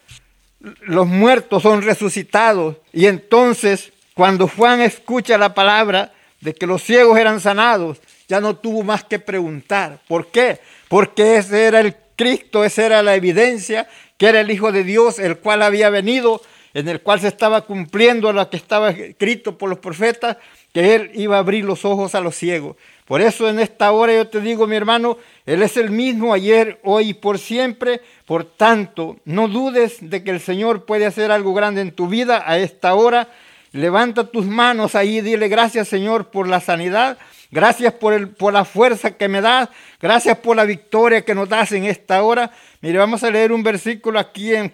los 0.60 1.08
muertos 1.08 1.64
son 1.64 1.82
resucitados. 1.82 2.78
Y 2.94 3.08
entonces, 3.08 3.92
cuando 4.14 4.48
Juan 4.48 4.82
escucha 4.82 5.38
la 5.38 5.54
palabra, 5.54 6.14
de 6.42 6.54
que 6.54 6.68
los 6.68 6.84
ciegos 6.84 7.18
eran 7.18 7.40
sanados, 7.40 8.00
ya 8.28 8.40
no 8.40 8.56
tuvo 8.56 8.84
más 8.84 9.04
que 9.04 9.20
preguntar. 9.20 10.00
¿Por 10.08 10.28
qué? 10.28 10.60
Porque 10.88 11.38
ese 11.38 11.66
era 11.66 11.80
el 11.80 11.96
Cristo, 12.16 12.64
esa 12.64 12.86
era 12.86 13.04
la 13.04 13.16
evidencia, 13.16 13.88
que 14.18 14.28
era 14.28 14.42
el 14.42 14.52
Hijo 14.52 14.72
de 14.72 14.84
Dios, 14.84 15.20
el 15.20 15.38
cual 15.38 15.62
había 15.64 15.90
venido, 15.90 16.42
en 16.74 16.88
el 16.88 17.02
cual 17.02 17.20
se 17.20 17.28
estaba 17.28 17.62
cumpliendo 17.62 18.32
lo 18.32 18.50
que 18.50 18.58
estaba 18.58 18.92
escrito 18.92 19.58
por 19.58 19.70
los 19.70 19.80
profetas, 19.80 20.38
que 20.74 20.96
Él 20.96 21.12
iba 21.16 21.38
a 21.38 21.40
abrir 21.40 21.66
los 21.66 21.86
ojos 21.86 22.16
a 22.16 22.22
los 22.22 22.36
ciegos. 22.36 22.76
Por 23.06 23.22
eso 23.22 23.50
en 23.50 23.60
esta 23.60 23.92
hora 23.92 24.14
yo 24.14 24.28
te 24.28 24.40
digo, 24.40 24.68
mi 24.68 24.76
hermano, 24.76 25.18
Él 25.46 25.64
es 25.64 25.78
el 25.78 25.90
mismo 25.90 26.34
ayer, 26.34 26.80
hoy 26.84 27.10
y 27.10 27.14
por 27.16 27.40
siempre. 27.40 28.02
Por 28.26 28.46
tanto, 28.46 29.18
no 29.26 29.48
dudes 29.48 29.98
de 30.00 30.24
que 30.24 30.30
el 30.30 30.40
Señor 30.40 30.86
puede 30.86 31.08
hacer 31.08 31.32
algo 31.32 31.54
grande 31.54 31.82
en 31.82 31.92
tu 31.92 32.08
vida 32.08 32.44
a 32.46 32.60
esta 32.60 32.94
hora. 32.94 33.30
Levanta 33.72 34.30
tus 34.30 34.46
manos 34.46 34.96
ahí 34.96 35.22
dile 35.22 35.48
gracias 35.48 35.88
Señor 35.88 36.30
por 36.30 36.48
la 36.48 36.60
sanidad. 36.60 37.18
Gracias 37.52 37.94
por, 37.94 38.14
el, 38.14 38.30
por 38.30 38.54
la 38.54 38.64
fuerza 38.64 39.18
que 39.18 39.28
me 39.28 39.42
das. 39.42 39.70
Gracias 40.00 40.38
por 40.38 40.56
la 40.56 40.66
victoria 40.66 41.26
que 41.26 41.34
nos 41.34 41.50
das 41.50 41.72
en 41.72 41.86
esta 41.86 42.22
hora. 42.22 42.52
Mire, 42.82 43.00
vamos 43.00 43.24
a 43.24 43.32
leer 43.32 43.52
un 43.52 43.64
versículo 43.64 44.20
aquí 44.20 44.54
en 44.54 44.74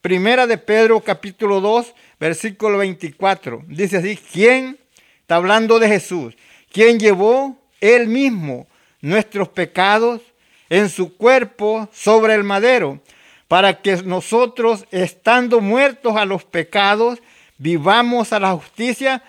Primera 0.00 0.46
de 0.46 0.58
Pedro 0.58 1.00
capítulo 1.00 1.60
2, 1.60 1.94
versículo 2.18 2.78
24. 2.78 3.62
Dice 3.68 3.98
así, 3.98 4.18
¿quién? 4.32 4.78
Está 5.24 5.36
hablando 5.36 5.78
de 5.78 5.88
Jesús. 5.88 6.34
¿Quién 6.70 7.00
llevó 7.00 7.56
él 7.80 8.08
mismo 8.08 8.66
nuestros 9.00 9.48
pecados 9.48 10.20
en 10.68 10.90
su 10.90 11.16
cuerpo 11.16 11.88
sobre 11.94 12.34
el 12.34 12.44
madero, 12.44 13.00
para 13.48 13.80
que 13.80 14.02
nosotros, 14.02 14.84
estando 14.90 15.62
muertos 15.62 16.14
a 16.16 16.26
los 16.26 16.44
pecados, 16.44 17.20
vivamos 17.56 18.34
a 18.34 18.38
la 18.38 18.52
justicia 18.52 19.22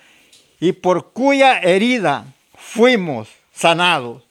y 0.60 0.74
por 0.74 1.14
cuya 1.14 1.60
herida 1.60 2.26
fuimos 2.58 3.30
sanados. 3.54 4.22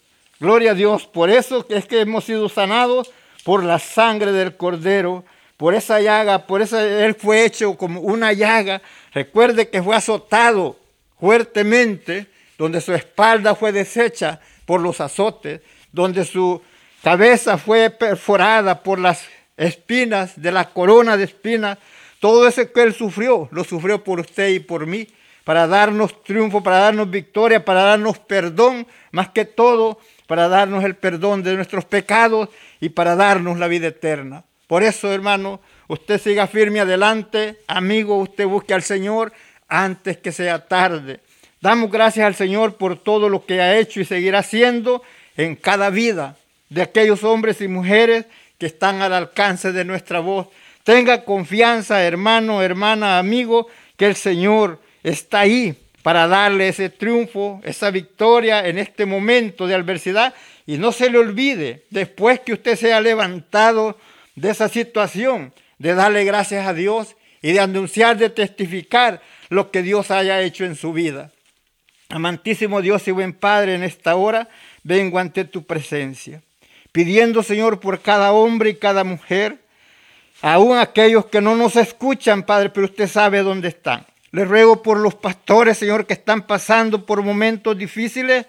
Gloria 0.41 0.73
a 0.73 0.75
Dios, 0.75 1.07
por 1.07 1.31
eso 1.31 1.65
es 1.71 1.87
que 1.87 2.03
hemos 2.03 2.25
sido 2.25 2.51
sanados 2.51 3.11
por 3.43 3.65
la 3.65 3.79
sangre 3.79 4.33
del 4.33 4.55
cordero, 4.59 5.25
por 5.57 5.75
esa 5.75 5.99
llaga, 6.03 6.47
por 6.47 6.61
eso 6.61 6.79
Él 6.79 7.15
fue 7.15 7.47
hecho 7.47 7.75
como 7.79 8.01
una 8.01 8.35
llaga. 8.35 8.83
Recuerde 9.15 9.71
que 9.71 9.83
fue 9.83 9.97
azotado 9.97 10.84
fuertemente 11.25 12.27
donde 12.59 12.83
su 12.83 12.93
espalda 12.93 13.55
fue 13.55 13.73
deshecha 13.73 14.41
por 14.67 14.83
los 14.83 15.01
azotes, 15.01 15.63
donde 15.91 16.23
su 16.27 16.61
cabeza 17.03 17.57
fue 17.57 17.89
perforada 17.89 18.83
por 18.83 18.99
las 18.99 19.25
espinas 19.57 20.39
de 20.39 20.53
la 20.53 20.69
corona 20.69 21.17
de 21.17 21.25
espinas, 21.25 21.79
todo 22.21 22.47
eso 22.47 22.71
que 22.71 22.83
él 22.83 22.93
sufrió, 22.93 23.49
lo 23.53 23.65
sufrió 23.65 24.05
por 24.05 24.21
usted 24.21 24.51
y 24.51 24.59
por 24.59 24.87
mí, 24.87 25.09
para 25.45 25.67
darnos 25.67 26.23
triunfo, 26.25 26.63
para 26.63 26.81
darnos 26.81 27.09
victoria, 27.09 27.65
para 27.65 27.85
darnos 27.85 28.19
perdón, 28.19 28.87
más 29.11 29.31
que 29.31 29.47
todo, 29.47 29.99
para 30.27 30.49
darnos 30.49 30.85
el 30.85 30.95
perdón 30.95 31.43
de 31.43 31.55
nuestros 31.55 31.87
pecados 31.87 32.51
y 32.83 32.91
para 32.91 33.17
darnos 33.17 33.59
la 33.59 33.69
vida 33.69 33.87
eterna. 33.87 34.45
Por 34.67 34.83
eso, 34.83 35.11
hermano, 35.11 35.63
usted 35.89 36.21
siga 36.21 36.47
firme 36.49 36.81
adelante, 36.81 37.61
amigo, 37.67 38.19
usted 38.19 38.47
busque 38.47 38.75
al 38.75 38.83
Señor 38.83 39.33
antes 39.69 40.19
que 40.19 40.33
sea 40.33 40.67
tarde. 40.67 41.21
Damos 41.61 41.91
gracias 41.91 42.27
al 42.27 42.35
Señor 42.35 42.77
por 42.77 43.03
todo 43.03 43.29
lo 43.29 43.47
que 43.47 43.61
ha 43.61 43.79
hecho 43.79 44.01
y 44.01 44.05
seguirá 44.05 44.41
haciendo 44.41 45.03
en 45.37 45.57
cada 45.57 45.91
vida 45.91 46.37
de 46.69 46.83
aquellos 46.83 47.25
hombres 47.25 47.61
y 47.61 47.69
mujeres 47.69 48.27
que 48.59 48.67
están 48.67 49.01
al 49.03 49.13
alcance 49.13 49.73
de 49.73 49.85
nuestra 49.85 50.21
voz. 50.21 50.49
Tenga 50.83 51.25
confianza, 51.25 52.03
hermano, 52.03 52.63
hermana, 52.63 53.19
amigo, 53.19 53.69
que 53.97 54.07
el 54.07 54.15
Señor 54.15 54.81
está 55.03 55.41
ahí 55.41 55.75
para 56.03 56.29
darle 56.29 56.69
ese 56.69 56.91
triunfo, 56.91 57.61
esa 57.65 57.91
victoria 57.91 58.69
en 58.69 58.79
este 58.79 59.07
momento 59.07 59.67
de 59.67 59.75
adversidad. 59.75 60.35
Y 60.67 60.77
no 60.77 60.93
se 60.93 61.09
le 61.09 61.19
olvide, 61.19 61.85
después 61.89 62.41
que 62.41 62.53
usted 62.53 62.77
sea 62.77 63.01
levantado 63.01 63.99
de 64.35 64.51
esa 64.51 64.69
situación, 64.69 65.53
de 65.79 65.95
darle 65.95 66.25
gracias 66.25 66.67
a 66.67 66.75
Dios 66.75 67.17
y 67.45 67.53
de 67.53 67.61
anunciar, 67.61 68.17
de 68.17 68.31
testificar 68.31 69.21
lo 69.51 69.71
que 69.71 69.83
Dios 69.83 70.11
haya 70.11 70.41
hecho 70.41 70.65
en 70.65 70.77
su 70.77 70.95
vida. 70.95 71.31
Amantísimo 72.09 72.81
Dios 72.81 73.07
y 73.07 73.11
buen 73.11 73.35
Padre, 73.35 73.75
en 73.75 73.83
esta 73.83 74.17
hora 74.17 74.49
vengo 74.83 75.19
ante 75.19 75.45
tu 75.45 75.67
presencia, 75.67 76.41
pidiendo, 76.91 77.43
Señor, 77.43 77.81
por 77.81 78.01
cada 78.01 78.33
hombre 78.33 78.71
y 78.71 78.77
cada 78.77 79.05
mujer, 79.05 79.59
aún 80.41 80.79
aquellos 80.79 81.27
que 81.27 81.43
no 81.43 81.55
nos 81.55 81.77
escuchan, 81.77 82.45
Padre, 82.45 82.71
pero 82.71 82.87
usted 82.87 83.09
sabe 83.09 83.43
dónde 83.43 83.69
están. 83.69 84.07
Le 84.31 84.47
ruego 84.47 84.83
por 84.83 84.97
los 84.97 85.15
pastores, 85.15 85.77
Señor, 85.77 86.07
que 86.07 86.15
están 86.15 86.47
pasando 86.47 87.05
por 87.05 87.21
momentos 87.21 87.77
difíciles, 87.77 88.47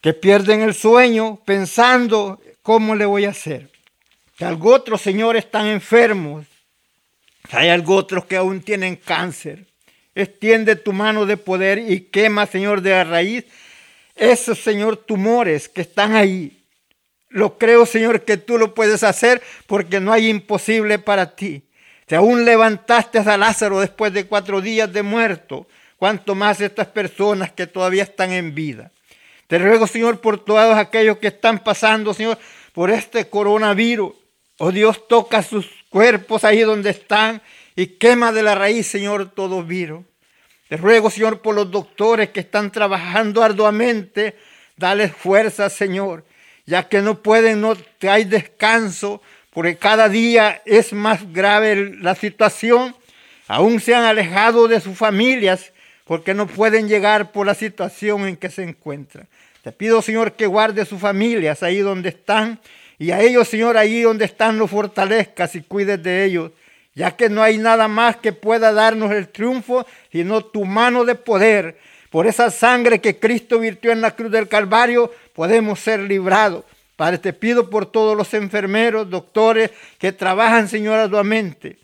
que 0.00 0.12
pierden 0.12 0.62
el 0.62 0.74
sueño 0.74 1.38
pensando 1.44 2.40
cómo 2.62 2.96
le 2.96 3.06
voy 3.06 3.26
a 3.26 3.30
hacer. 3.30 3.70
Que 4.36 4.44
algo 4.44 4.74
otros, 4.74 5.00
Señor, 5.00 5.36
están 5.36 5.68
enfermos. 5.68 6.46
Hay 7.50 7.68
algo 7.68 7.94
otros 7.94 8.24
que 8.26 8.36
aún 8.36 8.60
tienen 8.60 8.96
cáncer. 8.96 9.66
Extiende 10.14 10.76
tu 10.76 10.92
mano 10.92 11.26
de 11.26 11.36
poder 11.36 11.78
y 11.78 12.00
quema, 12.00 12.46
Señor, 12.46 12.80
de 12.80 12.90
la 12.90 13.04
raíz 13.04 13.44
esos, 14.16 14.58
Señor, 14.58 14.96
tumores 14.96 15.68
que 15.68 15.82
están 15.82 16.14
ahí. 16.14 16.64
Lo 17.28 17.58
creo, 17.58 17.84
Señor, 17.84 18.22
que 18.22 18.38
tú 18.38 18.56
lo 18.56 18.74
puedes 18.74 19.02
hacer 19.02 19.42
porque 19.66 20.00
no 20.00 20.10
hay 20.10 20.28
imposible 20.28 20.98
para 20.98 21.36
ti. 21.36 21.62
Si 22.08 22.14
aún 22.14 22.44
levantaste 22.44 23.18
a 23.18 23.36
Lázaro 23.36 23.80
después 23.80 24.12
de 24.14 24.26
cuatro 24.26 24.62
días 24.62 24.90
de 24.90 25.02
muerto, 25.02 25.66
cuanto 25.98 26.34
más 26.34 26.60
estas 26.60 26.86
personas 26.86 27.52
que 27.52 27.66
todavía 27.66 28.04
están 28.04 28.32
en 28.32 28.54
vida. 28.54 28.90
Te 29.48 29.58
ruego, 29.58 29.86
Señor, 29.86 30.20
por 30.20 30.42
todos 30.42 30.76
aquellos 30.76 31.18
que 31.18 31.28
están 31.28 31.62
pasando, 31.62 32.14
Señor, 32.14 32.38
por 32.72 32.90
este 32.90 33.28
coronavirus. 33.28 34.12
Oh 34.58 34.72
Dios, 34.72 35.06
toca 35.06 35.42
sus 35.42 35.66
cuerpos 35.90 36.44
ahí 36.44 36.60
donde 36.60 36.90
están 36.90 37.42
y 37.74 37.86
quema 37.86 38.32
de 38.32 38.42
la 38.42 38.54
raíz, 38.54 38.86
Señor, 38.86 39.30
todo 39.30 39.62
virus. 39.62 40.04
Te 40.68 40.78
ruego, 40.78 41.10
Señor, 41.10 41.42
por 41.42 41.54
los 41.54 41.70
doctores 41.70 42.30
que 42.30 42.40
están 42.40 42.72
trabajando 42.72 43.42
arduamente, 43.42 44.34
dale 44.76 45.08
fuerza, 45.08 45.68
Señor, 45.68 46.24
ya 46.64 46.88
que 46.88 47.02
no 47.02 47.22
pueden, 47.22 47.60
no 47.60 47.76
hay 48.08 48.24
descanso, 48.24 49.20
porque 49.50 49.76
cada 49.76 50.08
día 50.08 50.62
es 50.64 50.92
más 50.92 51.32
grave 51.32 51.94
la 52.00 52.14
situación. 52.14 52.96
Aún 53.48 53.78
se 53.78 53.94
han 53.94 54.04
alejado 54.04 54.68
de 54.68 54.80
sus 54.80 54.96
familias 54.96 55.72
porque 56.04 56.34
no 56.34 56.46
pueden 56.46 56.88
llegar 56.88 57.30
por 57.30 57.46
la 57.46 57.54
situación 57.54 58.26
en 58.26 58.36
que 58.36 58.48
se 58.48 58.62
encuentran. 58.62 59.28
Te 59.62 59.70
pido, 59.70 60.00
Señor, 60.00 60.32
que 60.32 60.46
guarde 60.46 60.86
sus 60.86 61.00
familias 61.00 61.62
ahí 61.62 61.78
donde 61.78 62.08
están 62.08 62.58
y 62.98 63.10
a 63.10 63.20
ellos, 63.20 63.48
Señor, 63.48 63.76
ahí 63.76 64.02
donde 64.02 64.24
están 64.24 64.58
los 64.58 64.70
fortalezcas 64.70 65.54
y 65.54 65.62
cuides 65.62 66.02
de 66.02 66.24
ellos 66.24 66.52
ya 66.96 67.14
que 67.14 67.28
no 67.28 67.42
hay 67.42 67.58
nada 67.58 67.88
más 67.88 68.16
que 68.16 68.32
pueda 68.32 68.72
darnos 68.72 69.12
el 69.12 69.28
triunfo, 69.28 69.86
sino 70.10 70.40
tu 70.40 70.64
mano 70.64 71.04
de 71.04 71.14
poder. 71.14 71.78
Por 72.10 72.26
esa 72.26 72.50
sangre 72.50 73.02
que 73.02 73.18
Cristo 73.18 73.58
virtió 73.58 73.92
en 73.92 74.00
la 74.00 74.16
cruz 74.16 74.32
del 74.32 74.48
Calvario, 74.48 75.12
podemos 75.34 75.78
ser 75.78 76.00
librados. 76.00 76.64
Padre, 76.96 77.18
te 77.18 77.34
pido 77.34 77.68
por 77.68 77.84
todos 77.84 78.16
los 78.16 78.32
enfermeros, 78.32 79.10
doctores 79.10 79.72
que 79.98 80.10
trabajan, 80.12 80.68
Señor, 80.68 80.98
arduamente. 80.98 81.76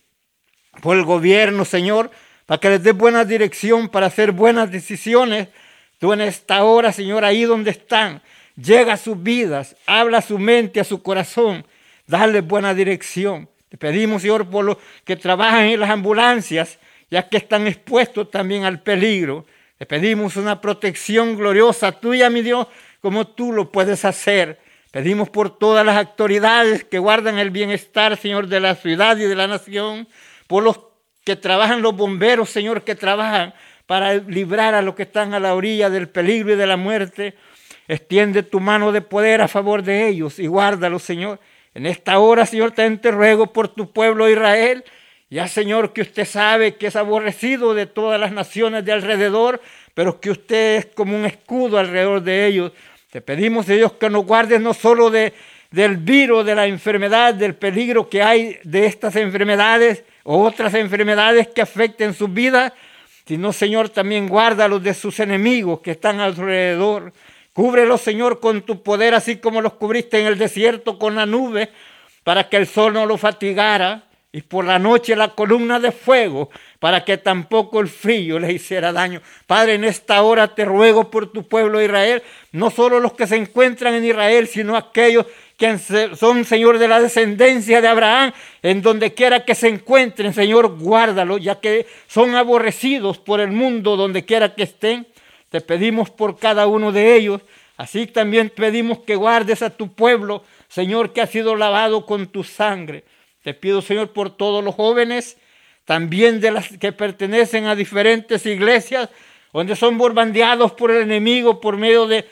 Por 0.81 0.97
el 0.97 1.05
gobierno, 1.05 1.67
Señor, 1.67 2.11
para 2.47 2.59
que 2.59 2.71
les 2.71 2.83
dé 2.83 2.93
buena 2.93 3.27
dirección, 3.27 3.91
para 3.91 4.07
hacer 4.07 4.33
buenas 4.33 4.71
decisiones. 4.71 5.49
Tú 5.99 6.15
en 6.15 6.23
esta 6.23 6.65
hora, 6.65 6.91
Señor, 6.91 7.23
ahí 7.27 7.43
donde 7.43 7.71
están, 7.71 8.23
llega 8.57 8.95
a 8.95 8.97
sus 8.97 9.23
vidas, 9.23 9.77
habla 9.87 10.19
a 10.19 10.23
su 10.23 10.39
mente, 10.39 10.81
a 10.81 10.85
su 10.85 11.03
corazón, 11.03 11.65
dale 12.07 12.41
buena 12.41 12.75
dirección. 12.75 13.49
Te 13.69 13.79
pedimos, 13.79 14.23
Señor, 14.23 14.49
por 14.49 14.65
los 14.65 14.77
que 15.05 15.17
trabajan 15.17 15.65
en 15.65 15.81
las 15.81 15.91
ambulancias, 15.91 16.79
ya 17.11 17.29
que 17.29 17.39
están 17.39 17.67
expuestos 17.67 18.31
también 18.31 18.65
al 18.65 18.83
peligro. 18.83 19.47
Te 19.79 19.87
pedimos 19.87 20.37
una 20.37 20.61
protección 20.61 21.37
gloriosa 21.37 21.93
tuya, 21.93 22.31
mi 22.31 22.43
Dios, 22.43 22.67
como 23.01 23.27
tú 23.27 23.53
lo 23.53 23.73
puedes 23.73 24.05
hacer. 24.05 24.61
Pedimos 24.91 25.31
por 25.31 25.59
todas 25.59 25.87
las 25.87 25.97
autoridades 25.97 26.85
que 26.85 26.99
guardan 26.99 27.39
el 27.39 27.51
bienestar, 27.51 28.17
Señor, 28.19 28.49
de 28.49 28.61
la 28.61 28.75
ciudad 28.75 29.17
y 29.17 29.25
de 29.25 29.35
la 29.35 29.47
nación, 29.47 30.07
por 30.47 30.63
los 30.63 30.81
que 31.25 31.37
trabajan, 31.37 31.83
los 31.83 31.97
bomberos, 31.97 32.51
Señor, 32.51 32.83
que 32.85 32.95
trabajan 32.95 33.55
para 33.87 34.15
librar 34.15 34.75
a 34.75 34.83
los 34.83 34.95
que 34.95 35.05
están 35.05 35.35
a 35.35 35.41
la 35.41 35.55
orilla 35.55 35.89
del 35.89 36.09
peligro 36.09 36.53
y 36.53 36.57
de 36.57 36.67
la 36.67 36.77
muerte. 36.77 37.35
Extiende 37.89 38.43
tu 38.43 38.61
mano 38.61 38.93
de 38.93 39.03
poder 39.03 39.41
a 39.41 39.49
favor 39.49 39.83
de 39.83 40.09
ellos 40.09 40.39
y 40.39 40.47
guárdalos, 40.47 41.03
Señor. 41.03 41.41
En 41.75 41.87
esta 41.87 42.19
hora, 42.19 42.47
Señor, 42.47 42.73
te 42.73 43.11
ruego 43.11 43.53
por 43.53 43.69
tu 43.69 43.93
pueblo 43.93 44.29
Israel. 44.29 44.85
Ya, 45.31 45.49
Señor, 45.49 45.95
que 45.95 46.03
usted 46.03 46.27
sabe 46.27 46.75
que 46.75 46.89
es 46.89 46.97
aborrecido 46.97 47.73
de 47.73 47.87
todas 47.87 48.21
las 48.21 48.33
naciones 48.33 48.85
de 48.85 48.93
alrededor, 48.93 49.63
pero 49.95 50.21
que 50.21 50.31
usted 50.31 50.77
es 50.77 50.87
como 50.87 51.17
un 51.17 51.25
escudo 51.25 51.79
alrededor 51.79 52.23
de 52.23 52.47
ellos. 52.47 52.73
Te 53.11 53.23
pedimos, 53.23 53.67
Dios, 53.67 53.95
que 53.95 54.11
nos 54.11 54.27
guardes 54.27 54.61
no 54.61 54.75
solo 54.75 55.11
de, 55.11 55.33
del 55.71 55.97
virus, 55.97 56.45
de 56.45 56.55
la 56.55 56.67
enfermedad, 56.67 57.35
del 57.35 57.55
peligro 57.55 58.09
que 58.09 58.23
hay 58.23 58.59
de 58.63 58.85
estas 58.85 59.17
enfermedades 59.17 60.05
o 60.23 60.43
otras 60.43 60.75
enfermedades 60.75 61.49
que 61.49 61.63
afecten 61.63 62.13
su 62.15 62.29
vida, 62.29 62.75
sino, 63.27 63.53
Señor, 63.53 63.89
también 63.89 64.29
guárdalos 64.29 64.83
de 64.83 64.93
sus 64.93 65.19
enemigos 65.19 65.81
que 65.81 65.93
están 65.93 66.21
alrededor. 66.21 67.13
Cúbrelos, 67.53 68.01
Señor, 68.01 68.41
con 68.41 68.63
tu 68.63 68.83
poder, 68.83 69.15
así 69.15 69.37
como 69.37 69.61
los 69.61 69.75
cubriste 69.75 70.19
en 70.21 70.27
el 70.27 70.39
desierto 70.39 70.99
con 70.99 71.15
la 71.15 71.27
nube, 71.27 71.71
para 72.25 72.49
que 72.49 72.57
el 72.57 72.67
sol 72.67 72.95
no 72.95 73.05
los 73.07 73.21
fatigara, 73.21 74.05
y 74.35 74.41
por 74.41 74.65
la 74.65 74.79
noche 74.79 75.15
la 75.15 75.35
columna 75.35 75.79
de 75.79 75.93
fuego, 75.93 76.49
para 76.79 77.05
que 77.05 77.19
tampoco 77.19 77.81
el 77.81 77.89
frío 77.89 78.39
les 78.39 78.55
hiciera 78.55 78.91
daño. 78.91 79.21
Padre, 79.47 79.75
en 79.75 79.85
esta 79.85 80.23
hora 80.23 80.55
te 80.55 80.65
ruego 80.65 81.11
por 81.11 81.31
tu 81.31 81.47
pueblo 81.47 81.83
Israel, 81.83 82.23
no 82.51 82.71
solo 82.71 82.99
los 82.99 83.13
que 83.13 83.27
se 83.27 83.37
encuentran 83.37 83.95
en 83.95 84.07
Israel, 84.07 84.49
sino 84.49 84.75
aquellos 84.75 85.27
que 85.59 85.79
son, 86.17 86.47
Señor, 86.47 86.79
de 86.79 86.89
la 86.89 87.01
descendencia 87.01 87.83
de 87.83 87.89
Abraham, 87.89 88.33
en 88.63 88.81
donde 88.81 89.13
quiera 89.13 89.45
que 89.45 89.55
se 89.55 89.69
encuentren, 89.69 90.33
Señor, 90.33 90.79
guárdalo, 90.79 91.37
ya 91.37 91.61
que 91.61 91.87
son 92.07 92.35
aborrecidos 92.35 93.19
por 93.19 93.39
el 93.39 93.53
mundo 93.53 93.97
donde 93.97 94.25
quiera 94.25 94.55
que 94.55 94.63
estén. 94.63 95.07
Te 95.53 95.61
pedimos 95.61 96.09
por 96.09 96.39
cada 96.39 96.67
uno 96.67 96.93
de 96.93 97.15
ellos. 97.15 97.43
Así 97.77 98.07
también 98.07 98.49
pedimos 98.49 99.01
que 99.01 99.17
guardes 99.17 99.61
a 99.61 99.69
tu 99.69 99.93
pueblo, 99.93 100.45
Señor, 100.67 101.13
que 101.13 101.21
ha 101.21 101.27
sido 101.27 101.57
lavado 101.57 102.07
con 102.07 102.29
tu 102.29 102.43
sangre. 102.43 103.05
Te 103.43 103.53
pido, 103.53 103.83
Señor, 103.83 104.15
por 104.15 104.35
todos 104.35 104.65
los 104.65 104.75
jóvenes, 104.75 105.37
también 105.85 106.41
de 106.41 106.53
las 106.53 106.69
que 106.79 106.93
pertenecen 106.93 107.67
a 107.67 107.75
diferentes 107.75 108.47
iglesias, 108.47 109.11
donde 109.53 109.77
son 109.77 109.99
bombardeados 109.99 110.73
por 110.73 110.91
el 110.91 111.03
enemigo 111.03 111.61
por 111.61 111.77
medio 111.77 112.07
de 112.07 112.25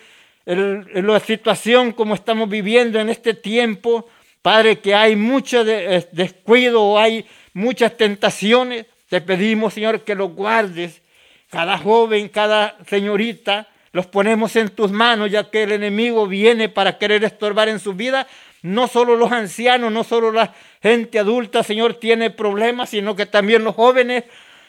la 0.47 1.21
situación 1.21 1.93
como 1.93 2.15
estamos 2.15 2.49
viviendo 2.49 2.99
en 2.99 3.11
este 3.11 3.35
tiempo. 3.35 4.09
Padre, 4.41 4.79
que 4.79 4.95
hay 4.95 5.15
mucho 5.15 5.61
eh, 5.69 6.09
descuido, 6.13 6.99
hay 6.99 7.27
muchas 7.53 7.99
tentaciones. 7.99 8.87
Te 9.11 9.21
pedimos, 9.21 9.75
Señor, 9.75 10.05
que 10.05 10.15
los 10.15 10.33
guardes 10.33 11.03
cada 11.51 11.77
joven, 11.79 12.29
cada 12.29 12.77
señorita, 12.87 13.69
los 13.93 14.07
ponemos 14.07 14.55
en 14.57 14.69
tus 14.69 14.91
manos, 14.93 15.31
ya 15.31 15.51
que 15.51 15.65
el 15.65 15.73
enemigo 15.73 16.27
viene 16.27 16.69
para 16.69 16.97
querer 16.97 17.25
estorbar 17.25 17.69
en 17.69 17.81
su 17.81 17.95
vida. 17.95 18.27
No 18.63 18.87
solo 18.87 19.17
los 19.17 19.33
ancianos, 19.33 19.91
no 19.91 20.05
solo 20.05 20.31
la 20.31 20.55
gente 20.81 21.19
adulta, 21.19 21.63
Señor, 21.63 21.95
tiene 21.95 22.31
problemas, 22.31 22.91
sino 22.91 23.17
que 23.17 23.27
también 23.27 23.65
los 23.65 23.75
jóvenes. 23.75 24.25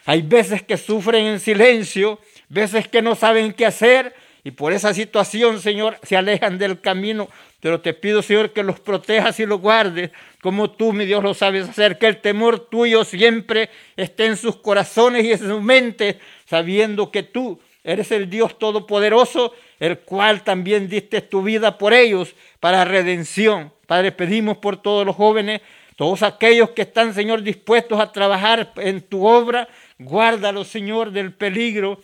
Hay 0.05 0.23
veces 0.23 0.63
que 0.63 0.77
sufren 0.77 1.27
en 1.27 1.39
silencio, 1.39 2.19
veces 2.49 2.87
que 2.87 3.01
no 3.03 3.15
saben 3.15 3.53
qué 3.53 3.67
hacer 3.67 4.15
y 4.43 4.51
por 4.51 4.73
esa 4.73 4.93
situación, 4.93 5.61
Señor, 5.61 5.97
se 6.01 6.17
alejan 6.17 6.57
del 6.57 6.81
camino. 6.81 7.29
Pero 7.59 7.79
te 7.79 7.93
pido, 7.93 8.23
Señor, 8.23 8.51
que 8.51 8.63
los 8.63 8.79
protejas 8.79 9.39
y 9.39 9.45
los 9.45 9.61
guardes, 9.61 10.09
como 10.41 10.71
tú, 10.71 10.93
mi 10.93 11.05
Dios, 11.05 11.23
lo 11.23 11.35
sabes 11.35 11.69
hacer. 11.69 11.99
Que 11.99 12.07
el 12.07 12.21
temor 12.21 12.59
tuyo 12.59 13.03
siempre 13.03 13.69
esté 13.95 14.25
en 14.25 14.37
sus 14.37 14.55
corazones 14.55 15.23
y 15.25 15.33
en 15.33 15.37
sus 15.37 15.61
mentes, 15.61 16.15
sabiendo 16.47 17.11
que 17.11 17.21
tú 17.21 17.59
eres 17.83 18.11
el 18.11 18.29
Dios 18.29 18.57
Todopoderoso, 18.57 19.53
el 19.79 19.99
cual 19.99 20.43
también 20.43 20.87
diste 20.89 21.21
tu 21.21 21.43
vida 21.43 21.77
por 21.77 21.93
ellos 21.93 22.33
para 22.59 22.83
redención. 22.83 23.71
Padre, 23.85 24.11
pedimos 24.11 24.57
por 24.57 24.81
todos 24.81 25.05
los 25.05 25.15
jóvenes, 25.15 25.61
todos 25.95 26.23
aquellos 26.23 26.71
que 26.71 26.83
están, 26.83 27.13
Señor, 27.13 27.43
dispuestos 27.43 27.99
a 27.99 28.11
trabajar 28.11 28.73
en 28.77 29.01
tu 29.01 29.27
obra. 29.27 29.67
Guárdalos, 29.99 30.67
Señor, 30.67 31.11
del 31.11 31.31
peligro 31.31 31.99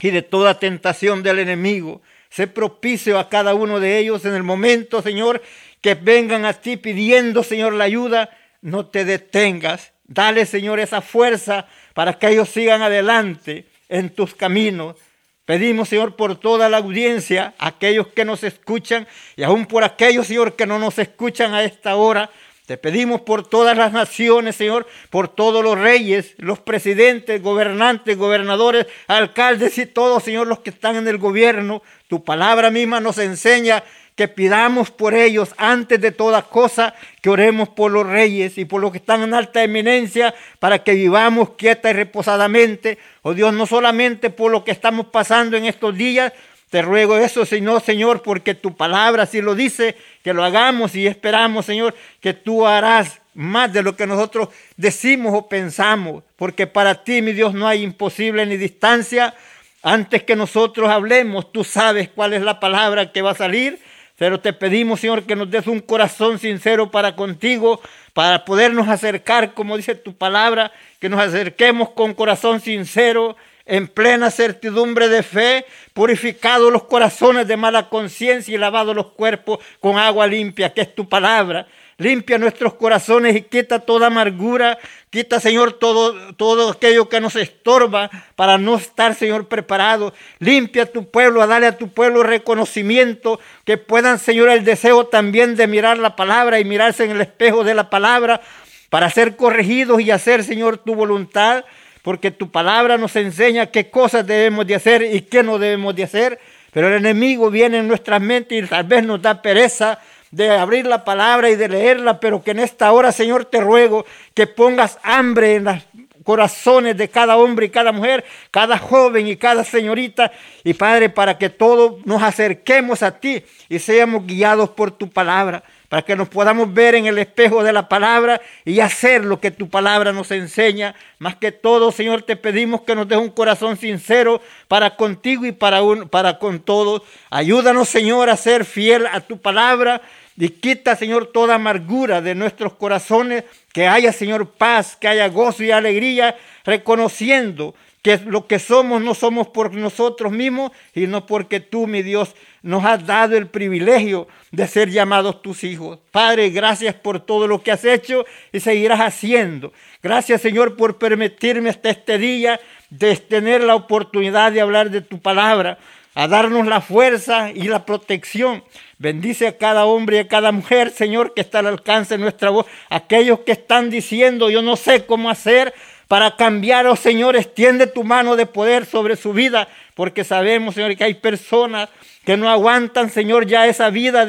y 0.00 0.10
de 0.10 0.22
toda 0.22 0.58
tentación 0.58 1.22
del 1.22 1.40
enemigo. 1.40 2.00
Sé 2.30 2.46
propicio 2.46 3.18
a 3.18 3.28
cada 3.28 3.54
uno 3.54 3.80
de 3.80 3.98
ellos 3.98 4.24
en 4.24 4.34
el 4.34 4.42
momento, 4.42 5.02
Señor, 5.02 5.42
que 5.80 5.94
vengan 5.94 6.44
a 6.44 6.52
ti 6.52 6.76
pidiendo, 6.76 7.42
Señor, 7.42 7.72
la 7.72 7.84
ayuda. 7.84 8.30
No 8.60 8.86
te 8.86 9.04
detengas. 9.04 9.92
Dale, 10.04 10.46
Señor, 10.46 10.80
esa 10.80 11.00
fuerza 11.00 11.66
para 11.94 12.18
que 12.18 12.28
ellos 12.28 12.48
sigan 12.48 12.82
adelante 12.82 13.66
en 13.88 14.10
tus 14.10 14.34
caminos. 14.34 14.96
Pedimos, 15.44 15.88
Señor, 15.88 16.14
por 16.14 16.38
toda 16.38 16.68
la 16.68 16.76
audiencia, 16.76 17.54
aquellos 17.58 18.08
que 18.08 18.24
nos 18.24 18.44
escuchan 18.44 19.08
y 19.34 19.42
aún 19.42 19.66
por 19.66 19.82
aquellos, 19.82 20.26
Señor, 20.26 20.54
que 20.54 20.66
no 20.66 20.78
nos 20.78 20.98
escuchan 20.98 21.54
a 21.54 21.64
esta 21.64 21.96
hora. 21.96 22.30
Te 22.68 22.76
pedimos 22.76 23.22
por 23.22 23.48
todas 23.48 23.74
las 23.78 23.94
naciones, 23.94 24.56
Señor, 24.56 24.86
por 25.08 25.28
todos 25.28 25.64
los 25.64 25.78
reyes, 25.78 26.34
los 26.36 26.58
presidentes, 26.58 27.42
gobernantes, 27.42 28.18
gobernadores, 28.18 28.86
alcaldes 29.06 29.78
y 29.78 29.86
todos, 29.86 30.22
Señor, 30.22 30.46
los 30.46 30.58
que 30.58 30.68
están 30.68 30.96
en 30.96 31.08
el 31.08 31.16
gobierno. 31.16 31.82
Tu 32.08 32.22
palabra 32.22 32.70
misma 32.70 33.00
nos 33.00 33.16
enseña 33.16 33.84
que 34.16 34.28
pidamos 34.28 34.90
por 34.90 35.14
ellos 35.14 35.54
antes 35.56 35.98
de 35.98 36.12
toda 36.12 36.42
cosa, 36.42 36.92
que 37.22 37.30
oremos 37.30 37.70
por 37.70 37.90
los 37.90 38.06
reyes 38.06 38.58
y 38.58 38.66
por 38.66 38.82
los 38.82 38.92
que 38.92 38.98
están 38.98 39.22
en 39.22 39.32
alta 39.32 39.62
eminencia, 39.62 40.34
para 40.58 40.84
que 40.84 40.92
vivamos 40.92 41.52
quieta 41.56 41.88
y 41.88 41.94
reposadamente. 41.94 42.98
Oh 43.22 43.32
Dios, 43.32 43.54
no 43.54 43.64
solamente 43.64 44.28
por 44.28 44.52
lo 44.52 44.62
que 44.62 44.72
estamos 44.72 45.06
pasando 45.06 45.56
en 45.56 45.64
estos 45.64 45.96
días, 45.96 46.34
te 46.70 46.82
ruego 46.82 47.16
eso, 47.16 47.46
Señor, 47.46 47.80
Señor, 47.80 48.22
porque 48.22 48.54
tu 48.54 48.76
palabra 48.76 49.22
así 49.22 49.40
lo 49.40 49.54
dice, 49.54 49.96
que 50.22 50.34
lo 50.34 50.44
hagamos 50.44 50.94
y 50.94 51.06
esperamos, 51.06 51.64
Señor, 51.64 51.94
que 52.20 52.34
tú 52.34 52.66
harás 52.66 53.20
más 53.32 53.72
de 53.72 53.82
lo 53.82 53.96
que 53.96 54.06
nosotros 54.06 54.48
decimos 54.76 55.32
o 55.34 55.48
pensamos, 55.48 56.24
porque 56.36 56.66
para 56.66 57.04
ti, 57.04 57.22
mi 57.22 57.32
Dios, 57.32 57.54
no 57.54 57.66
hay 57.66 57.82
imposible 57.82 58.44
ni 58.44 58.56
distancia. 58.56 59.34
Antes 59.82 60.24
que 60.24 60.36
nosotros 60.36 60.90
hablemos, 60.90 61.52
tú 61.52 61.64
sabes 61.64 62.10
cuál 62.10 62.34
es 62.34 62.42
la 62.42 62.60
palabra 62.60 63.12
que 63.12 63.22
va 63.22 63.30
a 63.30 63.36
salir, 63.36 63.78
pero 64.18 64.40
te 64.40 64.52
pedimos, 64.52 65.00
Señor, 65.00 65.22
que 65.22 65.36
nos 65.36 65.50
des 65.50 65.68
un 65.68 65.80
corazón 65.80 66.38
sincero 66.38 66.90
para 66.90 67.14
contigo, 67.14 67.80
para 68.12 68.44
podernos 68.44 68.88
acercar, 68.88 69.54
como 69.54 69.76
dice 69.76 69.94
tu 69.94 70.14
palabra, 70.14 70.72
que 70.98 71.08
nos 71.08 71.20
acerquemos 71.20 71.90
con 71.90 72.12
corazón 72.12 72.60
sincero 72.60 73.36
en 73.68 73.86
plena 73.86 74.30
certidumbre 74.30 75.08
de 75.08 75.22
fe, 75.22 75.66
purificados 75.92 76.72
los 76.72 76.84
corazones 76.84 77.46
de 77.46 77.56
mala 77.56 77.90
conciencia 77.90 78.54
y 78.54 78.58
lavados 78.58 78.96
los 78.96 79.08
cuerpos 79.08 79.58
con 79.78 79.98
agua 79.98 80.26
limpia, 80.26 80.72
que 80.72 80.80
es 80.80 80.94
tu 80.94 81.08
palabra. 81.08 81.68
Limpia 81.98 82.38
nuestros 82.38 82.74
corazones 82.74 83.36
y 83.36 83.42
quita 83.42 83.80
toda 83.80 84.06
amargura. 84.06 84.78
Quita, 85.10 85.40
Señor, 85.40 85.72
todo, 85.74 86.34
todo 86.36 86.70
aquello 86.70 87.08
que 87.08 87.20
nos 87.20 87.36
estorba 87.36 88.08
para 88.36 88.56
no 88.56 88.76
estar, 88.76 89.14
Señor, 89.14 89.48
preparado. 89.48 90.14
Limpia 90.38 90.90
tu 90.90 91.10
pueblo, 91.10 91.42
a 91.42 91.46
darle 91.46 91.66
a 91.66 91.76
tu 91.76 91.88
pueblo 91.88 92.22
reconocimiento. 92.22 93.40
Que 93.64 93.76
puedan, 93.76 94.20
Señor, 94.20 94.48
el 94.48 94.64
deseo 94.64 95.06
también 95.06 95.56
de 95.56 95.66
mirar 95.66 95.98
la 95.98 96.14
palabra 96.16 96.60
y 96.60 96.64
mirarse 96.64 97.04
en 97.04 97.10
el 97.10 97.20
espejo 97.20 97.64
de 97.64 97.74
la 97.74 97.90
palabra 97.90 98.40
para 98.88 99.10
ser 99.10 99.36
corregidos 99.36 100.00
y 100.00 100.10
hacer, 100.10 100.44
Señor, 100.44 100.78
tu 100.78 100.94
voluntad 100.94 101.64
porque 102.08 102.30
tu 102.30 102.50
palabra 102.50 102.96
nos 102.96 103.14
enseña 103.16 103.66
qué 103.66 103.90
cosas 103.90 104.26
debemos 104.26 104.66
de 104.66 104.74
hacer 104.74 105.02
y 105.02 105.20
qué 105.20 105.42
no 105.42 105.58
debemos 105.58 105.94
de 105.94 106.04
hacer, 106.04 106.40
pero 106.72 106.88
el 106.88 106.94
enemigo 106.94 107.50
viene 107.50 107.80
en 107.80 107.86
nuestras 107.86 108.18
mentes 108.18 108.64
y 108.64 108.66
tal 108.66 108.84
vez 108.84 109.04
nos 109.04 109.20
da 109.20 109.42
pereza 109.42 109.98
de 110.30 110.50
abrir 110.50 110.86
la 110.86 111.04
palabra 111.04 111.50
y 111.50 111.56
de 111.56 111.68
leerla, 111.68 112.18
pero 112.18 112.42
que 112.42 112.52
en 112.52 112.60
esta 112.60 112.90
hora, 112.92 113.12
Señor, 113.12 113.44
te 113.44 113.60
ruego 113.60 114.06
que 114.32 114.46
pongas 114.46 114.98
hambre 115.02 115.56
en 115.56 115.64
los 115.64 115.76
corazones 116.24 116.96
de 116.96 117.10
cada 117.10 117.36
hombre 117.36 117.66
y 117.66 117.68
cada 117.68 117.92
mujer, 117.92 118.24
cada 118.50 118.78
joven 118.78 119.28
y 119.28 119.36
cada 119.36 119.62
señorita, 119.62 120.32
y 120.64 120.72
Padre, 120.72 121.10
para 121.10 121.36
que 121.36 121.50
todos 121.50 122.06
nos 122.06 122.22
acerquemos 122.22 123.02
a 123.02 123.20
ti 123.20 123.44
y 123.68 123.78
seamos 123.80 124.26
guiados 124.26 124.70
por 124.70 124.92
tu 124.92 125.10
palabra 125.10 125.62
para 125.88 126.02
que 126.02 126.16
nos 126.16 126.28
podamos 126.28 126.72
ver 126.72 126.94
en 126.94 127.06
el 127.06 127.18
espejo 127.18 127.62
de 127.62 127.72
la 127.72 127.88
palabra 127.88 128.40
y 128.64 128.80
hacer 128.80 129.24
lo 129.24 129.40
que 129.40 129.50
tu 129.50 129.68
palabra 129.68 130.12
nos 130.12 130.30
enseña. 130.30 130.94
Más 131.18 131.36
que 131.36 131.50
todo, 131.50 131.92
Señor, 131.92 132.22
te 132.22 132.36
pedimos 132.36 132.82
que 132.82 132.94
nos 132.94 133.08
des 133.08 133.18
un 133.18 133.30
corazón 133.30 133.76
sincero 133.76 134.40
para 134.68 134.96
contigo 134.96 135.46
y 135.46 135.52
para, 135.52 135.80
para 136.10 136.38
con 136.38 136.60
todos. 136.60 137.02
Ayúdanos, 137.30 137.88
Señor, 137.88 138.28
a 138.28 138.36
ser 138.36 138.64
fiel 138.66 139.06
a 139.06 139.20
tu 139.20 139.38
palabra 139.38 140.02
y 140.36 140.50
quita, 140.50 140.94
Señor, 140.94 141.26
toda 141.32 141.56
amargura 141.56 142.20
de 142.20 142.34
nuestros 142.34 142.74
corazones, 142.74 143.42
que 143.72 143.88
haya, 143.88 144.12
Señor, 144.12 144.50
paz, 144.50 144.94
que 144.94 145.08
haya 145.08 145.26
gozo 145.28 145.64
y 145.64 145.72
alegría, 145.72 146.36
reconociendo 146.64 147.74
que 148.02 148.18
lo 148.26 148.46
que 148.46 148.58
somos 148.58 149.02
no 149.02 149.14
somos 149.14 149.48
por 149.48 149.74
nosotros 149.74 150.32
mismos, 150.32 150.72
sino 150.94 151.26
porque 151.26 151.60
tú, 151.60 151.86
mi 151.86 152.02
Dios, 152.02 152.34
nos 152.62 152.84
has 152.84 153.06
dado 153.06 153.36
el 153.36 153.48
privilegio 153.48 154.28
de 154.50 154.66
ser 154.66 154.90
llamados 154.90 155.42
tus 155.42 155.64
hijos. 155.64 155.98
Padre, 156.10 156.50
gracias 156.50 156.94
por 156.94 157.20
todo 157.20 157.46
lo 157.46 157.62
que 157.62 157.72
has 157.72 157.84
hecho 157.84 158.24
y 158.52 158.60
seguirás 158.60 159.00
haciendo. 159.00 159.72
Gracias, 160.02 160.40
Señor, 160.40 160.76
por 160.76 160.98
permitirme 160.98 161.70
hasta 161.70 161.90
este 161.90 162.18
día 162.18 162.60
de 162.90 163.16
tener 163.16 163.62
la 163.62 163.74
oportunidad 163.74 164.52
de 164.52 164.60
hablar 164.60 164.90
de 164.90 165.00
tu 165.00 165.20
palabra, 165.20 165.78
a 166.14 166.26
darnos 166.26 166.66
la 166.66 166.80
fuerza 166.80 167.50
y 167.52 167.64
la 167.64 167.84
protección. 167.84 168.64
Bendice 168.98 169.46
a 169.46 169.56
cada 169.56 169.84
hombre 169.86 170.16
y 170.16 170.20
a 170.20 170.28
cada 170.28 170.50
mujer, 170.50 170.90
Señor, 170.90 171.34
que 171.34 171.42
está 171.42 171.60
al 171.60 171.68
alcance 171.68 172.16
de 172.16 172.22
nuestra 172.22 172.50
voz. 172.50 172.66
Aquellos 172.90 173.40
que 173.40 173.52
están 173.52 173.90
diciendo, 173.90 174.50
yo 174.50 174.62
no 174.62 174.76
sé 174.76 175.06
cómo 175.06 175.30
hacer, 175.30 175.72
para 176.08 176.36
cambiar, 176.36 176.86
oh 176.86 176.96
Señor, 176.96 177.36
extiende 177.36 177.86
tu 177.86 178.02
mano 178.02 178.34
de 178.34 178.46
poder 178.46 178.86
sobre 178.86 179.14
su 179.14 179.34
vida, 179.34 179.68
porque 179.94 180.24
sabemos, 180.24 180.74
Señor, 180.74 180.96
que 180.96 181.04
hay 181.04 181.14
personas 181.14 181.90
que 182.24 182.38
no 182.38 182.48
aguantan, 182.48 183.10
Señor, 183.10 183.46
ya 183.46 183.66
esa 183.66 183.90
vida 183.90 184.26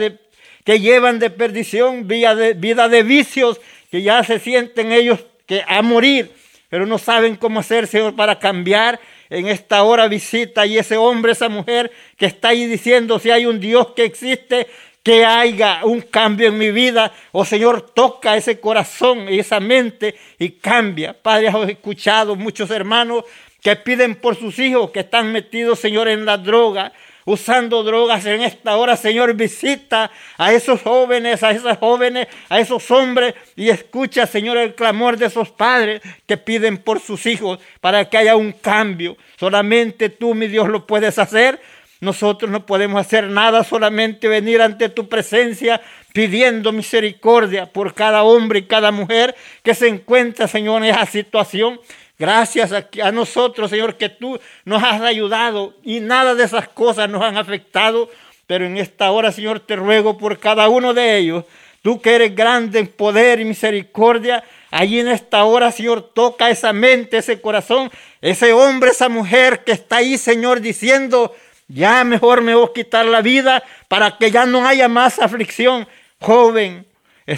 que 0.66 0.80
llevan 0.80 1.20
de 1.20 1.30
perdición, 1.30 2.08
vida 2.08 2.36
de, 2.36 2.54
vida 2.54 2.90
de 2.90 3.04
vicios, 3.04 3.62
que 3.90 4.02
ya 4.02 4.24
se 4.24 4.40
sienten 4.40 4.92
ellos 4.92 5.20
que 5.46 5.64
a 5.66 5.82
morir. 5.82 6.32
pero 6.70 6.86
no 6.86 7.00
saben 7.00 7.36
cómo 7.36 7.62
hacer, 7.62 7.88
Señor, 7.88 8.16
para 8.16 8.38
cambiar. 8.38 9.00
En 9.32 9.48
esta 9.48 9.84
hora 9.84 10.08
visita 10.08 10.66
y 10.66 10.80
ese 10.80 10.98
hombre, 10.98 11.34
esa 11.34 11.50
mujer 11.50 11.92
que 12.18 12.26
está 12.26 12.50
ahí 12.50 12.66
diciendo 12.66 13.20
si 13.20 13.30
hay 13.30 13.46
un 13.46 13.60
Dios 13.60 13.90
que 13.96 14.04
existe, 14.04 14.68
que 15.04 15.26
haya 15.26 15.82
un 15.84 16.02
cambio 16.02 16.48
en 16.48 16.58
mi 16.58 16.72
vida. 16.72 17.12
Oh 17.32 17.46
Señor, 17.46 17.82
toca 17.82 18.38
ese 18.38 18.60
corazón 18.60 19.32
y 19.32 19.40
esa 19.40 19.60
mente 19.60 20.16
y 20.38 20.52
cambia. 20.52 21.14
Padre, 21.14 21.48
has 21.48 21.70
escuchado 21.70 22.36
muchos 22.36 22.70
hermanos 22.72 23.24
que 23.62 23.76
piden 23.76 24.16
por 24.16 24.36
sus 24.36 24.60
hijos 24.60 24.92
que 24.92 25.02
están 25.02 25.32
metidos, 25.32 25.80
Señor, 25.80 26.08
en 26.08 26.26
la 26.26 26.38
droga 26.38 26.94
usando 27.30 27.84
drogas 27.84 28.26
en 28.26 28.42
esta 28.42 28.76
hora, 28.78 28.98
Señor, 28.98 29.34
visita 29.36 30.10
a 30.38 30.52
esos 30.52 30.82
jóvenes, 30.82 31.44
a 31.44 31.52
esas 31.52 31.78
jóvenes, 31.78 32.28
a 32.50 32.60
esos 32.60 32.90
hombres 32.90 33.36
y 33.56 33.70
escucha, 33.70 34.26
Señor, 34.26 34.58
el 34.58 34.74
clamor 34.74 35.16
de 35.16 35.28
esos 35.28 35.50
padres 35.50 36.02
que 36.26 36.38
piden 36.38 36.80
por 36.80 37.00
sus 37.00 37.28
hijos 37.28 37.60
para 37.82 38.10
que 38.10 38.18
haya 38.18 38.36
un 38.36 38.52
cambio. 38.52 39.16
Solamente 39.40 40.10
tú, 40.10 40.34
mi 40.34 40.48
Dios, 40.48 40.70
lo 40.70 40.88
puedes 40.88 41.20
hacer. 41.20 41.62
Nosotros 42.02 42.50
no 42.50 42.66
podemos 42.66 43.02
hacer 43.02 43.26
nada, 43.26 43.64
solamente 43.64 44.30
venir 44.30 44.62
ante 44.62 44.88
tu 44.88 45.10
presencia 45.10 45.82
pidiendo 46.14 46.72
misericordia 46.72 47.66
por 47.66 47.94
cada 47.94 48.24
hombre 48.24 48.60
y 48.60 48.64
cada 48.64 48.92
mujer 48.92 49.36
que 49.64 49.76
se 49.76 49.90
encuentra, 49.90 50.48
Señor, 50.48 50.84
en 50.84 50.92
esa 50.92 51.06
situación. 51.06 51.80
Gracias 52.18 52.72
a, 52.74 53.12
nosotros, 53.12 53.70
Señor, 53.70 53.96
que 53.96 54.10
tú 54.10 54.40
nos 54.66 54.84
has 54.84 55.02
ayudado 55.02 55.74
y 55.84 56.00
nada 56.00 56.36
de 56.36 56.44
esas 56.44 56.68
cosas 56.70 57.10
nos 57.10 57.22
han 57.22 57.38
afectado. 57.38 58.10
Pero 58.48 58.66
en 58.66 58.78
esta 58.78 59.12
hora, 59.12 59.32
Señor, 59.32 59.60
te 59.60 59.76
ruego 59.76 60.18
por 60.18 60.40
cada 60.40 60.70
uno 60.70 60.94
de 60.94 61.18
ellos. 61.18 61.46
Tú 61.82 62.02
que 62.02 62.16
eres 62.16 62.36
grande 62.36 62.80
en 62.80 62.88
poder 62.88 63.40
y 63.40 63.46
misericordia, 63.46 64.44
allí 64.72 65.00
en 65.00 65.08
esta 65.08 65.44
hora, 65.44 65.72
Señor, 65.72 66.12
toca 66.14 66.50
esa 66.50 66.74
mente, 66.74 67.18
ese 67.18 67.40
corazón, 67.40 67.90
ese 68.22 68.52
hombre, 68.52 68.92
esa 68.92 69.08
mujer 69.08 69.64
que 69.64 69.72
está 69.72 69.98
ahí, 69.98 70.18
Señor, 70.18 70.60
diciendo, 70.60 71.34
ya 71.70 72.04
mejor 72.04 72.42
me 72.42 72.56
voy 72.56 72.68
a 72.68 72.74
quitar 72.74 73.06
la 73.06 73.22
vida 73.22 73.64
para 73.88 74.18
que 74.18 74.32
ya 74.32 74.46
no 74.46 74.68
haya 74.68 74.90
más 74.90 75.20
aflicción. 75.20 75.88
Joven, 76.20 76.86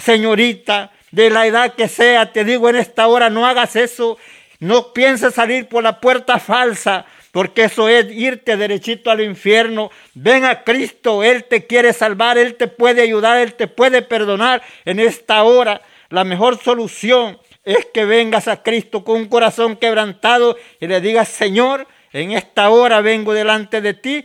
señorita, 0.00 0.90
de 1.12 1.28
la 1.30 1.46
edad 1.46 1.74
que 1.74 1.86
sea, 1.86 2.32
te 2.32 2.42
digo 2.42 2.68
en 2.68 2.76
esta 2.76 3.06
hora, 3.06 3.30
no 3.30 3.46
hagas 3.46 3.76
eso. 3.76 4.18
No 4.58 4.92
pienses 4.92 5.34
salir 5.34 5.68
por 5.68 5.82
la 5.82 6.00
puerta 6.00 6.38
falsa, 6.38 7.04
porque 7.30 7.64
eso 7.64 7.88
es 7.88 8.10
irte 8.10 8.56
derechito 8.56 9.10
al 9.10 9.20
infierno. 9.20 9.90
Ven 10.14 10.44
a 10.44 10.64
Cristo, 10.64 11.22
Él 11.22 11.44
te 11.44 11.66
quiere 11.66 11.92
salvar, 11.92 12.38
Él 12.38 12.54
te 12.54 12.68
puede 12.68 13.02
ayudar, 13.02 13.38
Él 13.38 13.54
te 13.54 13.66
puede 13.68 14.02
perdonar 14.02 14.62
en 14.84 14.98
esta 14.98 15.42
hora. 15.42 15.82
La 16.08 16.24
mejor 16.24 16.58
solución 16.62 17.38
es 17.64 17.86
que 17.92 18.04
vengas 18.04 18.48
a 18.48 18.62
Cristo 18.62 19.04
con 19.04 19.16
un 19.16 19.28
corazón 19.28 19.76
quebrantado 19.76 20.56
y 20.80 20.86
le 20.86 21.00
digas, 21.00 21.28
Señor, 21.28 21.86
en 22.12 22.32
esta 22.32 22.70
hora 22.70 23.00
vengo 23.00 23.32
delante 23.32 23.80
de 23.80 23.94
ti, 23.94 24.24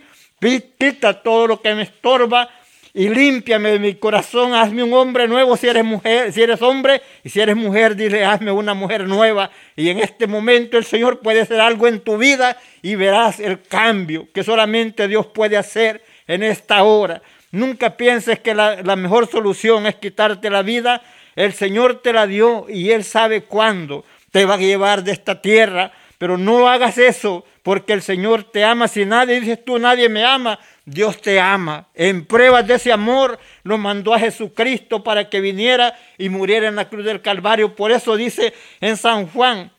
quita 0.78 1.22
todo 1.22 1.46
lo 1.46 1.60
que 1.60 1.74
me 1.74 1.82
estorba, 1.82 2.48
y 2.94 3.08
límpiame 3.08 3.78
mi 3.78 3.94
corazón, 3.94 4.54
hazme 4.54 4.82
un 4.82 4.92
hombre 4.92 5.28
nuevo 5.28 5.56
si 5.56 5.68
eres 5.68 5.84
mujer, 5.84 6.32
si 6.32 6.42
eres 6.42 6.60
hombre, 6.62 7.02
y 7.22 7.28
si 7.28 7.40
eres 7.40 7.54
mujer, 7.54 7.94
dile, 7.94 8.24
hazme 8.24 8.50
una 8.50 8.74
mujer 8.74 9.06
nueva. 9.06 9.50
Y 9.76 9.90
en 9.90 9.98
este 9.98 10.26
momento 10.26 10.76
el 10.78 10.84
Señor 10.84 11.20
puede 11.20 11.42
hacer 11.42 11.60
algo 11.60 11.86
en 11.86 12.00
tu 12.00 12.16
vida 12.16 12.56
y 12.82 12.94
verás 12.94 13.40
el 13.40 13.62
cambio 13.62 14.26
que 14.32 14.42
solamente 14.42 15.06
Dios 15.06 15.26
puede 15.26 15.56
hacer 15.56 16.02
en 16.26 16.42
esta 16.42 16.82
hora. 16.82 17.22
Nunca 17.52 17.96
pienses 17.96 18.40
que 18.40 18.54
la, 18.54 18.82
la 18.82 18.96
mejor 18.96 19.30
solución 19.30 19.86
es 19.86 19.94
quitarte 19.96 20.50
la 20.50 20.62
vida. 20.62 21.02
El 21.36 21.52
Señor 21.52 22.02
te 22.02 22.12
la 22.12 22.26
dio 22.26 22.66
y 22.68 22.90
Él 22.90 23.04
sabe 23.04 23.42
cuándo 23.42 24.04
te 24.32 24.44
va 24.44 24.54
a 24.54 24.58
llevar 24.58 25.04
de 25.04 25.12
esta 25.12 25.40
tierra. 25.40 25.92
Pero 26.18 26.36
no 26.36 26.68
hagas 26.68 26.98
eso 26.98 27.44
porque 27.62 27.92
el 27.92 28.02
Señor 28.02 28.44
te 28.44 28.64
ama. 28.64 28.88
Si 28.88 29.04
nadie 29.04 29.40
dices 29.40 29.64
tú, 29.64 29.78
nadie 29.78 30.08
me 30.08 30.24
ama, 30.24 30.58
Dios 30.84 31.20
te 31.22 31.40
ama. 31.40 31.88
En 31.94 32.26
pruebas 32.26 32.66
de 32.66 32.74
ese 32.74 32.92
amor 32.92 33.38
lo 33.62 33.78
mandó 33.78 34.12
a 34.12 34.18
Jesucristo 34.18 35.04
para 35.04 35.30
que 35.30 35.40
viniera 35.40 35.96
y 36.18 36.28
muriera 36.28 36.66
en 36.68 36.76
la 36.76 36.88
cruz 36.88 37.04
del 37.04 37.22
Calvario. 37.22 37.76
Por 37.76 37.92
eso 37.92 38.16
dice 38.16 38.52
en 38.80 38.96
San 38.96 39.28
Juan 39.28 39.70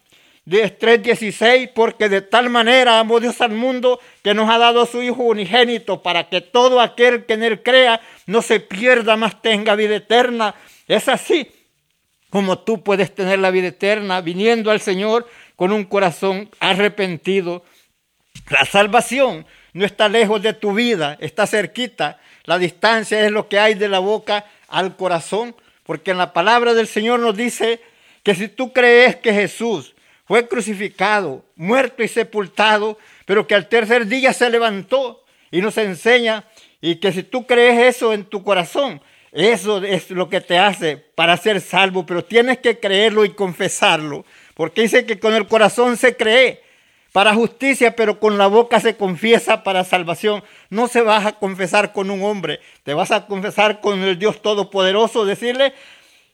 3:16, 0.50 1.72
porque 1.74 2.10
de 2.10 2.22
tal 2.22 2.50
manera 2.50 3.00
amó 3.00 3.20
Dios 3.20 3.40
al 3.42 3.52
mundo 3.52 4.00
que 4.24 4.34
nos 4.34 4.50
ha 4.50 4.58
dado 4.58 4.82
a 4.82 4.88
su 4.88 5.02
Hijo 5.02 5.24
unigénito 5.24 6.02
para 6.02 6.30
que 6.30 6.42
todo 6.42 6.82
aquel 6.82 7.26
que 7.26 7.34
en 7.34 7.44
él 7.44 7.62
crea 7.62 8.02
no 8.26 8.42
se 8.42 8.60
pierda, 8.60 9.16
más 9.16 9.42
tenga 9.42 9.76
vida 9.76 9.98
eterna. 9.98 10.56
Es 10.88 11.08
así 11.08 11.52
como 12.30 12.60
tú 12.60 12.84
puedes 12.84 13.14
tener 13.14 13.40
la 13.40 13.52
vida 13.52 13.68
eterna 13.68 14.22
viniendo 14.22 14.72
al 14.72 14.80
Señor 14.80 15.28
con 15.60 15.74
un 15.74 15.84
corazón 15.84 16.50
arrepentido. 16.62 17.66
La 18.50 18.64
salvación 18.64 19.46
no 19.74 19.86
está 19.86 20.08
lejos 20.08 20.42
de 20.42 20.54
tu 20.54 20.74
vida, 20.74 21.18
está 21.20 21.46
cerquita. 21.48 22.18
La 22.46 22.58
distancia 22.58 23.26
es 23.26 23.30
lo 23.30 23.50
que 23.50 23.60
hay 23.60 23.74
de 23.74 23.90
la 23.90 24.00
boca 24.00 24.46
al 24.70 24.96
corazón, 24.96 25.54
porque 25.84 26.12
en 26.12 26.18
la 26.18 26.32
palabra 26.32 26.74
del 26.74 26.88
Señor 26.88 27.20
nos 27.20 27.36
dice 27.36 27.82
que 28.24 28.36
si 28.36 28.48
tú 28.48 28.72
crees 28.72 29.18
que 29.18 29.34
Jesús 29.34 29.96
fue 30.24 30.48
crucificado, 30.48 31.44
muerto 31.58 32.04
y 32.04 32.08
sepultado, 32.08 32.98
pero 33.26 33.46
que 33.46 33.56
al 33.56 33.68
tercer 33.68 34.06
día 34.06 34.32
se 34.32 34.50
levantó 34.50 35.26
y 35.52 35.60
nos 35.60 35.78
enseña, 35.78 36.46
y 36.80 36.96
que 37.02 37.12
si 37.12 37.24
tú 37.24 37.46
crees 37.46 37.98
eso 37.98 38.14
en 38.14 38.24
tu 38.24 38.46
corazón, 38.46 39.02
eso 39.34 39.84
es 39.84 40.10
lo 40.10 40.30
que 40.30 40.40
te 40.40 40.58
hace 40.58 40.96
para 40.96 41.36
ser 41.36 41.60
salvo, 41.60 42.06
pero 42.06 42.24
tienes 42.24 42.60
que 42.60 42.80
creerlo 42.80 43.26
y 43.26 43.32
confesarlo, 43.32 44.26
porque 44.60 44.82
dice 44.82 45.06
que 45.06 45.22
con 45.22 45.34
el 45.36 45.48
corazón 45.48 45.96
se 45.96 46.18
cree 46.18 46.62
para 47.14 47.34
justicia, 47.34 47.96
pero 47.96 48.20
con 48.20 48.38
la 48.38 48.48
boca 48.48 48.82
se 48.82 48.98
confiesa 48.98 49.64
para 49.64 49.86
salvación. 49.86 50.44
No 50.70 50.90
se 50.90 51.02
vas 51.02 51.26
a 51.26 51.32
confesar 51.32 51.94
con 51.94 52.12
un 52.12 52.22
hombre, 52.24 52.60
te 52.84 52.94
vas 52.94 53.12
a 53.12 53.26
confesar 53.26 53.80
con 53.80 54.02
el 54.02 54.20
Dios 54.20 54.42
Todopoderoso, 54.42 55.24
decirle, 55.24 55.72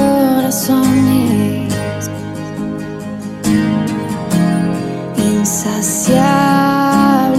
corazones 0.51 1.71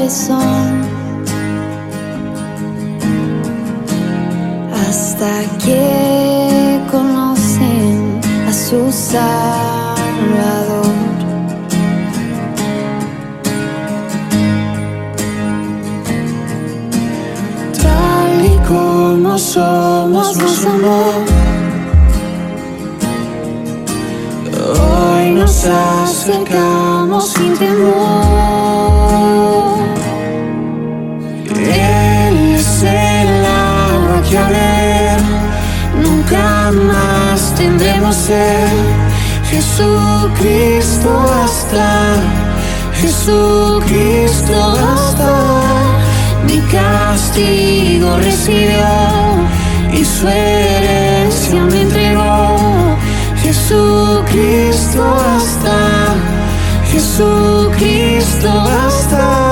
son 0.08 0.82
hasta 4.88 4.88
hasta 4.88 5.30
que 5.64 6.80
conocen 6.90 8.20
a 8.48 8.52
su 8.52 8.90
Salvador. 8.90 9.26
Tal 17.82 18.44
y 18.46 18.56
como 18.66 19.38
somos, 19.38 20.36
nos 20.38 20.64
amó. 20.64 21.31
Acercamos 25.64 27.32
sin 27.32 27.56
temor. 27.56 28.92
Él 31.54 32.54
es 32.54 32.82
el 32.82 33.44
agua 33.44 34.22
que 34.28 34.38
a 34.38 34.48
ver 34.48 35.20
nunca 36.02 36.72
más 36.72 37.54
tendremos 37.54 38.16
sed. 38.16 38.68
Jesucristo 39.50 41.10
hasta, 41.44 42.16
Jesucristo 43.00 44.54
hasta, 44.94 45.32
mi 46.46 46.58
castigo 46.72 48.16
recibió 48.18 48.86
y 49.92 50.04
su 50.04 50.26
herencia 50.26 51.60
me 51.64 51.82
entregó. 51.82 52.96
Jesucristo 53.42 55.02
hasta, 55.04 55.51
basta, 55.62 56.14
Jesucristo 56.90 58.48
basta. 58.48 59.51